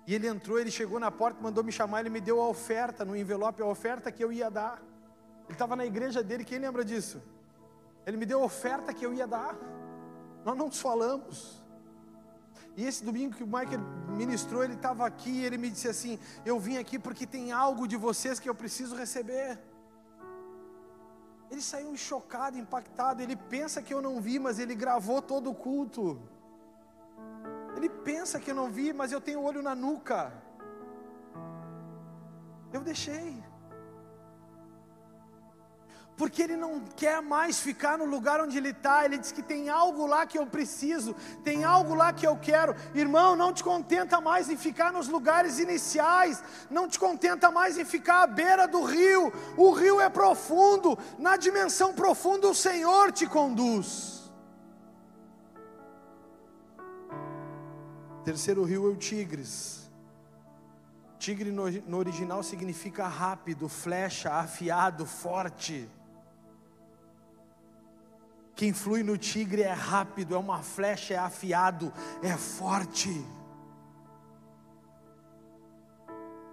E 0.06 0.14
ele 0.14 0.28
entrou, 0.28 0.60
ele 0.60 0.72
chegou 0.72 1.00
na 1.00 1.10
porta, 1.10 1.42
mandou 1.42 1.64
me 1.64 1.72
chamar, 1.72 2.02
ele 2.02 2.10
me 2.10 2.20
deu 2.20 2.42
a 2.42 2.50
oferta 2.50 3.06
no 3.06 3.16
envelope, 3.16 3.62
a 3.62 3.66
oferta 3.66 4.12
que 4.12 4.22
eu 4.22 4.34
ia 4.34 4.52
dar. 4.52 4.84
Ele 5.46 5.54
estava 5.54 5.76
na 5.76 5.86
igreja 5.86 6.24
dele, 6.24 6.44
quem 6.44 6.60
lembra 6.60 6.84
disso? 6.84 7.22
Ele 8.06 8.18
me 8.18 8.26
deu 8.26 8.42
a 8.42 8.46
oferta 8.46 8.94
que 8.94 9.06
eu 9.06 9.14
ia 9.14 9.28
dar. 9.28 9.56
Nós 10.44 10.58
não 10.58 10.68
nos 10.68 10.80
falamos. 10.80 11.64
E 12.78 12.86
esse 12.86 13.04
domingo 13.04 13.36
que 13.36 13.44
o 13.44 13.48
Michael 13.48 13.80
ministrou, 14.10 14.64
ele 14.64 14.74
estava 14.74 15.06
aqui 15.06 15.30
e 15.30 15.46
ele 15.46 15.58
me 15.58 15.70
disse 15.70 15.88
assim: 15.88 16.20
Eu 16.46 16.60
vim 16.60 16.78
aqui 16.78 17.00
porque 17.00 17.26
tem 17.26 17.52
algo 17.52 17.88
de 17.88 17.96
vocês 17.96 18.40
que 18.40 18.50
eu 18.50 18.56
preciso 18.56 18.96
receber. 18.96 19.60
Ele 21.50 21.62
saiu 21.62 21.96
chocado, 21.96 22.58
impactado. 22.58 23.22
Ele 23.22 23.36
pensa 23.36 23.82
que 23.82 23.94
eu 23.94 24.02
não 24.02 24.20
vi, 24.20 24.38
mas 24.40 24.60
ele 24.60 24.76
gravou 24.76 25.22
todo 25.22 25.50
o 25.50 25.56
culto. 25.56 26.20
Ele 27.78 27.90
pensa 27.90 28.40
que 28.40 28.52
eu 28.52 28.56
não 28.56 28.70
vi, 28.70 28.92
mas 28.94 29.12
eu 29.12 29.22
tenho 29.22 29.42
olho 29.42 29.62
na 29.62 29.74
nuca. 29.74 30.34
Eu 32.74 32.82
deixei 32.82 33.42
porque 36.18 36.42
ele 36.42 36.56
não 36.56 36.82
quer 36.96 37.22
mais 37.22 37.60
ficar 37.60 37.98
no 37.98 38.06
lugar 38.06 38.40
onde 38.40 38.58
ele 38.58 38.70
está. 38.70 39.06
Ele 39.06 39.18
diz 39.18 39.32
que 39.32 39.42
tem 39.42 39.70
algo 39.70 40.06
lá 40.06 40.26
que 40.26 40.38
eu 40.38 40.46
preciso, 40.46 41.16
tem 41.44 41.64
algo 41.64 41.94
lá 41.94 42.14
que 42.14 42.26
eu 42.26 42.38
quero. 42.38 42.76
Irmão, 42.94 43.36
não 43.36 43.54
te 43.54 43.64
contenta 43.64 44.22
mais 44.22 44.50
em 44.50 44.58
ficar 44.58 44.94
nos 44.94 45.08
lugares 45.08 45.60
iniciais, 45.60 46.44
não 46.70 46.88
te 46.88 46.98
contenta 46.98 47.52
mais 47.52 47.78
em 47.78 47.86
ficar 47.86 48.24
à 48.24 48.28
beira 48.28 48.68
do 48.68 48.84
rio. 48.84 49.32
O 49.58 49.72
rio 49.72 50.00
é 50.00 50.10
profundo, 50.10 50.98
na 51.20 51.36
dimensão 51.38 51.94
profunda 51.94 52.48
o 52.48 52.56
Senhor 52.56 53.12
te 53.12 53.28
conduz. 53.28 54.16
Terceiro 58.24 58.64
rio 58.64 58.88
é 58.88 58.90
o 58.90 58.96
Tigres. 58.96 59.86
Tigre 61.20 61.52
no, 61.52 61.70
no 61.70 61.98
original 61.98 62.42
significa 62.42 63.08
rápido, 63.08 63.68
flecha, 63.68 64.32
afiado, 64.34 65.06
forte. 65.06 65.90
Quem 68.56 68.72
flui 68.72 69.04
no 69.04 69.18
tigre 69.18 69.64
é 69.64 69.74
rápido, 69.74 70.34
é 70.34 70.38
uma 70.38 70.60
flecha, 70.60 71.14
é 71.14 71.18
afiado, 71.18 71.92
é 72.24 72.38
forte. 72.38 73.26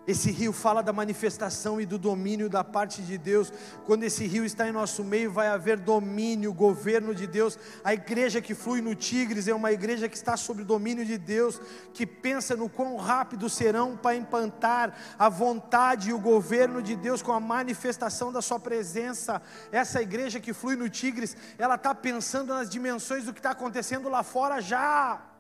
Esse 0.04 0.32
rio 0.32 0.52
fala 0.52 0.82
da 0.82 0.92
manifestação 0.92 1.80
e 1.80 1.86
do 1.86 1.96
domínio 1.96 2.48
da 2.50 2.64
parte 2.64 3.02
de 3.02 3.16
Deus. 3.16 3.52
Quando 3.86 4.02
esse 4.02 4.26
rio 4.26 4.44
está 4.44 4.68
em 4.68 4.72
nosso 4.72 5.04
meio, 5.04 5.30
vai 5.30 5.46
haver 5.46 5.78
domínio, 5.78 6.52
governo 6.52 7.14
de 7.14 7.24
Deus. 7.26 7.56
A 7.84 7.94
igreja 7.94 8.42
que 8.42 8.52
flui 8.52 8.80
no 8.80 8.96
Tigres 8.96 9.46
é 9.46 9.54
uma 9.54 9.70
igreja 9.70 10.08
que 10.08 10.16
está 10.16 10.36
sob 10.36 10.62
o 10.62 10.64
domínio 10.64 11.04
de 11.04 11.16
Deus, 11.16 11.60
que 11.94 12.04
pensa 12.04 12.56
no 12.56 12.68
quão 12.68 12.96
rápido 12.96 13.48
serão 13.48 13.96
para 13.96 14.16
implantar 14.16 14.92
a 15.16 15.28
vontade 15.28 16.10
e 16.10 16.12
o 16.12 16.18
governo 16.18 16.82
de 16.82 16.96
Deus 16.96 17.22
com 17.22 17.32
a 17.32 17.38
manifestação 17.38 18.32
da 18.32 18.42
Sua 18.42 18.58
presença. 18.58 19.40
Essa 19.70 20.02
igreja 20.02 20.40
que 20.40 20.52
flui 20.52 20.74
no 20.74 20.88
Tigres, 20.88 21.36
ela 21.56 21.76
está 21.76 21.94
pensando 21.94 22.52
nas 22.52 22.68
dimensões 22.68 23.24
do 23.24 23.32
que 23.32 23.38
está 23.38 23.52
acontecendo 23.52 24.08
lá 24.08 24.24
fora 24.24 24.60
já. 24.60 25.31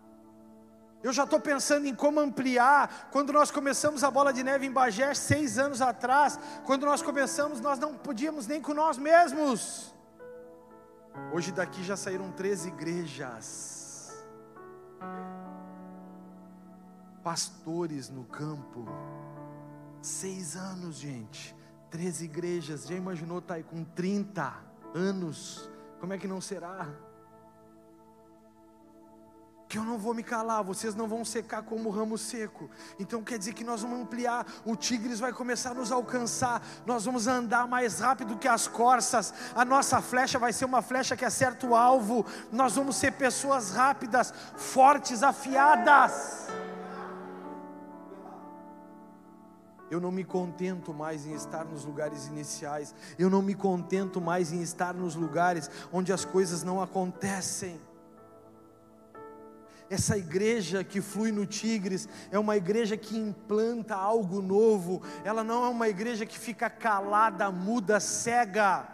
Eu 1.02 1.12
já 1.12 1.24
estou 1.24 1.40
pensando 1.40 1.86
em 1.86 1.94
como 1.94 2.20
ampliar. 2.20 3.08
Quando 3.10 3.32
nós 3.32 3.50
começamos 3.50 4.04
a 4.04 4.10
bola 4.10 4.32
de 4.32 4.42
neve 4.42 4.66
em 4.66 4.70
Bagé, 4.70 5.12
seis 5.14 5.58
anos 5.58 5.82
atrás, 5.82 6.38
quando 6.64 6.86
nós 6.86 7.02
começamos, 7.02 7.60
nós 7.60 7.78
não 7.78 7.94
podíamos 7.94 8.46
nem 8.46 8.60
com 8.60 8.72
nós 8.72 8.96
mesmos. 8.96 9.92
Hoje 11.32 11.50
daqui 11.50 11.82
já 11.82 11.96
saíram 11.96 12.30
três 12.30 12.64
igrejas. 12.64 14.24
Pastores 17.22 18.08
no 18.08 18.24
campo. 18.24 18.86
Seis 20.00 20.56
anos, 20.56 20.96
gente. 20.96 21.54
Três 21.90 22.22
igrejas. 22.22 22.86
Já 22.86 22.94
imaginou 22.94 23.38
estar 23.38 23.54
tá 23.54 23.58
aí 23.58 23.64
com 23.64 23.82
30 23.84 24.54
anos? 24.94 25.68
Como 26.00 26.12
é 26.12 26.18
que 26.18 26.28
não 26.28 26.40
será? 26.40 26.88
Que 29.72 29.78
eu 29.78 29.84
não 29.84 29.96
vou 29.96 30.12
me 30.12 30.22
calar, 30.22 30.62
vocês 30.62 30.94
não 30.94 31.08
vão 31.08 31.24
secar 31.24 31.62
como 31.62 31.88
ramo 31.88 32.18
seco. 32.18 32.68
Então 33.00 33.22
quer 33.22 33.38
dizer 33.38 33.54
que 33.54 33.64
nós 33.64 33.80
vamos 33.80 34.00
ampliar, 34.00 34.46
o 34.66 34.76
Tigres 34.76 35.18
vai 35.18 35.32
começar 35.32 35.70
a 35.70 35.74
nos 35.74 35.90
alcançar, 35.90 36.62
nós 36.84 37.06
vamos 37.06 37.26
andar 37.26 37.66
mais 37.66 37.98
rápido 37.98 38.36
que 38.36 38.46
as 38.46 38.68
corças, 38.68 39.32
a 39.54 39.64
nossa 39.64 40.02
flecha 40.02 40.38
vai 40.38 40.52
ser 40.52 40.66
uma 40.66 40.82
flecha 40.82 41.16
que 41.16 41.24
acerta 41.24 41.66
o 41.66 41.74
alvo, 41.74 42.26
nós 42.52 42.74
vamos 42.74 42.96
ser 42.96 43.12
pessoas 43.12 43.70
rápidas, 43.70 44.34
fortes, 44.56 45.22
afiadas. 45.22 46.48
Eu 49.90 50.02
não 50.02 50.12
me 50.12 50.22
contento 50.22 50.92
mais 50.92 51.24
em 51.24 51.32
estar 51.32 51.64
nos 51.64 51.86
lugares 51.86 52.26
iniciais, 52.26 52.94
eu 53.18 53.30
não 53.30 53.40
me 53.40 53.54
contento 53.54 54.20
mais 54.20 54.52
em 54.52 54.60
estar 54.60 54.92
nos 54.92 55.14
lugares 55.14 55.70
onde 55.90 56.12
as 56.12 56.26
coisas 56.26 56.62
não 56.62 56.82
acontecem. 56.82 57.80
Essa 59.92 60.16
igreja 60.16 60.82
que 60.82 61.02
flui 61.02 61.30
no 61.30 61.44
Tigres 61.44 62.08
é 62.30 62.38
uma 62.38 62.56
igreja 62.56 62.96
que 62.96 63.14
implanta 63.14 63.94
algo 63.94 64.40
novo, 64.40 65.02
ela 65.22 65.44
não 65.44 65.66
é 65.66 65.68
uma 65.68 65.86
igreja 65.86 66.24
que 66.24 66.38
fica 66.38 66.70
calada, 66.70 67.50
muda, 67.50 68.00
cega. 68.00 68.88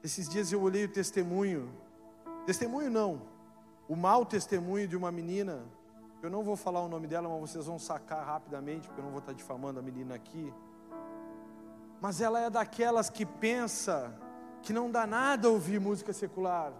Esses 0.00 0.28
dias 0.28 0.52
eu 0.52 0.62
olhei 0.62 0.84
o 0.84 0.88
testemunho, 0.88 1.74
testemunho 2.46 2.88
não, 2.88 3.22
o 3.88 3.96
mau 3.96 4.24
testemunho 4.24 4.86
de 4.86 4.96
uma 4.96 5.10
menina, 5.10 5.64
eu 6.22 6.30
não 6.30 6.44
vou 6.44 6.54
falar 6.54 6.82
o 6.82 6.88
nome 6.88 7.08
dela, 7.08 7.28
mas 7.28 7.50
vocês 7.50 7.66
vão 7.66 7.80
sacar 7.80 8.24
rapidamente, 8.24 8.86
porque 8.86 9.00
eu 9.00 9.04
não 9.04 9.10
vou 9.10 9.18
estar 9.18 9.32
difamando 9.32 9.80
a 9.80 9.82
menina 9.82 10.14
aqui. 10.14 10.54
Mas 12.00 12.20
ela 12.20 12.38
é 12.38 12.48
daquelas 12.48 13.10
que 13.10 13.26
pensa 13.26 14.16
que 14.62 14.72
não 14.72 14.88
dá 14.88 15.04
nada 15.04 15.50
ouvir 15.50 15.80
música 15.80 16.12
secular. 16.12 16.72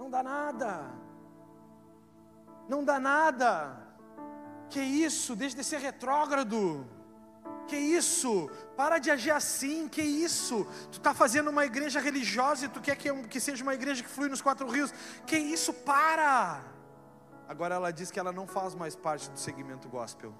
Não 0.00 0.08
dá 0.08 0.22
nada. 0.22 0.90
Não 2.66 2.82
dá 2.82 2.98
nada. 2.98 3.76
Que 4.70 4.80
isso? 4.80 5.36
Deixa 5.36 5.54
de 5.54 5.62
ser 5.62 5.78
retrógrado. 5.78 6.88
Que 7.68 7.76
isso? 7.76 8.48
Para 8.78 8.98
de 8.98 9.10
agir 9.10 9.30
assim, 9.30 9.88
que 9.88 10.00
isso? 10.00 10.66
Tu 10.90 10.96
está 10.96 11.12
fazendo 11.12 11.50
uma 11.50 11.66
igreja 11.66 12.00
religiosa 12.00 12.64
e 12.64 12.68
tu 12.68 12.80
quer 12.80 12.96
que, 12.96 13.12
que 13.24 13.38
seja 13.38 13.62
uma 13.62 13.74
igreja 13.74 14.02
que 14.02 14.08
flui 14.08 14.30
nos 14.30 14.40
quatro 14.40 14.66
rios. 14.66 14.90
Que 15.26 15.36
isso? 15.36 15.70
Para! 15.74 16.62
Agora 17.46 17.74
ela 17.74 17.92
diz 17.92 18.10
que 18.10 18.18
ela 18.18 18.32
não 18.32 18.46
faz 18.46 18.74
mais 18.74 18.96
parte 18.96 19.30
do 19.30 19.38
segmento 19.38 19.86
gospel. 19.86 20.32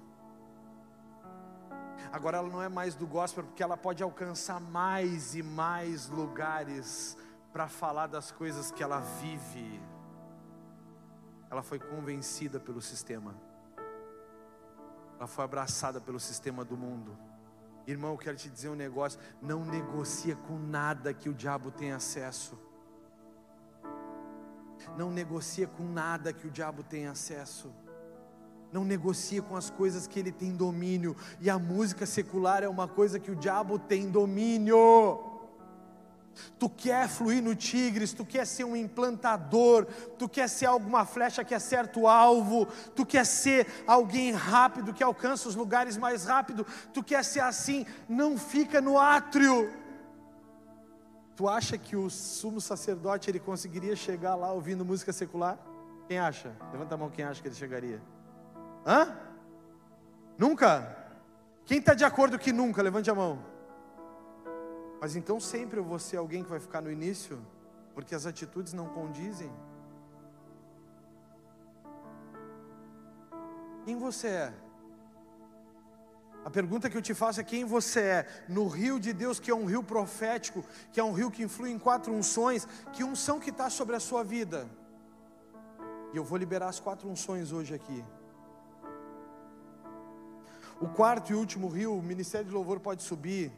Agora 2.11 2.37
ela 2.37 2.49
não 2.49 2.63
é 2.63 2.67
mais 2.67 2.95
do 2.95 3.05
gospel 3.05 3.43
porque 3.43 3.61
ela 3.61 3.77
pode 3.77 4.01
alcançar 4.01 4.59
mais 4.59 5.35
e 5.35 5.43
mais 5.43 6.07
lugares 6.07 7.15
para 7.51 7.67
falar 7.67 8.07
das 8.07 8.31
coisas 8.31 8.71
que 8.71 8.81
ela 8.81 8.99
vive. 8.99 9.81
Ela 11.49 11.61
foi 11.61 11.79
convencida 11.79 12.59
pelo 12.59 12.81
sistema. 12.81 13.35
Ela 15.17 15.27
foi 15.27 15.43
abraçada 15.43 15.99
pelo 15.99 16.19
sistema 16.19 16.63
do 16.63 16.77
mundo. 16.77 17.17
Irmão, 17.85 18.11
eu 18.11 18.17
quero 18.17 18.37
te 18.37 18.49
dizer 18.49 18.69
um 18.69 18.75
negócio: 18.75 19.19
não 19.41 19.65
negocia 19.65 20.35
com 20.35 20.57
nada 20.57 21.13
que 21.13 21.29
o 21.29 21.33
diabo 21.33 21.71
tem 21.71 21.91
acesso. 21.91 22.57
Não 24.97 25.11
negocia 25.11 25.67
com 25.67 25.83
nada 25.83 26.33
que 26.33 26.47
o 26.47 26.51
diabo 26.51 26.83
tem 26.83 27.07
acesso 27.07 27.71
não 28.71 28.85
negocia 28.85 29.41
com 29.41 29.55
as 29.55 29.69
coisas 29.69 30.07
que 30.07 30.17
ele 30.19 30.31
tem 30.31 30.55
domínio, 30.55 31.15
e 31.39 31.49
a 31.49 31.59
música 31.59 32.05
secular 32.05 32.63
é 32.63 32.69
uma 32.69 32.87
coisa 32.87 33.19
que 33.19 33.29
o 33.29 33.35
diabo 33.35 33.77
tem 33.77 34.09
domínio. 34.09 35.30
Tu 36.57 36.69
quer 36.69 37.07
fluir 37.07 37.41
no 37.41 37.55
Tigres, 37.55 38.13
tu 38.13 38.25
quer 38.25 38.45
ser 38.45 38.63
um 38.63 38.75
implantador, 38.75 39.85
tu 40.17 40.29
quer 40.29 40.47
ser 40.47 40.65
alguma 40.65 41.05
flecha 41.05 41.43
que 41.43 41.53
acerta 41.53 41.99
o 41.99 42.07
alvo, 42.07 42.67
tu 42.95 43.05
quer 43.05 43.25
ser 43.25 43.67
alguém 43.85 44.31
rápido 44.31 44.93
que 44.93 45.03
alcança 45.03 45.49
os 45.49 45.55
lugares 45.55 45.97
mais 45.97 46.25
rápido, 46.25 46.65
tu 46.93 47.03
quer 47.03 47.23
ser 47.23 47.41
assim, 47.41 47.85
não 48.07 48.37
fica 48.37 48.79
no 48.79 48.97
átrio. 48.97 49.71
Tu 51.35 51.47
acha 51.47 51.77
que 51.77 51.95
o 51.95 52.09
sumo 52.09 52.61
sacerdote 52.61 53.29
ele 53.29 53.39
conseguiria 53.39 53.95
chegar 53.95 54.35
lá 54.35 54.51
ouvindo 54.51 54.85
música 54.85 55.11
secular? 55.11 55.57
Quem 56.07 56.19
acha? 56.19 56.51
Levanta 56.71 56.95
a 56.95 56.97
mão 56.97 57.09
quem 57.09 57.25
acha 57.25 57.41
que 57.41 57.47
ele 57.47 57.55
chegaria. 57.55 58.01
Hã? 58.85 59.17
Nunca? 60.37 60.97
Quem 61.65 61.79
está 61.79 61.93
de 61.93 62.03
acordo 62.03 62.37
que 62.37 62.51
nunca? 62.51 62.81
Levante 62.81 63.09
a 63.09 63.15
mão. 63.15 63.50
Mas 65.01 65.15
então 65.15 65.39
sempre 65.39 65.79
eu 65.79 65.83
vou 65.83 65.97
ser 65.97 66.17
alguém 66.17 66.43
que 66.43 66.49
vai 66.49 66.59
ficar 66.59 66.79
no 66.79 66.91
início, 66.91 67.43
porque 67.95 68.13
as 68.13 68.27
atitudes 68.27 68.71
não 68.71 68.87
condizem. 68.87 69.51
Quem 73.83 73.97
você 73.97 74.27
é? 74.27 74.53
A 76.45 76.49
pergunta 76.51 76.87
que 76.87 76.95
eu 76.95 77.01
te 77.01 77.15
faço 77.15 77.39
é 77.39 77.43
quem 77.43 77.65
você 77.65 78.01
é 78.01 78.27
no 78.47 78.67
rio 78.67 78.99
de 78.99 79.11
Deus, 79.11 79.39
que 79.39 79.49
é 79.49 79.55
um 79.55 79.65
rio 79.65 79.83
profético, 79.83 80.63
que 80.91 80.99
é 80.99 81.03
um 81.03 81.13
rio 81.13 81.31
que 81.31 81.41
influi 81.43 81.71
em 81.71 81.79
quatro 81.79 82.13
unções, 82.13 82.67
que 82.93 83.03
unção 83.03 83.39
que 83.39 83.49
está 83.49 83.71
sobre 83.71 83.95
a 83.95 83.99
sua 83.99 84.23
vida? 84.23 84.69
E 86.13 86.17
eu 86.17 86.23
vou 86.23 86.37
liberar 86.37 86.67
as 86.67 86.79
quatro 86.79 87.09
unções 87.09 87.51
hoje 87.51 87.73
aqui. 87.73 88.03
O 90.79 90.87
quarto 90.89 91.31
e 91.31 91.35
último 91.35 91.67
rio, 91.67 91.95
o 91.95 92.03
ministério 92.03 92.47
de 92.47 92.53
louvor 92.53 92.79
pode 92.79 93.01
subir. 93.01 93.51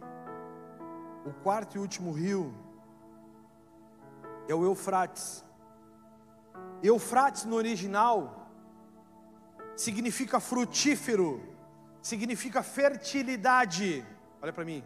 O 1.26 1.32
quarto 1.32 1.78
e 1.78 1.80
último 1.80 2.11
rio 2.11 2.53
é 4.47 4.53
o 4.53 4.65
Eufrates. 4.65 5.43
Eufrates 6.82 7.45
no 7.45 7.55
original 7.55 8.49
significa 9.76 10.39
frutífero, 10.39 11.41
significa 12.01 12.61
fertilidade. 12.61 14.05
Olha 14.41 14.51
para 14.51 14.65
mim. 14.65 14.84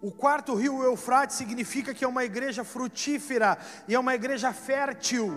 O 0.00 0.10
quarto 0.10 0.54
rio, 0.54 0.82
Eufrates, 0.82 1.36
significa 1.36 1.92
que 1.94 2.04
é 2.04 2.08
uma 2.08 2.24
igreja 2.24 2.64
frutífera 2.64 3.58
e 3.88 3.94
é 3.94 3.98
uma 3.98 4.14
igreja 4.14 4.52
fértil. 4.52 5.32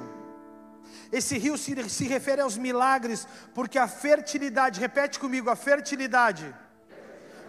Esse 1.12 1.38
rio 1.38 1.58
se, 1.58 1.90
se 1.90 2.06
refere 2.06 2.42
aos 2.42 2.58
milagres, 2.58 3.28
porque 3.54 3.78
a 3.78 3.88
fertilidade, 3.88 4.80
repete 4.80 5.20
comigo, 5.20 5.50
a 5.50 5.56
fertilidade, 5.56 6.54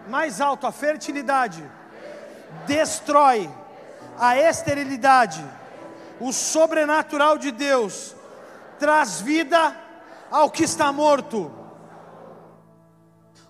mais 0.09 0.41
alto, 0.41 0.67
a 0.67 0.73
fertilidade, 0.73 1.65
destrói 2.67 3.51
a 4.19 4.37
esterilidade, 4.39 5.45
o 6.21 6.33
sobrenatural 6.33 7.37
de 7.37 7.51
Deus, 7.51 8.15
traz 8.79 9.21
vida 9.21 9.77
ao 10.31 10.51
que 10.51 10.65
está 10.65 10.93
morto. 10.93 11.66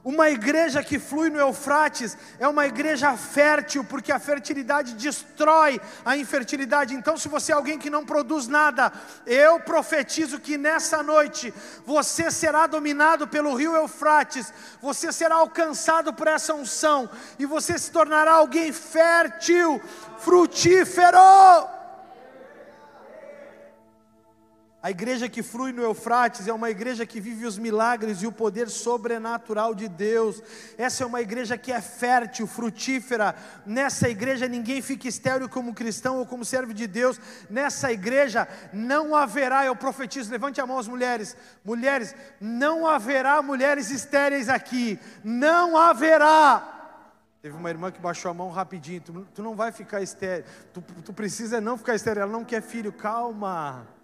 Uma 0.06 0.30
igreja 0.30 0.84
que 0.84 1.00
flui 1.00 1.30
no 1.30 1.40
Eufrates 1.40 2.16
é 2.38 2.46
uma 2.46 2.64
igreja 2.64 3.16
fértil, 3.16 3.82
porque 3.82 4.12
a 4.12 4.20
fertilidade 4.20 4.94
destrói 4.94 5.80
a 6.04 6.16
infertilidade. 6.16 6.94
Então, 6.94 7.16
se 7.16 7.26
você 7.26 7.50
é 7.50 7.56
alguém 7.56 7.76
que 7.76 7.90
não 7.90 8.06
produz 8.06 8.46
nada, 8.46 8.92
eu 9.26 9.58
profetizo 9.58 10.38
que 10.38 10.56
nessa 10.56 11.02
noite 11.02 11.52
você 11.84 12.30
será 12.30 12.68
dominado 12.68 13.26
pelo 13.26 13.52
rio 13.56 13.74
Eufrates, 13.74 14.54
você 14.80 15.10
será 15.10 15.34
alcançado 15.34 16.14
por 16.14 16.28
essa 16.28 16.54
unção 16.54 17.10
e 17.36 17.44
você 17.44 17.76
se 17.76 17.90
tornará 17.90 18.34
alguém 18.34 18.72
fértil, 18.72 19.82
frutífero. 20.18 21.18
A 24.86 24.90
igreja 24.92 25.28
que 25.28 25.42
flui 25.42 25.72
no 25.72 25.82
Eufrates 25.82 26.46
é 26.46 26.52
uma 26.52 26.70
igreja 26.70 27.04
que 27.04 27.20
vive 27.20 27.44
os 27.44 27.58
milagres 27.58 28.22
e 28.22 28.26
o 28.28 28.30
poder 28.30 28.70
sobrenatural 28.70 29.74
de 29.74 29.88
Deus. 29.88 30.40
Essa 30.78 31.02
é 31.02 31.06
uma 31.08 31.20
igreja 31.20 31.58
que 31.58 31.72
é 31.72 31.80
fértil, 31.80 32.46
frutífera. 32.46 33.34
Nessa 33.66 34.08
igreja 34.08 34.46
ninguém 34.46 34.80
fica 34.80 35.08
estéril 35.08 35.48
como 35.48 35.74
cristão 35.74 36.18
ou 36.18 36.24
como 36.24 36.44
servo 36.44 36.72
de 36.72 36.86
Deus. 36.86 37.20
Nessa 37.50 37.90
igreja 37.90 38.46
não 38.72 39.16
haverá, 39.16 39.66
eu 39.66 39.74
profetizo, 39.74 40.30
levante 40.30 40.60
a 40.60 40.66
mão 40.68 40.78
as 40.78 40.86
mulheres. 40.86 41.36
Mulheres, 41.64 42.14
não 42.40 42.86
haverá 42.86 43.42
mulheres 43.42 43.90
estéreis 43.90 44.48
aqui. 44.48 45.00
Não 45.24 45.76
haverá. 45.76 47.00
Teve 47.42 47.56
uma 47.56 47.70
irmã 47.70 47.90
que 47.90 47.98
baixou 48.00 48.30
a 48.30 48.34
mão 48.34 48.50
rapidinho. 48.50 49.00
Tu, 49.00 49.26
tu 49.34 49.42
não 49.42 49.56
vai 49.56 49.72
ficar 49.72 50.00
estéril. 50.00 50.44
Tu, 50.72 50.80
tu 51.04 51.12
precisa 51.12 51.60
não 51.60 51.76
ficar 51.76 51.96
estéril. 51.96 52.22
Ela 52.22 52.30
não 52.30 52.44
quer 52.44 52.62
filho. 52.62 52.92
Calma. 52.92 53.95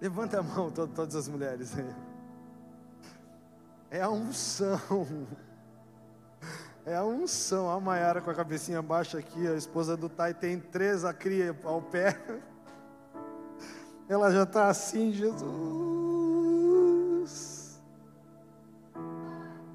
Levanta 0.00 0.40
a 0.40 0.42
mão, 0.42 0.70
to 0.70 0.86
todas 0.88 1.14
as 1.14 1.28
mulheres 1.28 1.78
aí. 1.78 1.94
É 3.90 4.02
a 4.02 4.10
unção. 4.10 4.80
É 6.84 6.94
a 6.96 7.04
unção. 7.04 7.70
A 7.70 7.80
Maiara 7.80 8.20
com 8.20 8.30
a 8.30 8.34
cabecinha 8.34 8.82
baixa 8.82 9.18
aqui, 9.18 9.46
a 9.46 9.54
esposa 9.54 9.96
do 9.96 10.08
Tai 10.08 10.34
tem 10.34 10.60
três 10.60 11.04
a 11.04 11.14
cria 11.14 11.56
ao 11.64 11.80
pé. 11.80 12.20
Ela 14.08 14.30
já 14.30 14.42
está 14.42 14.68
assim, 14.68 15.12
Jesus. 15.12 15.44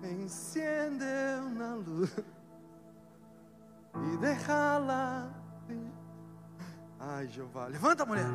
Encendeu 0.04 1.50
na 1.56 1.76
luz 1.76 2.12
e 4.14 4.18
derrala. 4.18 5.34
Ai, 7.00 7.28
Jeová. 7.28 7.68
Levanta, 7.68 8.06
mulher. 8.06 8.28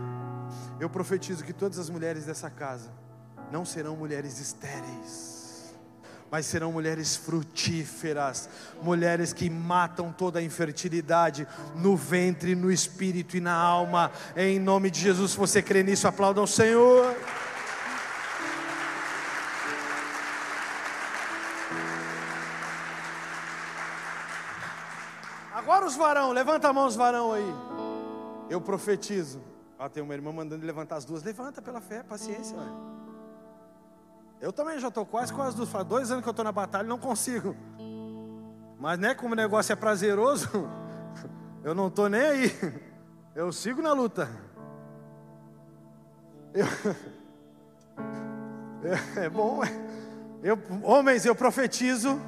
Eu 0.81 0.89
profetizo 0.89 1.45
que 1.45 1.53
todas 1.53 1.79
as 1.79 1.91
mulheres 1.91 2.25
dessa 2.25 2.49
casa 2.49 2.91
não 3.53 3.63
serão 3.65 3.95
mulheres 3.95 4.41
estéreis, 4.41 5.75
mas 6.31 6.47
serão 6.47 6.73
mulheres 6.73 7.15
frutíferas, 7.15 8.49
mulheres 8.83 9.35
que 9.35 9.51
matam 9.51 10.11
toda 10.11 10.39
a 10.39 10.43
infertilidade 10.43 11.47
no 11.77 11.95
ventre, 11.95 12.55
no 12.55 12.73
espírito 12.73 13.37
e 13.37 13.41
na 13.41 13.55
alma. 13.55 14.11
Em 14.35 14.59
nome 14.59 14.91
de 14.91 14.99
Jesus, 14.99 15.33
se 15.33 15.37
você 15.37 15.61
crê 15.61 15.83
nisso, 15.83 16.09
aplauda 16.09 16.41
ao 16.41 16.47
Senhor. 16.47 17.15
Agora 25.53 25.87
os 25.87 25.97
varão, 25.97 26.33
levanta 26.33 26.69
a 26.69 26.73
mão 26.73 26.87
os 26.87 26.97
varão 26.97 27.33
aí. 27.33 27.74
Eu 28.49 28.61
profetizo 28.61 29.41
ah, 29.79 29.89
tem 29.89 30.03
uma 30.03 30.15
irmã 30.15 30.33
mandando 30.33 30.65
levantar 30.65 30.97
as 30.97 31.05
duas. 31.05 31.23
Levanta 31.23 31.61
pela 31.61 31.81
fé, 31.81 32.03
paciência. 32.03 32.57
Ué. 32.57 32.65
Eu 34.41 34.53
também 34.53 34.79
já 34.79 34.89
estou 34.89 35.05
quase 35.05 35.33
com 35.33 35.43
as 35.43 35.55
duas. 35.55 35.69
Faz 35.69 35.85
dois 35.87 36.11
anos 36.11 36.23
que 36.23 36.29
eu 36.29 36.33
estou 36.33 36.45
na 36.45 36.53
batalha 36.53 36.87
e 36.87 36.89
não 36.89 36.99
consigo. 36.99 37.57
Mas 38.79 38.99
né, 38.99 39.15
como 39.15 39.35
o 39.35 39.37
negócio 39.37 39.73
é 39.73 39.77
prazeroso, 39.77 40.49
eu 41.63 41.75
não 41.75 41.89
estou 41.89 42.09
nem 42.09 42.21
aí. 42.21 42.83
Eu 43.35 43.53
sigo 43.53 43.83
na 43.83 43.93
luta. 43.93 44.27
Eu, 46.55 46.67
é 49.23 49.29
bom. 49.29 49.61
Eu, 50.43 50.59
homens, 50.83 51.27
eu 51.27 51.35
profetizo 51.35 52.21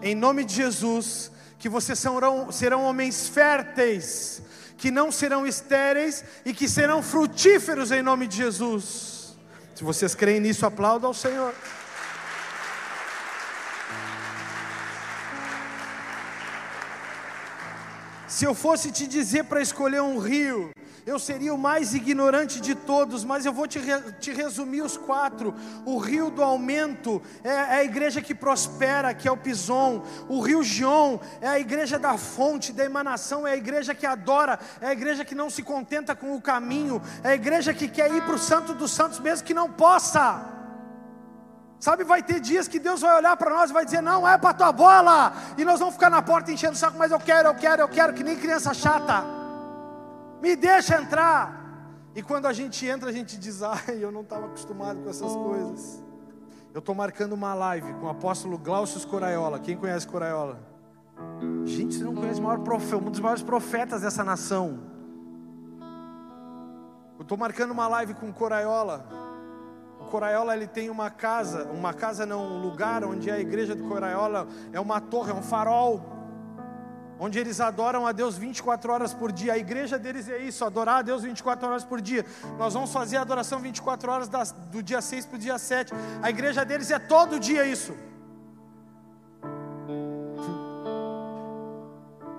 em 0.00 0.14
nome 0.14 0.44
de 0.44 0.54
Jesus 0.54 1.32
que 1.58 1.68
vocês 1.68 1.98
serão, 1.98 2.50
serão 2.52 2.84
homens 2.84 3.28
férteis 3.28 4.42
que 4.82 4.90
não 4.90 5.12
serão 5.12 5.46
estéreis 5.46 6.24
e 6.44 6.52
que 6.52 6.68
serão 6.68 7.00
frutíferos 7.04 7.92
em 7.92 8.02
nome 8.02 8.26
de 8.26 8.38
Jesus. 8.38 9.36
Se 9.76 9.84
vocês 9.84 10.12
creem 10.12 10.40
nisso, 10.40 10.66
aplauda 10.66 11.06
ao 11.06 11.14
Senhor. 11.14 11.54
Se 18.26 18.44
eu 18.44 18.56
fosse 18.56 18.90
te 18.90 19.06
dizer 19.06 19.44
para 19.44 19.62
escolher 19.62 20.02
um 20.02 20.18
rio, 20.18 20.72
eu 21.04 21.18
seria 21.18 21.52
o 21.52 21.58
mais 21.58 21.94
ignorante 21.94 22.60
de 22.60 22.74
todos, 22.74 23.24
mas 23.24 23.44
eu 23.44 23.52
vou 23.52 23.66
te, 23.66 23.78
re, 23.78 24.12
te 24.20 24.32
resumir 24.32 24.82
os 24.82 24.96
quatro. 24.96 25.52
O 25.84 25.98
rio 25.98 26.30
do 26.30 26.42
aumento 26.42 27.20
é, 27.42 27.48
é, 27.48 27.74
a 27.78 27.84
igreja 27.84 28.22
que 28.22 28.34
prospera, 28.34 29.12
que 29.12 29.26
é 29.26 29.32
o 29.32 29.36
Pison. 29.36 30.04
O 30.28 30.40
rio 30.40 30.62
Gion 30.62 31.18
é 31.40 31.48
a 31.48 31.58
igreja 31.58 31.98
da 31.98 32.16
fonte, 32.16 32.72
da 32.72 32.84
emanação, 32.84 33.46
é 33.46 33.52
a 33.52 33.56
igreja 33.56 33.94
que 33.94 34.06
adora, 34.06 34.60
é 34.80 34.88
a 34.88 34.92
igreja 34.92 35.24
que 35.24 35.34
não 35.34 35.50
se 35.50 35.62
contenta 35.62 36.14
com 36.14 36.36
o 36.36 36.40
caminho, 36.40 37.02
é 37.24 37.30
a 37.30 37.34
igreja 37.34 37.74
que 37.74 37.88
quer 37.88 38.12
ir 38.14 38.22
para 38.22 38.36
o 38.36 38.38
Santo 38.38 38.72
dos 38.72 38.92
Santos, 38.92 39.18
mesmo 39.18 39.44
que 39.44 39.54
não 39.54 39.68
possa. 39.68 40.50
Sabe, 41.80 42.04
vai 42.04 42.22
ter 42.22 42.38
dias 42.38 42.68
que 42.68 42.78
Deus 42.78 43.00
vai 43.00 43.16
olhar 43.16 43.36
para 43.36 43.50
nós 43.50 43.70
e 43.70 43.72
vai 43.72 43.84
dizer: 43.84 44.00
Não 44.00 44.28
é 44.28 44.38
para 44.38 44.54
tua 44.54 44.70
bola, 44.70 45.32
e 45.58 45.64
nós 45.64 45.80
vamos 45.80 45.94
ficar 45.94 46.10
na 46.10 46.22
porta 46.22 46.52
enchendo 46.52 46.74
o 46.74 46.76
saco, 46.76 46.96
mas 46.96 47.10
eu 47.10 47.18
quero, 47.18 47.48
eu 47.48 47.54
quero, 47.56 47.82
eu 47.82 47.88
quero, 47.88 48.12
que 48.12 48.22
nem 48.22 48.36
criança 48.36 48.72
chata 48.72 49.41
me 50.42 50.56
deixa 50.56 51.00
entrar. 51.00 51.62
E 52.16 52.22
quando 52.22 52.46
a 52.46 52.52
gente 52.52 52.84
entra, 52.84 53.08
a 53.08 53.12
gente 53.12 53.38
diz: 53.38 53.62
ai, 53.62 53.98
eu 54.00 54.10
não 54.10 54.22
estava 54.22 54.46
acostumado 54.46 55.00
com 55.00 55.08
essas 55.08 55.32
coisas. 55.34 56.02
Eu 56.74 56.80
estou 56.80 56.94
marcando 56.94 57.34
uma 57.34 57.54
live 57.54 57.94
com 57.94 58.06
o 58.06 58.08
apóstolo 58.08 58.58
Glaucio 58.58 59.06
Coraiola. 59.06 59.60
Quem 59.60 59.76
conhece 59.76 60.06
Coraiola? 60.06 60.58
Gente, 61.64 61.94
você 61.94 62.02
não 62.02 62.14
conhece 62.14 62.40
o 62.40 62.42
maior 62.42 62.58
profeta, 62.60 62.96
um 62.96 63.10
dos 63.10 63.20
maiores 63.20 63.42
profetas 63.42 64.00
dessa 64.00 64.24
nação. 64.24 64.80
Eu 67.18 67.22
estou 67.22 67.38
marcando 67.38 67.70
uma 67.70 67.86
live 67.86 68.14
com 68.14 68.28
o 68.28 68.32
Coraiola. 68.32 69.06
O 70.00 70.06
Coraiola 70.06 70.56
ele 70.56 70.66
tem 70.66 70.90
uma 70.90 71.08
casa, 71.08 71.70
uma 71.70 71.94
casa 71.94 72.26
não, 72.26 72.42
um 72.42 72.62
lugar 72.62 73.04
onde 73.04 73.30
a 73.30 73.38
igreja 73.38 73.76
do 73.76 73.84
Coraiola 73.84 74.48
é 74.72 74.80
uma 74.80 75.00
torre, 75.00 75.30
é 75.30 75.34
um 75.34 75.42
farol 75.42 76.21
onde 77.18 77.38
eles 77.38 77.60
adoram 77.60 78.06
a 78.06 78.12
Deus 78.12 78.36
24 78.36 78.92
horas 78.92 79.14
por 79.14 79.30
dia. 79.30 79.52
A 79.52 79.58
igreja 79.58 79.98
deles 79.98 80.28
é 80.28 80.38
isso, 80.38 80.64
adorar 80.64 80.98
a 80.98 81.02
Deus 81.02 81.22
24 81.22 81.68
horas 81.68 81.84
por 81.84 82.00
dia. 82.00 82.24
Nós 82.58 82.74
vamos 82.74 82.92
fazer 82.92 83.16
a 83.16 83.22
adoração 83.22 83.58
24 83.58 84.10
horas 84.10 84.28
das, 84.28 84.52
do 84.52 84.82
dia 84.82 85.00
6 85.00 85.26
para 85.26 85.36
o 85.36 85.38
dia 85.38 85.58
7. 85.58 85.92
A 86.22 86.30
igreja 86.30 86.64
deles 86.64 86.90
é 86.90 86.98
todo 86.98 87.38
dia 87.38 87.64
isso. 87.64 87.94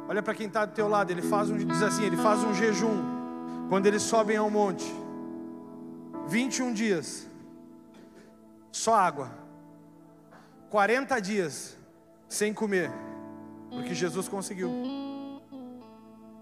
Olha 0.08 0.22
para 0.22 0.36
quem 0.36 0.48
está 0.48 0.66
do 0.66 0.74
teu 0.74 0.88
lado, 0.88 1.12
ele 1.12 1.22
faz 1.22 1.50
um, 1.50 1.58
diz 1.58 1.82
assim, 1.82 2.04
ele 2.04 2.18
faz 2.18 2.44
um 2.44 2.54
jejum 2.54 3.68
quando 3.70 3.88
eles 3.88 4.04
sobem 4.04 4.38
ao 4.38 4.50
monte. 4.50 4.86
21 6.28 6.74
dias. 6.74 7.28
Só 8.72 8.96
água. 8.96 9.32
40 10.70 11.20
dias 11.20 11.78
sem 12.28 12.54
comer. 12.54 12.92
Porque 13.74 13.94
Jesus 13.94 14.28
conseguiu. 14.28 14.70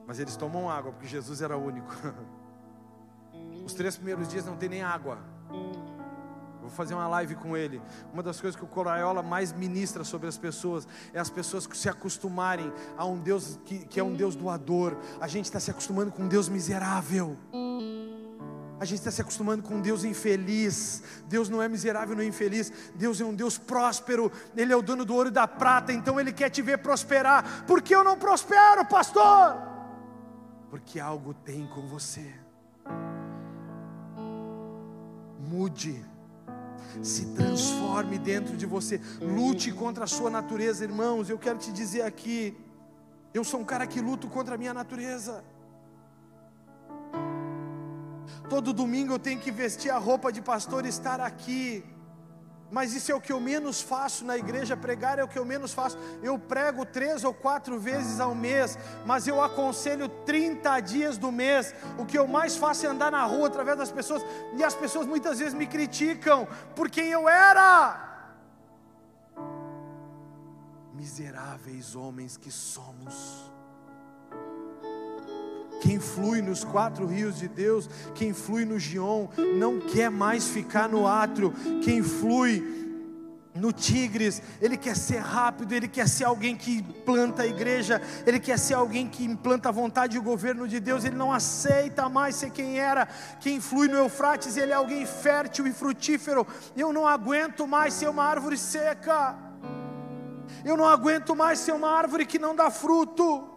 Mas 0.05 0.19
eles 0.19 0.35
tomam 0.35 0.69
água, 0.69 0.91
porque 0.91 1.07
Jesus 1.07 1.41
era 1.41 1.57
único. 1.57 1.95
Os 3.65 3.73
três 3.73 3.95
primeiros 3.95 4.27
dias 4.27 4.45
não 4.45 4.57
tem 4.57 4.69
nem 4.69 4.83
água. 4.83 5.17
Vou 6.61 6.69
fazer 6.69 6.93
uma 6.93 7.07
live 7.07 7.35
com 7.35 7.57
ele. 7.57 7.81
Uma 8.13 8.21
das 8.21 8.39
coisas 8.39 8.55
que 8.55 8.63
o 8.63 8.67
Coraiola 8.67 9.23
mais 9.23 9.51
ministra 9.51 10.03
sobre 10.03 10.27
as 10.27 10.37
pessoas 10.37 10.87
é 11.13 11.19
as 11.19 11.29
pessoas 11.29 11.65
que 11.65 11.75
se 11.75 11.89
acostumarem 11.89 12.71
a 12.97 13.05
um 13.05 13.19
Deus 13.19 13.59
que, 13.65 13.79
que 13.79 13.99
é 13.99 14.03
um 14.03 14.13
Deus 14.13 14.35
doador. 14.35 14.95
A 15.19 15.27
gente 15.27 15.45
está 15.45 15.59
se 15.59 15.71
acostumando 15.71 16.11
com 16.11 16.23
um 16.23 16.27
Deus 16.27 16.47
miserável. 16.47 17.37
A 18.81 18.83
gente 18.83 18.97
está 18.97 19.11
se 19.11 19.21
acostumando 19.21 19.61
com 19.61 19.75
um 19.75 19.79
Deus 19.79 20.03
infeliz. 20.03 21.03
Deus 21.27 21.49
não 21.49 21.61
é 21.61 21.69
miserável 21.69 22.15
nem 22.15 22.29
infeliz. 22.29 22.73
Deus 22.95 23.21
é 23.21 23.23
um 23.23 23.35
Deus 23.35 23.55
próspero. 23.55 24.31
Ele 24.57 24.73
é 24.73 24.75
o 24.75 24.81
dono 24.81 25.05
do 25.05 25.13
ouro 25.13 25.29
e 25.29 25.31
da 25.31 25.47
prata. 25.47 25.93
Então 25.93 26.19
Ele 26.19 26.33
quer 26.33 26.49
te 26.49 26.63
ver 26.63 26.79
prosperar. 26.79 27.63
Por 27.67 27.79
que 27.79 27.93
eu 27.93 28.03
não 28.03 28.17
prospero, 28.17 28.83
pastor? 28.83 29.55
Porque 30.71 30.99
algo 30.99 31.31
tem 31.31 31.67
com 31.67 31.85
você. 31.85 32.33
Mude. 35.39 36.03
Se 37.03 37.35
transforme 37.35 38.17
dentro 38.17 38.57
de 38.57 38.65
você. 38.65 38.99
Lute 39.21 39.71
contra 39.71 40.05
a 40.05 40.07
sua 40.07 40.31
natureza, 40.31 40.83
irmãos. 40.83 41.29
Eu 41.29 41.37
quero 41.37 41.59
te 41.59 41.71
dizer 41.71 42.01
aqui. 42.01 42.57
Eu 43.31 43.43
sou 43.43 43.59
um 43.59 43.63
cara 43.63 43.85
que 43.85 44.01
luto 44.01 44.27
contra 44.27 44.55
a 44.55 44.57
minha 44.57 44.73
natureza. 44.73 45.43
Todo 48.49 48.73
domingo 48.73 49.13
eu 49.13 49.19
tenho 49.19 49.39
que 49.39 49.51
vestir 49.51 49.89
a 49.89 49.97
roupa 49.97 50.31
de 50.31 50.41
pastor 50.41 50.85
e 50.85 50.89
estar 50.89 51.19
aqui. 51.19 51.83
Mas 52.71 52.93
isso 52.93 53.11
é 53.11 53.15
o 53.15 53.19
que 53.19 53.33
eu 53.33 53.39
menos 53.39 53.81
faço 53.81 54.23
na 54.23 54.37
igreja, 54.37 54.77
pregar 54.77 55.19
é 55.19 55.23
o 55.23 55.27
que 55.27 55.37
eu 55.37 55.43
menos 55.43 55.73
faço. 55.73 55.97
Eu 56.23 56.39
prego 56.39 56.85
três 56.85 57.25
ou 57.25 57.33
quatro 57.33 57.77
vezes 57.77 58.21
ao 58.21 58.33
mês, 58.33 58.77
mas 59.05 59.27
eu 59.27 59.43
aconselho 59.43 60.07
30 60.07 60.79
dias 60.79 61.17
do 61.17 61.33
mês. 61.33 61.75
O 61.97 62.05
que 62.05 62.17
eu 62.17 62.25
mais 62.25 62.55
faço 62.55 62.85
é 62.85 62.89
andar 62.89 63.11
na 63.11 63.25
rua 63.25 63.47
através 63.47 63.77
das 63.77 63.91
pessoas, 63.91 64.23
e 64.57 64.63
as 64.63 64.73
pessoas 64.73 65.05
muitas 65.05 65.39
vezes 65.39 65.53
me 65.53 65.67
criticam 65.67 66.47
por 66.73 66.89
quem 66.89 67.09
eu 67.09 67.27
era. 67.27 68.07
Miseráveis 70.93 71.93
homens 71.93 72.37
que 72.37 72.51
somos. 72.51 73.50
Quem 75.81 75.99
flui 75.99 76.43
nos 76.43 76.63
quatro 76.63 77.07
rios 77.07 77.39
de 77.39 77.47
Deus, 77.47 77.89
quem 78.13 78.33
flui 78.33 78.65
no 78.65 78.77
Gion, 78.77 79.27
não 79.57 79.79
quer 79.79 80.11
mais 80.11 80.47
ficar 80.47 80.87
no 80.87 81.07
átrio. 81.07 81.51
Quem 81.83 82.03
flui 82.03 82.81
no 83.55 83.73
Tigres, 83.73 84.41
ele 84.61 84.77
quer 84.77 84.95
ser 84.95 85.17
rápido, 85.17 85.73
ele 85.73 85.87
quer 85.87 86.07
ser 86.07 86.25
alguém 86.25 86.55
que 86.55 86.77
implanta 86.77 87.41
a 87.41 87.47
igreja, 87.47 88.01
ele 88.25 88.39
quer 88.39 88.57
ser 88.57 88.75
alguém 88.75 89.07
que 89.07 89.25
implanta 89.25 89.69
a 89.69 89.71
vontade 89.71 90.15
e 90.15 90.19
o 90.19 90.23
governo 90.23 90.67
de 90.67 90.79
Deus, 90.79 91.03
ele 91.03 91.15
não 91.15 91.33
aceita 91.33 92.07
mais 92.07 92.35
ser 92.35 92.51
quem 92.51 92.79
era. 92.79 93.07
Quem 93.39 93.59
flui 93.59 93.87
no 93.87 93.97
Eufrates, 93.97 94.55
ele 94.57 94.71
é 94.71 94.75
alguém 94.75 95.05
fértil 95.05 95.65
e 95.67 95.73
frutífero. 95.73 96.45
Eu 96.77 96.93
não 96.93 97.07
aguento 97.07 97.67
mais 97.67 97.95
ser 97.95 98.07
uma 98.07 98.23
árvore 98.23 98.57
seca. 98.57 99.35
Eu 100.63 100.77
não 100.77 100.85
aguento 100.85 101.35
mais 101.35 101.59
ser 101.59 101.71
uma 101.71 101.89
árvore 101.89 102.25
que 102.25 102.37
não 102.37 102.55
dá 102.55 102.69
fruto. 102.69 103.50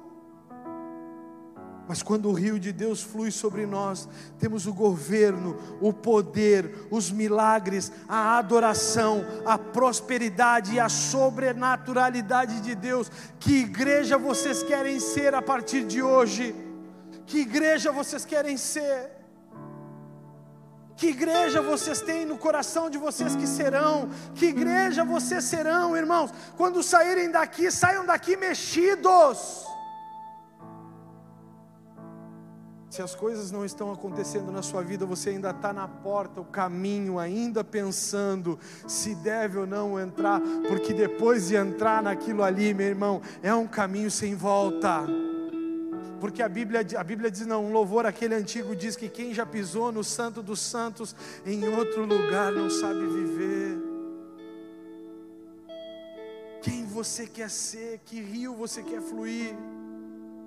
Mas 1.87 2.03
quando 2.03 2.31
o 2.31 2.33
rio 2.33 2.59
de 2.59 2.73
Deus 2.73 3.03
flui 3.03 3.31
sobre 3.31 3.67
nós, 3.67 4.09
temos 4.39 4.67
o 4.67 4.73
governo, 4.73 5.57
o 5.83 5.93
poder, 5.93 6.87
os 6.91 7.11
milagres, 7.11 7.93
a 8.09 8.39
adoração, 8.39 9.25
a 9.45 9.59
prosperidade 9.59 10.75
e 10.75 10.81
a 10.81 10.89
sobrenaturalidade 10.89 12.61
de 12.61 12.75
Deus. 12.75 13.11
Que 13.39 13.61
igreja 13.61 14.17
vocês 14.17 14.63
querem 14.63 14.99
ser 14.99 15.35
a 15.35 15.43
partir 15.43 15.85
de 15.85 16.01
hoje? 16.03 16.55
Que 17.27 17.41
igreja 17.41 17.93
vocês 17.93 18.25
querem 18.25 18.57
ser? 18.57 19.11
Que 20.97 21.09
igreja 21.09 21.61
vocês 21.61 22.01
têm 22.01 22.25
no 22.25 22.39
coração 22.39 22.89
de 22.89 22.97
vocês 22.97 23.37
que 23.37 23.47
serão? 23.47 24.09
Que 24.35 24.47
igreja 24.47 25.05
vocês 25.05 25.45
serão, 25.45 25.95
irmãos? 25.95 26.31
Quando 26.57 26.83
saírem 26.83 27.31
daqui, 27.31 27.71
saiam 27.71 28.07
daqui 28.07 28.37
mexidos 28.37 29.74
Se 32.95 33.03
as 33.03 33.13
coisas 33.13 33.51
não 33.51 33.65
estão 33.65 33.93
acontecendo 33.93 34.53
na 34.53 34.63
sua 34.63 34.81
vida, 34.81 35.05
você 35.05 35.31
ainda 35.31 35.51
está 35.51 35.73
na 35.73 35.89
porta, 35.89 36.41
o 36.41 36.45
caminho, 36.45 37.19
ainda 37.19 37.65
pensando 37.65 38.57
se 38.87 39.17
deve 39.17 39.59
ou 39.59 39.67
não 39.67 39.99
entrar, 39.99 40.41
porque 40.69 40.95
depois 40.95 41.49
de 41.49 41.57
entrar 41.57 42.01
naquilo 42.05 42.45
ali, 42.45 42.73
meu 42.73 42.87
irmão, 42.87 43.21
é 43.43 43.53
um 43.53 43.67
caminho 43.67 44.09
sem 44.13 44.37
volta. 44.37 45.05
Porque 46.21 46.41
a 46.41 46.49
Bíblia, 46.49 46.87
a 46.97 47.03
Bíblia 47.03 47.33
diz, 47.33 47.45
não, 47.45 47.65
um 47.65 47.73
louvor 47.73 48.07
aquele 48.07 48.37
antigo 48.37 48.77
diz 48.77 48.95
que 48.95 49.09
quem 49.09 49.35
já 49.35 49.45
pisou 49.45 49.91
no 49.91 50.05
Santo 50.05 50.41
dos 50.41 50.61
Santos 50.61 51.17
em 51.45 51.67
outro 51.67 52.05
lugar 52.05 52.53
não 52.53 52.71
sabe 52.71 53.05
viver. 53.05 53.77
Quem 56.63 56.87
você 56.87 57.27
quer 57.27 57.51
ser, 57.51 57.99
que 58.05 58.21
rio 58.21 58.55
você 58.55 58.85
quer 58.85 59.01
fluir 59.01 59.57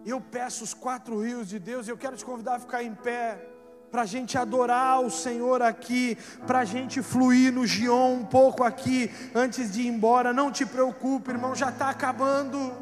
eu 0.09 0.21
peço 0.21 0.63
os 0.63 0.73
quatro 0.73 1.21
rios 1.21 1.49
de 1.49 1.59
Deus, 1.59 1.87
e 1.87 1.91
eu 1.91 1.97
quero 1.97 2.15
te 2.15 2.23
convidar 2.23 2.55
a 2.55 2.59
ficar 2.59 2.83
em 2.83 2.95
pé, 2.95 3.45
para 3.91 4.01
a 4.01 4.05
gente 4.05 4.37
adorar 4.37 5.01
o 5.01 5.09
Senhor 5.09 5.61
aqui, 5.61 6.17
para 6.45 6.59
a 6.59 6.65
gente 6.65 7.01
fluir 7.01 7.53
no 7.53 7.65
Gion 7.65 8.13
um 8.13 8.25
pouco 8.25 8.63
aqui, 8.63 9.11
antes 9.33 9.71
de 9.71 9.81
ir 9.81 9.87
embora. 9.87 10.33
Não 10.33 10.51
te 10.51 10.65
preocupe, 10.65 11.31
irmão, 11.31 11.55
já 11.55 11.69
está 11.69 11.89
acabando. 11.89 12.73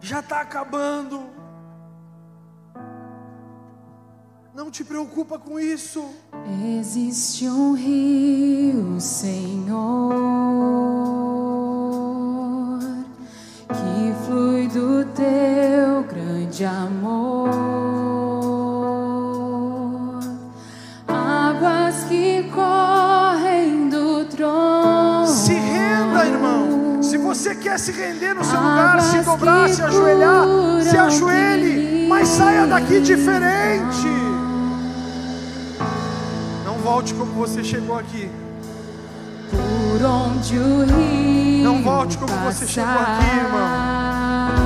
Já 0.00 0.20
está 0.20 0.40
acabando. 0.40 1.30
Não 4.54 4.70
te 4.70 4.82
preocupa 4.82 5.38
com 5.38 5.60
isso. 5.60 6.14
Existe 6.78 7.46
um 7.48 7.72
rio, 7.72 9.00
Senhor 9.00 10.25
daqui 32.76 33.00
diferente. 33.00 34.06
Não 36.64 36.74
volte 36.74 37.14
como 37.14 37.32
você 37.32 37.64
chegou 37.64 37.98
aqui. 37.98 38.30
Por 39.50 40.04
onde 40.04 40.58
o 40.58 40.84
rio 40.84 41.64
Não 41.64 41.82
volte 41.82 42.18
como 42.18 42.32
você 42.44 42.66
chegou 42.66 42.92
aqui, 42.92 43.36
irmão. 43.36 43.60
passar. 43.60 44.56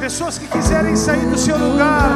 Pessoas 0.00 0.38
que 0.38 0.46
quiserem 0.46 0.96
sair 0.96 1.26
do 1.26 1.36
seu 1.36 1.58
lugar, 1.58 2.08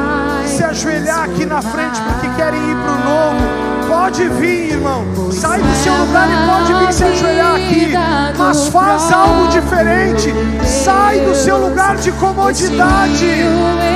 se 0.47 0.63
ajoelhar 0.63 1.25
aqui 1.25 1.45
na 1.45 1.61
frente 1.61 2.01
porque 2.01 2.29
querem 2.35 2.59
ir 2.71 2.75
para 2.77 2.91
o 2.93 2.99
novo, 3.03 3.89
pode 3.89 4.27
vir, 4.29 4.71
irmão. 4.71 5.05
Sai 5.31 5.61
do 5.61 5.75
seu 5.83 5.93
lugar 5.97 6.27
e 6.31 6.47
pode 6.47 6.73
vir 6.73 6.93
se 6.93 7.03
ajoelhar 7.03 7.55
aqui. 7.55 7.93
Mas 8.37 8.67
faz 8.69 9.11
algo 9.11 9.49
diferente. 9.49 10.33
Sai 10.65 11.19
do 11.19 11.35
seu 11.35 11.57
lugar 11.57 11.97
de 11.97 12.11
comodidade. 12.13 13.90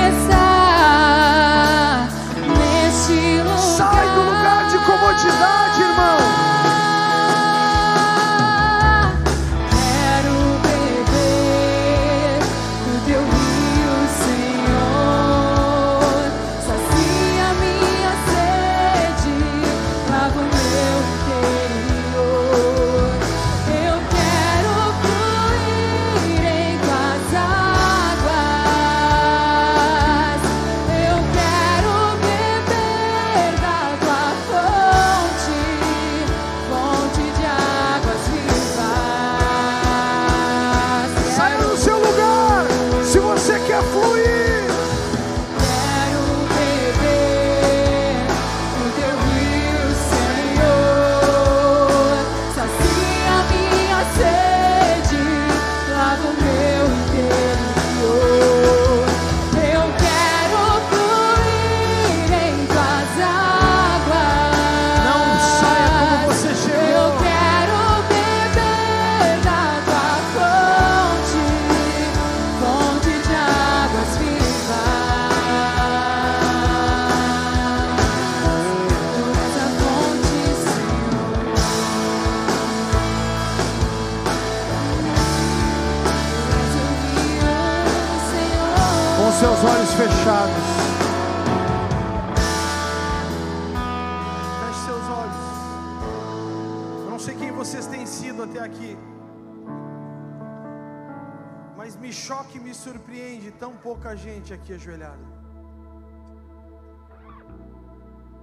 Mas 102.26 102.30
me 102.30 102.36
choca 102.44 102.58
e 102.58 102.60
me 102.60 102.74
surpreende 102.74 103.52
tão 103.52 103.76
pouca 103.78 104.16
gente 104.16 104.54
aqui 104.54 104.74
ajoelhada. 104.74 105.36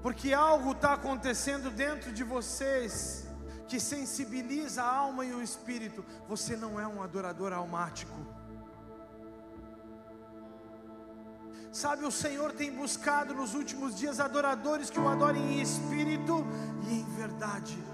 Porque 0.00 0.32
algo 0.32 0.72
está 0.72 0.94
acontecendo 0.94 1.70
dentro 1.70 2.12
de 2.12 2.22
vocês 2.22 3.26
que 3.66 3.80
sensibiliza 3.80 4.82
a 4.82 4.96
alma 4.96 5.24
e 5.24 5.32
o 5.32 5.42
espírito. 5.42 6.04
Você 6.28 6.56
não 6.56 6.78
é 6.78 6.86
um 6.86 7.02
adorador 7.02 7.52
almático. 7.52 8.14
Sabe, 11.72 12.04
o 12.04 12.12
Senhor 12.12 12.52
tem 12.52 12.70
buscado 12.70 13.34
nos 13.34 13.54
últimos 13.54 13.96
dias 13.96 14.20
adoradores 14.20 14.90
que 14.90 15.00
o 15.00 15.08
adorem 15.08 15.54
em 15.54 15.60
espírito 15.60 16.44
e 16.88 17.00
em 17.00 17.04
verdade. 17.16 17.91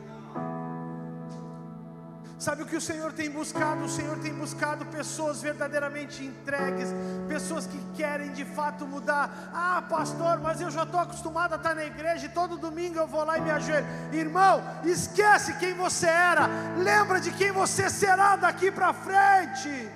Sabe 2.39 2.63
o 2.63 2.67
que 2.67 2.77
o 2.77 2.81
Senhor 2.81 3.13
tem 3.13 3.29
buscado? 3.29 3.83
O 3.85 3.89
Senhor 3.89 4.17
tem 4.19 4.33
buscado 4.33 4.87
pessoas 4.87 5.43
verdadeiramente 5.43 6.25
entregues, 6.25 6.89
pessoas 7.27 7.67
que 7.67 7.79
querem 7.97 8.33
de 8.33 8.45
fato 8.45 8.87
mudar. 8.87 9.51
Ah, 9.53 9.83
pastor, 9.83 10.39
mas 10.39 10.61
eu 10.61 10.71
já 10.71 10.85
estou 10.85 11.01
acostumado 11.01 11.55
a 11.55 11.57
estar 11.57 11.75
na 11.75 11.85
igreja 11.85 12.27
e 12.27 12.29
todo 12.29 12.57
domingo 12.57 12.97
eu 12.97 13.09
vou 13.09 13.25
lá 13.25 13.39
e 13.39 13.41
me 13.41 13.51
ajoelho. 13.51 13.87
Irmão, 14.13 14.63
esquece 14.85 15.59
quem 15.59 15.75
você 15.75 16.07
era, 16.07 16.49
lembra 16.77 17.21
de 17.21 17.33
quem 17.33 17.51
você 17.51 17.91
será 17.91 18.37
daqui 18.37 18.71
para 18.71 18.93
frente. 18.93 19.91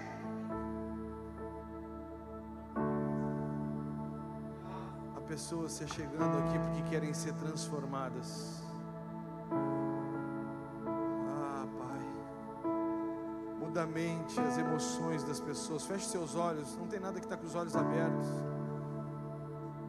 Há 5.16 5.20
pessoas 5.28 5.70
se 5.70 5.86
chegando 5.86 6.38
aqui 6.38 6.58
porque 6.58 6.82
querem 6.90 7.14
ser 7.14 7.34
transformadas. 7.34 8.60
Muda 13.72 13.84
a 13.84 13.86
mente, 13.86 14.38
as 14.38 14.58
emoções 14.58 15.24
das 15.24 15.40
pessoas. 15.40 15.86
Feche 15.86 16.04
seus 16.04 16.34
olhos. 16.34 16.76
Não 16.76 16.86
tem 16.88 17.00
nada 17.00 17.18
que 17.18 17.24
está 17.24 17.38
com 17.38 17.46
os 17.46 17.54
olhos 17.54 17.74
abertos. 17.74 18.26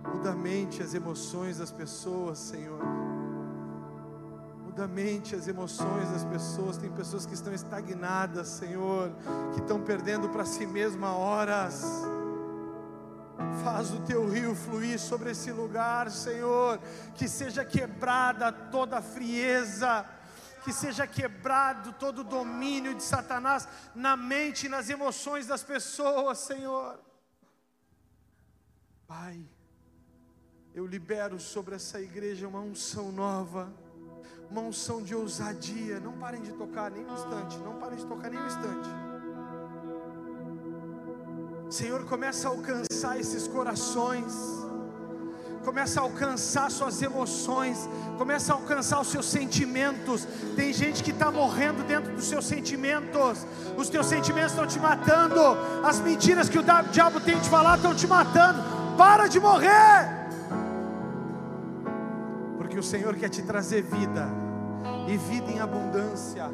Muda 0.07 0.31
a 0.31 0.35
mente, 0.35 0.81
as 0.81 0.93
emoções 0.93 1.57
das 1.57 1.69
pessoas, 1.69 2.39
Senhor. 2.39 2.79
Muda 4.63 4.85
a 4.85 4.87
mente, 4.87 5.35
as 5.35 5.49
emoções 5.49 6.09
das 6.11 6.23
pessoas. 6.23 6.77
Tem 6.77 6.89
pessoas 6.91 7.25
que 7.25 7.33
estão 7.33 7.53
estagnadas, 7.53 8.47
Senhor, 8.47 9.11
que 9.53 9.59
estão 9.59 9.81
perdendo 9.81 10.29
para 10.29 10.45
si 10.45 10.65
mesma 10.65 11.13
horas. 11.17 11.83
Faz 13.65 13.93
o 13.93 13.99
teu 14.03 14.29
rio 14.29 14.55
fluir 14.55 14.97
sobre 14.97 15.31
esse 15.31 15.51
lugar, 15.51 16.09
Senhor. 16.09 16.79
Que 17.15 17.27
seja 17.27 17.65
quebrada 17.65 18.49
toda 18.49 18.99
a 18.99 19.01
frieza. 19.01 20.05
Que 20.63 20.71
seja 20.71 21.05
quebrado 21.05 21.93
todo 21.93 22.19
o 22.19 22.23
domínio 22.23 22.95
de 22.95 23.03
Satanás 23.03 23.67
na 23.93 24.15
mente 24.15 24.65
e 24.65 24.69
nas 24.69 24.89
emoções 24.89 25.45
das 25.45 25.63
pessoas, 25.63 26.37
Senhor. 26.39 26.99
Pai, 29.05 29.45
eu 30.73 30.85
libero 30.87 31.39
sobre 31.39 31.75
essa 31.75 31.99
igreja 32.01 32.47
uma 32.47 32.59
unção 32.59 33.11
nova, 33.11 33.71
uma 34.49 34.61
unção 34.61 35.03
de 35.03 35.13
ousadia. 35.13 35.99
Não 35.99 36.17
parem 36.17 36.41
de 36.41 36.53
tocar 36.53 36.89
nem 36.89 37.05
um 37.05 37.13
instante, 37.13 37.57
não 37.57 37.77
parem 37.79 37.97
de 37.97 38.05
tocar 38.05 38.29
nem 38.31 38.39
um 38.39 38.47
instante. 38.47 38.89
Senhor, 41.69 42.05
começa 42.05 42.47
a 42.47 42.51
alcançar 42.51 43.19
esses 43.19 43.47
corações, 43.47 44.31
começa 45.63 45.99
a 45.99 46.03
alcançar 46.03 46.69
suas 46.69 47.01
emoções, 47.01 47.89
começa 48.17 48.53
a 48.53 48.55
alcançar 48.55 48.99
os 48.99 49.07
seus 49.07 49.25
sentimentos. 49.25 50.27
Tem 50.55 50.73
gente 50.73 51.03
que 51.03 51.11
está 51.11 51.31
morrendo 51.31 51.83
dentro 51.83 52.13
dos 52.13 52.25
seus 52.25 52.45
sentimentos, 52.45 53.45
os 53.77 53.89
teus 53.89 54.05
sentimentos 54.05 54.51
estão 54.51 54.67
te 54.67 54.79
matando, 54.79 55.41
as 55.83 55.99
mentiras 55.99 56.49
que 56.49 56.59
o 56.59 56.63
diabo 56.91 57.19
tem 57.21 57.39
te 57.39 57.49
falar 57.49 57.77
estão 57.77 57.95
te 57.95 58.07
matando. 58.07 58.61
Para 58.97 59.27
de 59.27 59.39
morrer, 59.39 60.29
porque 62.59 62.77
o 62.77 62.83
Senhor 62.83 63.15
quer 63.15 63.29
te 63.29 63.41
trazer 63.41 63.81
vida 63.81 64.27
e 65.07 65.17
vida 65.17 65.51
em 65.51 65.59
abundância. 65.59 66.51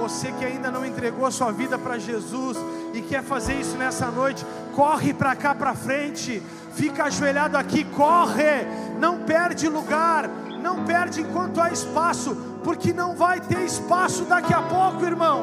Você 0.00 0.30
que 0.32 0.44
ainda 0.44 0.70
não 0.70 0.86
entregou 0.86 1.26
a 1.26 1.30
sua 1.30 1.50
vida 1.50 1.76
para 1.76 1.98
Jesus 1.98 2.56
e 2.94 3.02
quer 3.02 3.22
fazer 3.22 3.54
isso 3.54 3.76
nessa 3.76 4.06
noite, 4.06 4.46
corre 4.76 5.14
para 5.14 5.34
cá 5.34 5.54
para 5.54 5.74
frente, 5.74 6.42
fica 6.74 7.04
ajoelhado 7.04 7.56
aqui, 7.56 7.82
corre, 7.82 8.66
não 9.00 9.20
perde 9.20 9.70
lugar, 9.70 10.28
não 10.62 10.84
perde 10.84 11.22
enquanto 11.22 11.58
há 11.62 11.70
espaço, 11.72 12.36
porque 12.62 12.92
não 12.92 13.16
vai 13.16 13.40
ter 13.40 13.60
espaço 13.64 14.26
daqui 14.26 14.52
a 14.52 14.60
pouco, 14.60 15.02
irmão. 15.02 15.40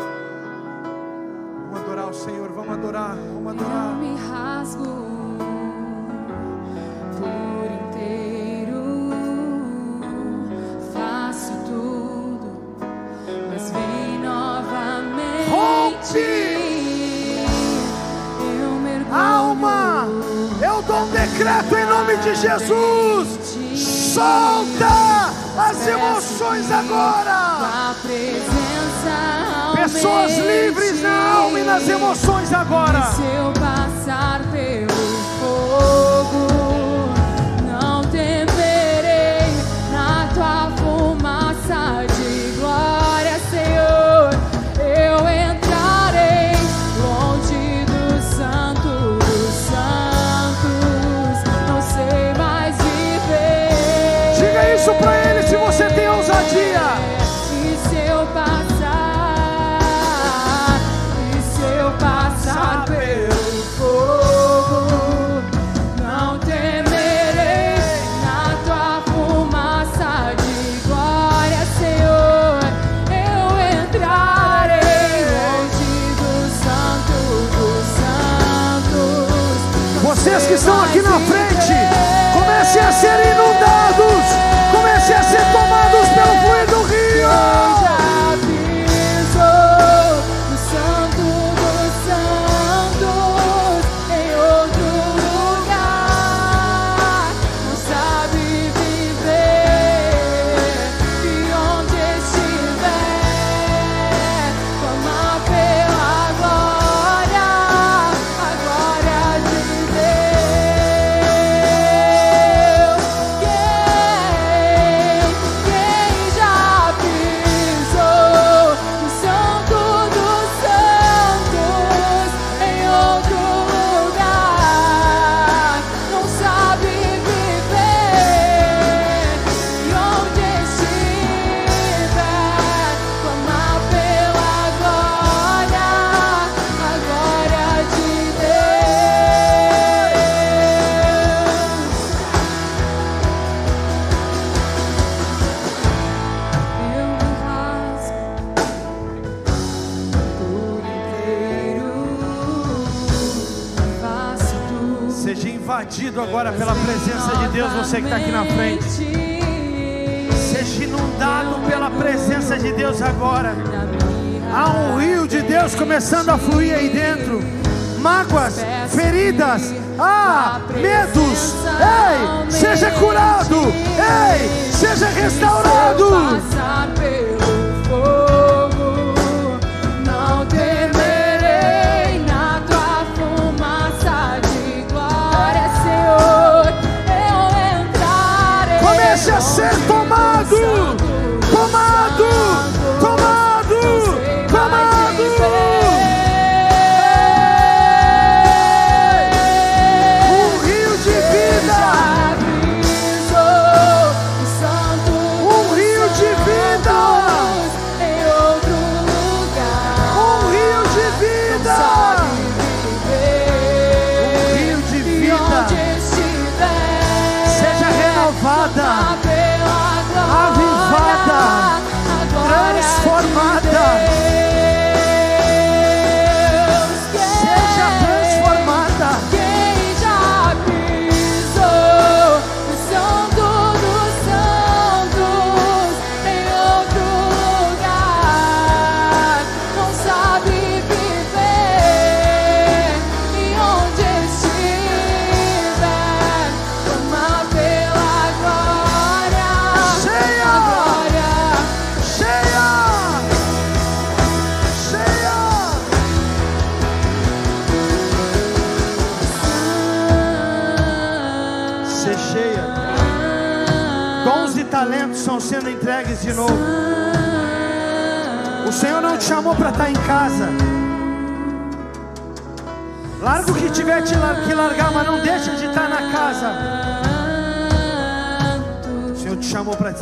Vamos 1.71 1.81
adorar 1.81 2.09
o 2.09 2.13
Senhor, 2.13 2.49
vamos 2.49 2.73
adorar, 2.73 3.15
vamos 3.15 3.43
Eu 3.43 3.49
adorar. 3.49 3.95
me 3.95 4.15
rasgo 4.29 5.12
decreto 21.43 21.75
em 21.77 21.85
nome 21.85 22.17
de 22.17 22.35
Jesus. 22.35 23.27
Solta 23.75 25.29
as 25.57 25.87
emoções 25.87 26.71
agora. 26.71 27.95
Pessoas 29.75 30.37
livres 30.37 31.01
na 31.01 31.33
alma 31.35 31.59
e 31.59 31.63
nas 31.63 31.87
emoções 31.89 32.53
agora. 32.53 33.11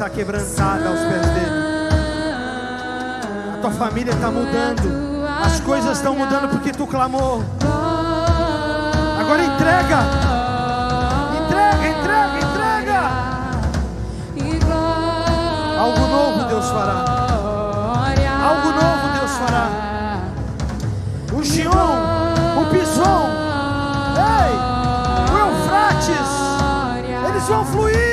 está 0.01 0.09
quebrantada 0.09 0.89
aos 0.89 0.99
pés 0.99 1.27
dele. 1.27 1.61
A 3.53 3.57
tua 3.61 3.69
família 3.69 4.11
está 4.11 4.31
mudando. 4.31 5.21
As 5.45 5.59
coisas 5.59 5.97
estão 5.97 6.15
mudando 6.15 6.49
porque 6.49 6.71
tu 6.71 6.87
clamou. 6.87 7.43
Agora 9.19 9.43
entrega. 9.43 9.99
Entrega, 11.43 11.87
entrega, 11.87 12.39
entrega. 12.39 13.01
Algo 15.79 16.07
novo 16.07 16.47
Deus 16.47 16.65
fará. 16.65 17.05
Algo 18.43 18.71
novo 18.71 19.19
Deus 19.19 19.31
fará. 19.33 19.67
O 21.31 21.43
Gion, 21.43 21.69
o 22.59 22.65
Bison, 22.71 23.29
ei, 24.17 24.51
o 25.31 25.37
Eufrates, 25.37 26.31
eles 27.29 27.47
vão 27.47 27.63
fluir. 27.65 28.10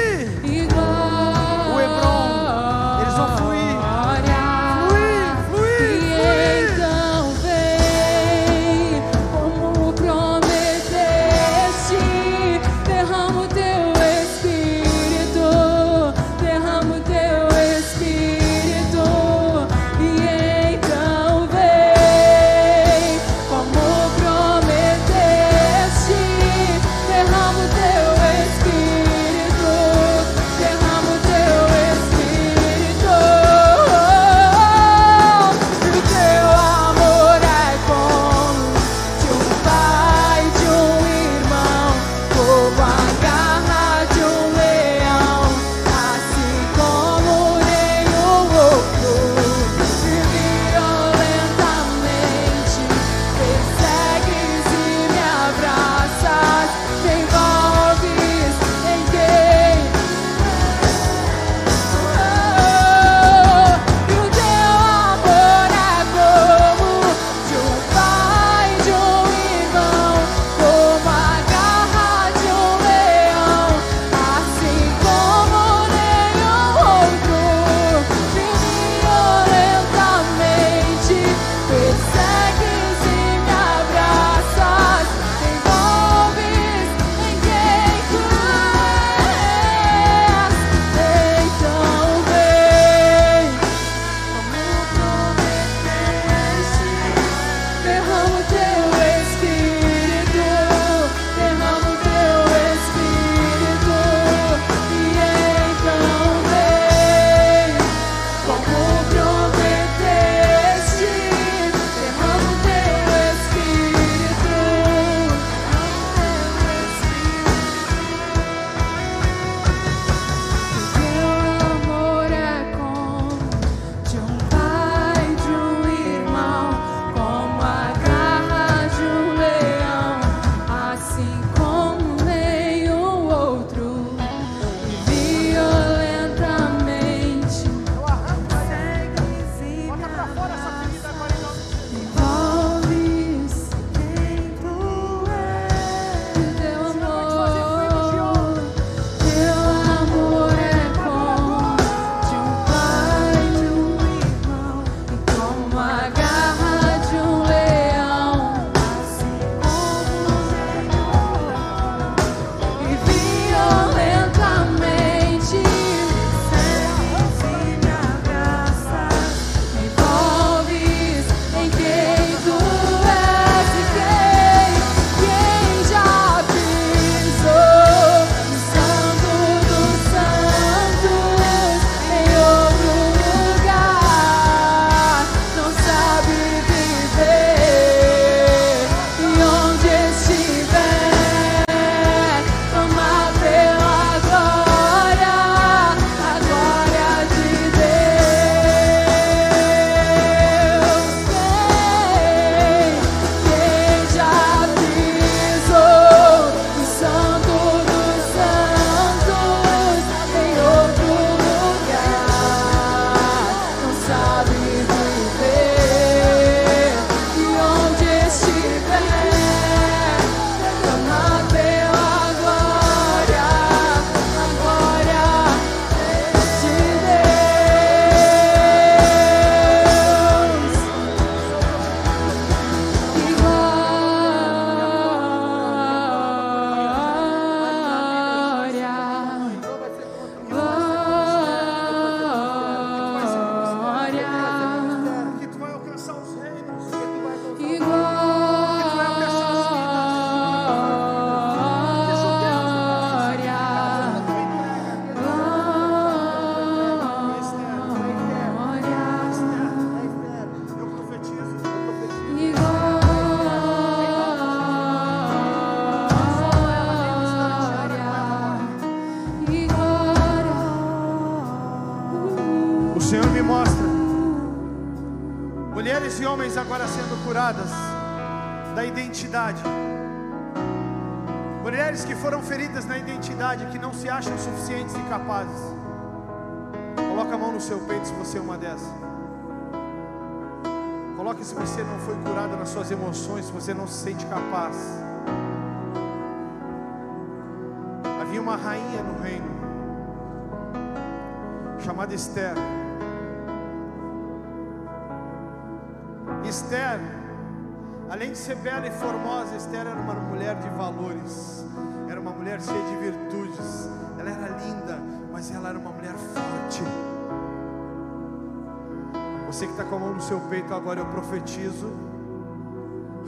Agora, 320.78 321.00
eu 321.00 321.06
profetizo. 321.06 321.92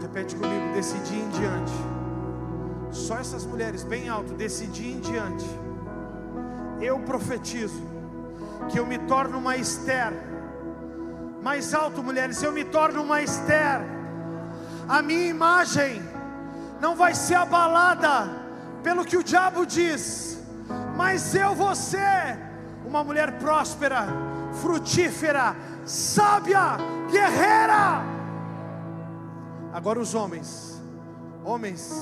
Repete 0.01 0.35
comigo, 0.37 0.73
desse 0.75 0.97
dia 0.99 1.23
em 1.23 1.29
diante. 1.31 1.73
Só 2.91 3.19
essas 3.19 3.45
mulheres, 3.45 3.83
bem 3.83 4.09
alto, 4.09 4.33
desse 4.35 4.67
dia 4.67 4.93
em 4.93 5.01
diante. 5.01 5.47
Eu 6.81 6.99
profetizo 7.01 7.83
que 8.71 8.79
eu 8.79 8.87
me 8.87 8.99
torno 8.99 9.39
uma 9.39 9.57
Esther. 9.57 10.13
Mais 11.43 11.75
alto, 11.75 12.03
mulheres, 12.03 12.43
eu 12.43 12.53
me 12.53 12.65
torno 12.65 13.03
uma 13.03 13.21
Esther. 13.21 13.81
A 14.89 15.03
minha 15.03 15.29
imagem 15.29 16.03
não 16.81 16.97
vai 16.97 17.15
ser 17.15 17.35
abalada 17.35 18.29
pelo 18.83 19.05
que 19.05 19.17
o 19.17 19.23
diabo 19.23 19.67
diz, 19.67 20.43
mas 20.97 21.35
eu 21.35 21.55
vou 21.55 21.75
ser 21.75 22.39
uma 22.87 23.05
mulher 23.05 23.39
próspera, 23.39 24.07
frutífera, 24.63 25.55
sábia, 25.91 26.77
guerreira. 27.11 28.05
Agora 29.73 29.99
os 29.99 30.15
homens, 30.15 30.81
homens 31.45 31.93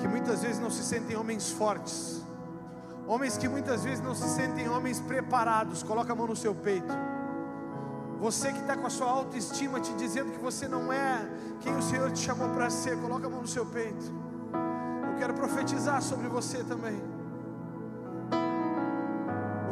que 0.00 0.08
muitas 0.08 0.42
vezes 0.42 0.58
não 0.58 0.70
se 0.70 0.82
sentem 0.82 1.16
homens 1.16 1.50
fortes, 1.50 2.22
homens 3.06 3.36
que 3.36 3.48
muitas 3.48 3.84
vezes 3.84 4.02
não 4.02 4.14
se 4.14 4.28
sentem 4.30 4.68
homens 4.68 4.98
preparados, 4.98 5.82
coloca 5.82 6.12
a 6.12 6.16
mão 6.16 6.26
no 6.26 6.36
seu 6.36 6.54
peito. 6.54 6.92
Você 8.18 8.50
que 8.50 8.60
está 8.60 8.76
com 8.76 8.86
a 8.86 8.90
sua 8.90 9.10
autoestima 9.10 9.78
te 9.78 9.92
dizendo 9.94 10.32
que 10.32 10.38
você 10.38 10.66
não 10.66 10.92
é 10.92 11.28
quem 11.60 11.76
o 11.76 11.82
Senhor 11.82 12.10
te 12.12 12.20
chamou 12.20 12.48
para 12.50 12.70
ser, 12.70 12.96
coloca 12.98 13.26
a 13.26 13.30
mão 13.30 13.42
no 13.42 13.48
seu 13.48 13.66
peito. 13.66 14.04
Eu 15.10 15.18
quero 15.18 15.34
profetizar 15.34 16.00
sobre 16.00 16.28
você 16.28 16.64
também. 16.64 17.21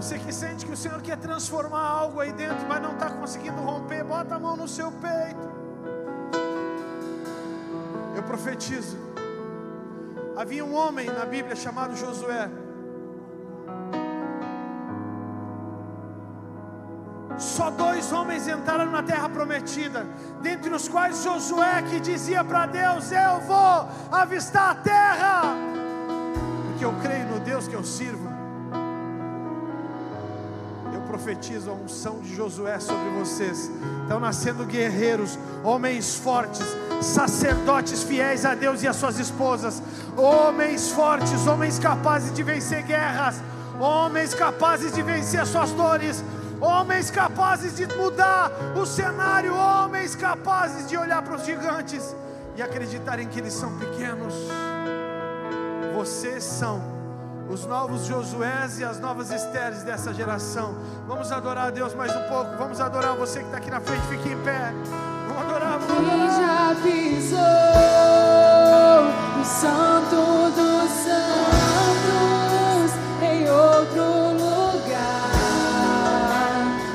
Você 0.01 0.19
que 0.19 0.33
sente 0.33 0.65
que 0.65 0.73
o 0.73 0.77
Senhor 0.77 1.03
quer 1.03 1.19
transformar 1.19 1.87
algo 1.87 2.21
aí 2.21 2.33
dentro, 2.33 2.67
mas 2.67 2.81
não 2.81 2.93
está 2.93 3.11
conseguindo 3.11 3.61
romper, 3.61 4.03
bota 4.03 4.35
a 4.35 4.39
mão 4.39 4.57
no 4.57 4.67
seu 4.67 4.91
peito. 4.91 5.47
Eu 8.17 8.23
profetizo. 8.23 8.97
Havia 10.39 10.65
um 10.65 10.75
homem 10.75 11.05
na 11.05 11.27
Bíblia 11.27 11.55
chamado 11.55 11.95
Josué. 11.95 12.49
Só 17.37 17.71
dois 17.71 18.11
homens 18.11 18.49
entraram 18.49 18.91
na 18.91 19.03
terra 19.03 19.29
prometida, 19.29 20.07
dentre 20.41 20.73
os 20.73 20.89
quais 20.89 21.23
Josué 21.23 21.83
que 21.91 22.01
dizia 22.01 22.43
para 22.43 22.65
Deus: 22.65 23.13
Eu 23.13 23.41
vou 23.41 23.87
avistar 24.11 24.71
a 24.71 24.75
terra, 24.77 25.43
porque 26.69 26.87
eu 26.87 26.95
creio 27.03 27.27
no 27.27 27.39
Deus 27.41 27.69
que 27.69 27.75
eu 27.75 27.85
sirvo. 27.85 28.30
Profetizo 31.11 31.73
a 31.73 31.75
unção 31.75 32.21
de 32.21 32.37
Josué 32.37 32.79
sobre 32.79 33.11
vocês. 33.19 33.69
Estão 34.03 34.21
nascendo 34.21 34.65
guerreiros, 34.65 35.37
homens 35.65 36.15
fortes, 36.15 36.65
sacerdotes 37.03 38.05
fiéis 38.05 38.45
a 38.45 38.55
Deus 38.55 38.85
e 38.85 38.87
às 38.87 38.95
suas 38.95 39.19
esposas, 39.19 39.83
homens 40.17 40.93
fortes, 40.93 41.49
homens 41.49 41.81
capazes 41.81 42.33
de 42.33 42.45
vencer 42.45 42.85
guerras, 42.85 43.43
homens 43.81 44.35
capazes 44.35 44.93
de 44.93 45.03
vencer 45.03 45.41
as 45.41 45.49
suas 45.49 45.73
dores, 45.73 46.23
homens 46.61 47.11
capazes 47.11 47.75
de 47.75 47.89
mudar 47.97 48.53
o 48.81 48.87
cenário, 48.87 49.53
homens 49.53 50.15
capazes 50.15 50.89
de 50.89 50.97
olhar 50.97 51.23
para 51.23 51.35
os 51.35 51.45
gigantes 51.45 52.15
e 52.57 52.63
acreditarem 52.63 53.27
que 53.27 53.41
eles 53.41 53.53
são 53.53 53.77
pequenos. 53.79 54.33
Vocês 55.93 56.45
são 56.45 57.00
os 57.51 57.67
novos 57.67 58.07
Josués 58.07 58.79
e 58.79 58.85
as 58.85 59.01
novas 59.01 59.33
Estéres 59.33 59.83
dessa 59.83 60.15
geração. 60.15 60.77
Vamos 61.07 61.33
adorar 61.33 61.67
a 61.67 61.71
Deus 61.71 61.95
mais 61.95 62.15
um 62.15 62.23
pouco. 62.29 62.57
Vamos 62.57 62.81
adorar 62.81 63.17
você 63.17 63.41
que 63.41 63.47
está 63.47 63.59
aqui 63.59 63.71
na 63.71 63.81
frente. 63.81 64.07
Fique 64.07 64.29
em 64.29 64.39
pé. 64.39 64.73
Vamos 65.27 65.43
adorar. 65.43 65.79
Vamos 65.81 66.09
adorar. 66.09 66.31
já 66.37 66.77
pisou 66.83 67.39
no 69.37 69.45
santo 69.45 70.51
dos 70.55 70.91
santos 71.05 71.31
em 73.23 73.51
outro 73.51 74.05
lugar 74.39 75.31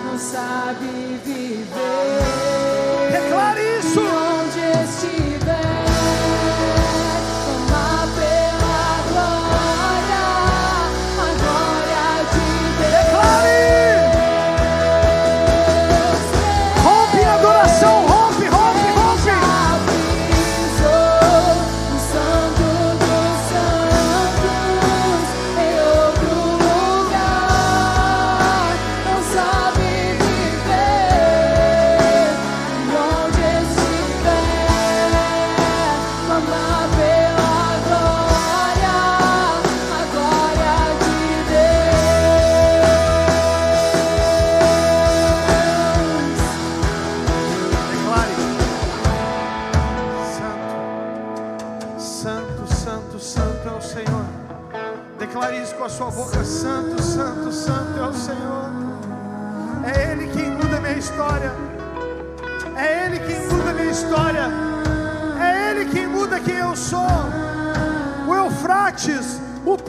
não 0.06 0.18
sabe 0.18 1.20
viver. 1.26 3.12
Declare 3.12 3.62
isso. 3.80 4.24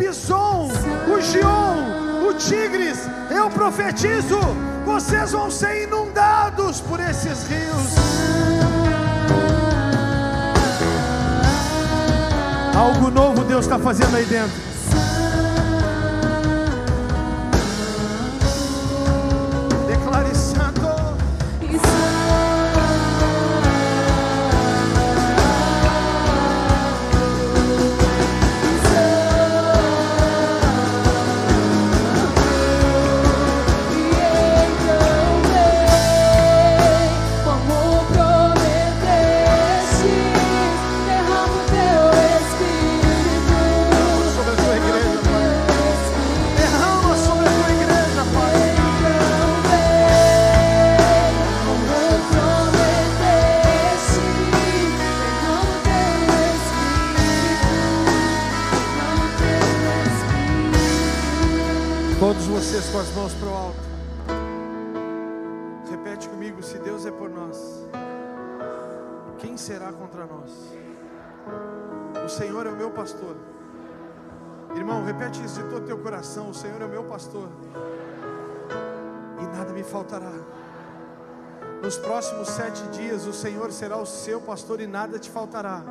O 0.07 0.13
Pison, 0.13 0.69
o 1.09 1.21
Gion, 1.21 2.29
o 2.29 2.35
Tigres, 2.35 2.99
eu 3.31 3.51
profetizo, 3.51 4.39
vocês 4.85 5.33
vão 5.33 5.51
ser 5.51 5.85
inundados 5.85 6.81
por 6.81 7.01
esses 7.01 7.45
rios. 7.49 7.95
Algo 12.77 13.11
novo 13.11 13.43
Deus 13.45 13.65
está 13.65 13.79
fazendo 13.79 14.17
aí 14.17 14.25
dentro. 14.27 14.66
Quem 69.57 69.65
será 69.65 69.91
contra 69.91 70.27
nós? 70.27 70.53
O 72.23 72.29
Senhor 72.29 72.67
é 72.67 72.71
o 72.71 72.77
meu 72.77 72.91
pastor. 72.91 73.35
Irmão, 74.75 75.03
repete 75.03 75.43
isso 75.43 75.63
de 75.63 75.71
todo 75.71 75.83
o 75.83 75.87
teu 75.87 75.97
coração: 75.97 76.51
o 76.51 76.55
Senhor 76.55 76.81
é 76.83 76.85
o 76.85 76.89
meu 76.89 77.05
pastor, 77.05 77.49
e 79.41 79.57
nada 79.57 79.73
me 79.73 79.83
faltará. 79.83 80.33
Nos 81.83 81.97
próximos 81.97 82.49
sete 82.51 82.83
dias, 82.89 83.27
o 83.27 83.33
Senhor 83.33 83.73
será 83.73 83.97
o 83.97 84.05
seu 84.05 84.43
pastor 84.43 84.79
e 84.79 84.87
nada 84.87 85.19
te 85.19 85.31
faltará. 85.31 85.83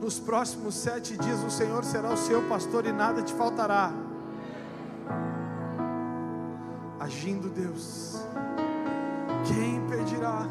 Nos 0.00 0.18
próximos 0.18 0.74
sete 0.74 1.14
dias, 1.18 1.44
o 1.44 1.50
Senhor 1.50 1.84
será 1.84 2.08
o 2.08 2.16
seu 2.16 2.40
pastor 2.48 2.86
e 2.86 2.92
nada 2.92 3.20
te 3.20 3.34
faltará. 3.34 3.92
Agindo 6.98 7.50
Deus, 7.50 8.18
quem 9.46 9.76
impedirá? 9.76 10.48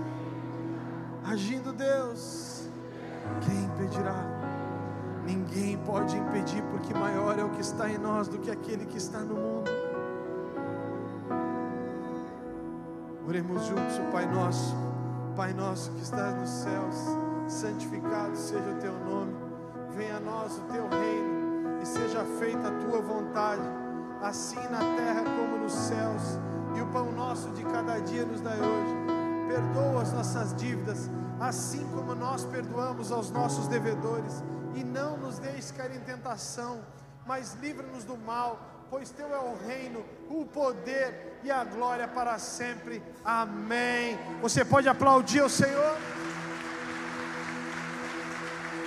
Agindo 1.35 1.73
Deus, 1.73 2.69
quem 3.41 3.65
impedirá? 3.65 4.15
Ninguém 5.25 5.77
pode 5.79 6.15
impedir, 6.15 6.63
porque 6.71 6.93
maior 6.93 7.37
é 7.37 7.43
o 7.43 7.49
que 7.49 7.59
está 7.59 7.89
em 7.89 7.97
nós 7.97 8.29
do 8.29 8.37
que 8.37 8.49
aquele 8.49 8.85
que 8.85 8.97
está 8.97 9.19
no 9.19 9.35
mundo. 9.35 9.69
Oremos 13.27 13.65
juntos, 13.65 13.99
Pai 14.13 14.25
nosso, 14.27 14.73
Pai 15.35 15.53
nosso 15.53 15.91
que 15.91 16.03
estás 16.03 16.33
nos 16.35 16.49
céus, 16.49 16.95
santificado 17.49 18.37
seja 18.37 18.71
o 18.71 18.79
teu 18.79 18.93
nome, 18.93 19.35
venha 19.93 20.15
a 20.15 20.19
nós 20.21 20.57
o 20.57 20.61
teu 20.71 20.87
reino 20.87 21.81
e 21.81 21.85
seja 21.85 22.23
feita 22.39 22.69
a 22.69 22.71
tua 22.71 23.01
vontade, 23.01 23.67
assim 24.21 24.63
na 24.69 24.79
terra 24.79 25.23
como 25.37 25.57
nos 25.57 25.73
céus. 25.73 26.39
E 26.77 26.81
o 26.81 26.87
pão 26.87 27.11
nosso 27.11 27.49
de 27.49 27.63
cada 27.65 27.99
dia 27.99 28.23
nos 28.23 28.39
dai 28.39 28.57
hoje. 28.57 28.95
Perdoa 29.49 30.01
as 30.01 30.11
nossas 30.11 30.55
dívidas, 30.55 31.09
assim 31.39 31.85
como 31.93 32.15
nós 32.15 32.45
perdoamos 32.45 33.11
aos 33.11 33.29
nossos 33.31 33.67
devedores, 33.67 34.43
e 34.75 34.83
não 34.83 35.17
nos 35.17 35.39
deixes 35.39 35.71
cair 35.71 35.95
em 35.95 35.99
tentação, 36.01 36.79
mas 37.25 37.57
livra-nos 37.61 38.03
do 38.03 38.17
mal, 38.17 38.59
pois 38.89 39.09
teu 39.09 39.27
é 39.33 39.39
o 39.39 39.55
reino, 39.67 40.03
o 40.29 40.45
poder 40.45 41.39
e 41.43 41.51
a 41.51 41.63
glória 41.63 42.07
para 42.07 42.37
sempre. 42.37 43.01
Amém. 43.23 44.17
Você 44.41 44.63
pode 44.63 44.87
aplaudir 44.87 45.41
o 45.41 45.49
Senhor? 45.49 45.97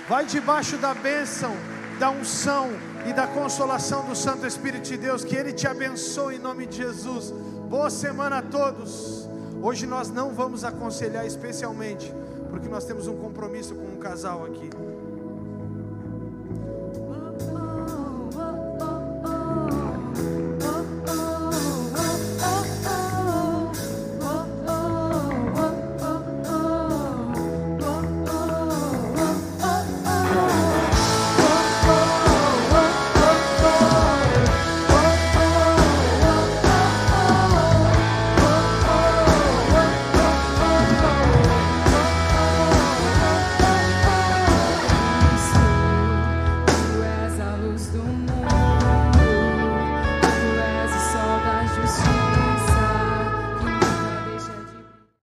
Vai 0.09 0.25
debaixo 0.25 0.77
da 0.79 0.95
bênção, 0.95 1.55
da 1.99 2.11
unção 2.11 2.71
e 3.07 3.13
da 3.13 3.27
consolação 3.27 4.05
do 4.05 4.17
Santo 4.17 4.47
Espírito 4.47 4.85
de 4.85 4.97
Deus, 4.97 5.25
que 5.25 5.37
Ele 5.37 5.53
te 5.53 5.67
abençoe 5.67 6.37
em 6.37 6.39
nome 6.39 6.67
de 6.67 6.79
Jesus. 6.79 7.31
Boa 7.69 7.91
semana 7.91 8.39
a 8.39 8.43
todos. 8.43 9.29
Hoje 9.61 9.87
nós 9.87 10.09
não 10.09 10.31
vamos 10.31 10.65
aconselhar 10.65 11.27
especialmente, 11.27 12.15
porque 12.59 12.69
nós 12.69 12.85
temos 12.85 13.07
um 13.07 13.17
compromisso 13.17 13.73
com 13.77 13.87
um 13.87 13.99
casal 13.99 14.45
aqui. 14.45 14.69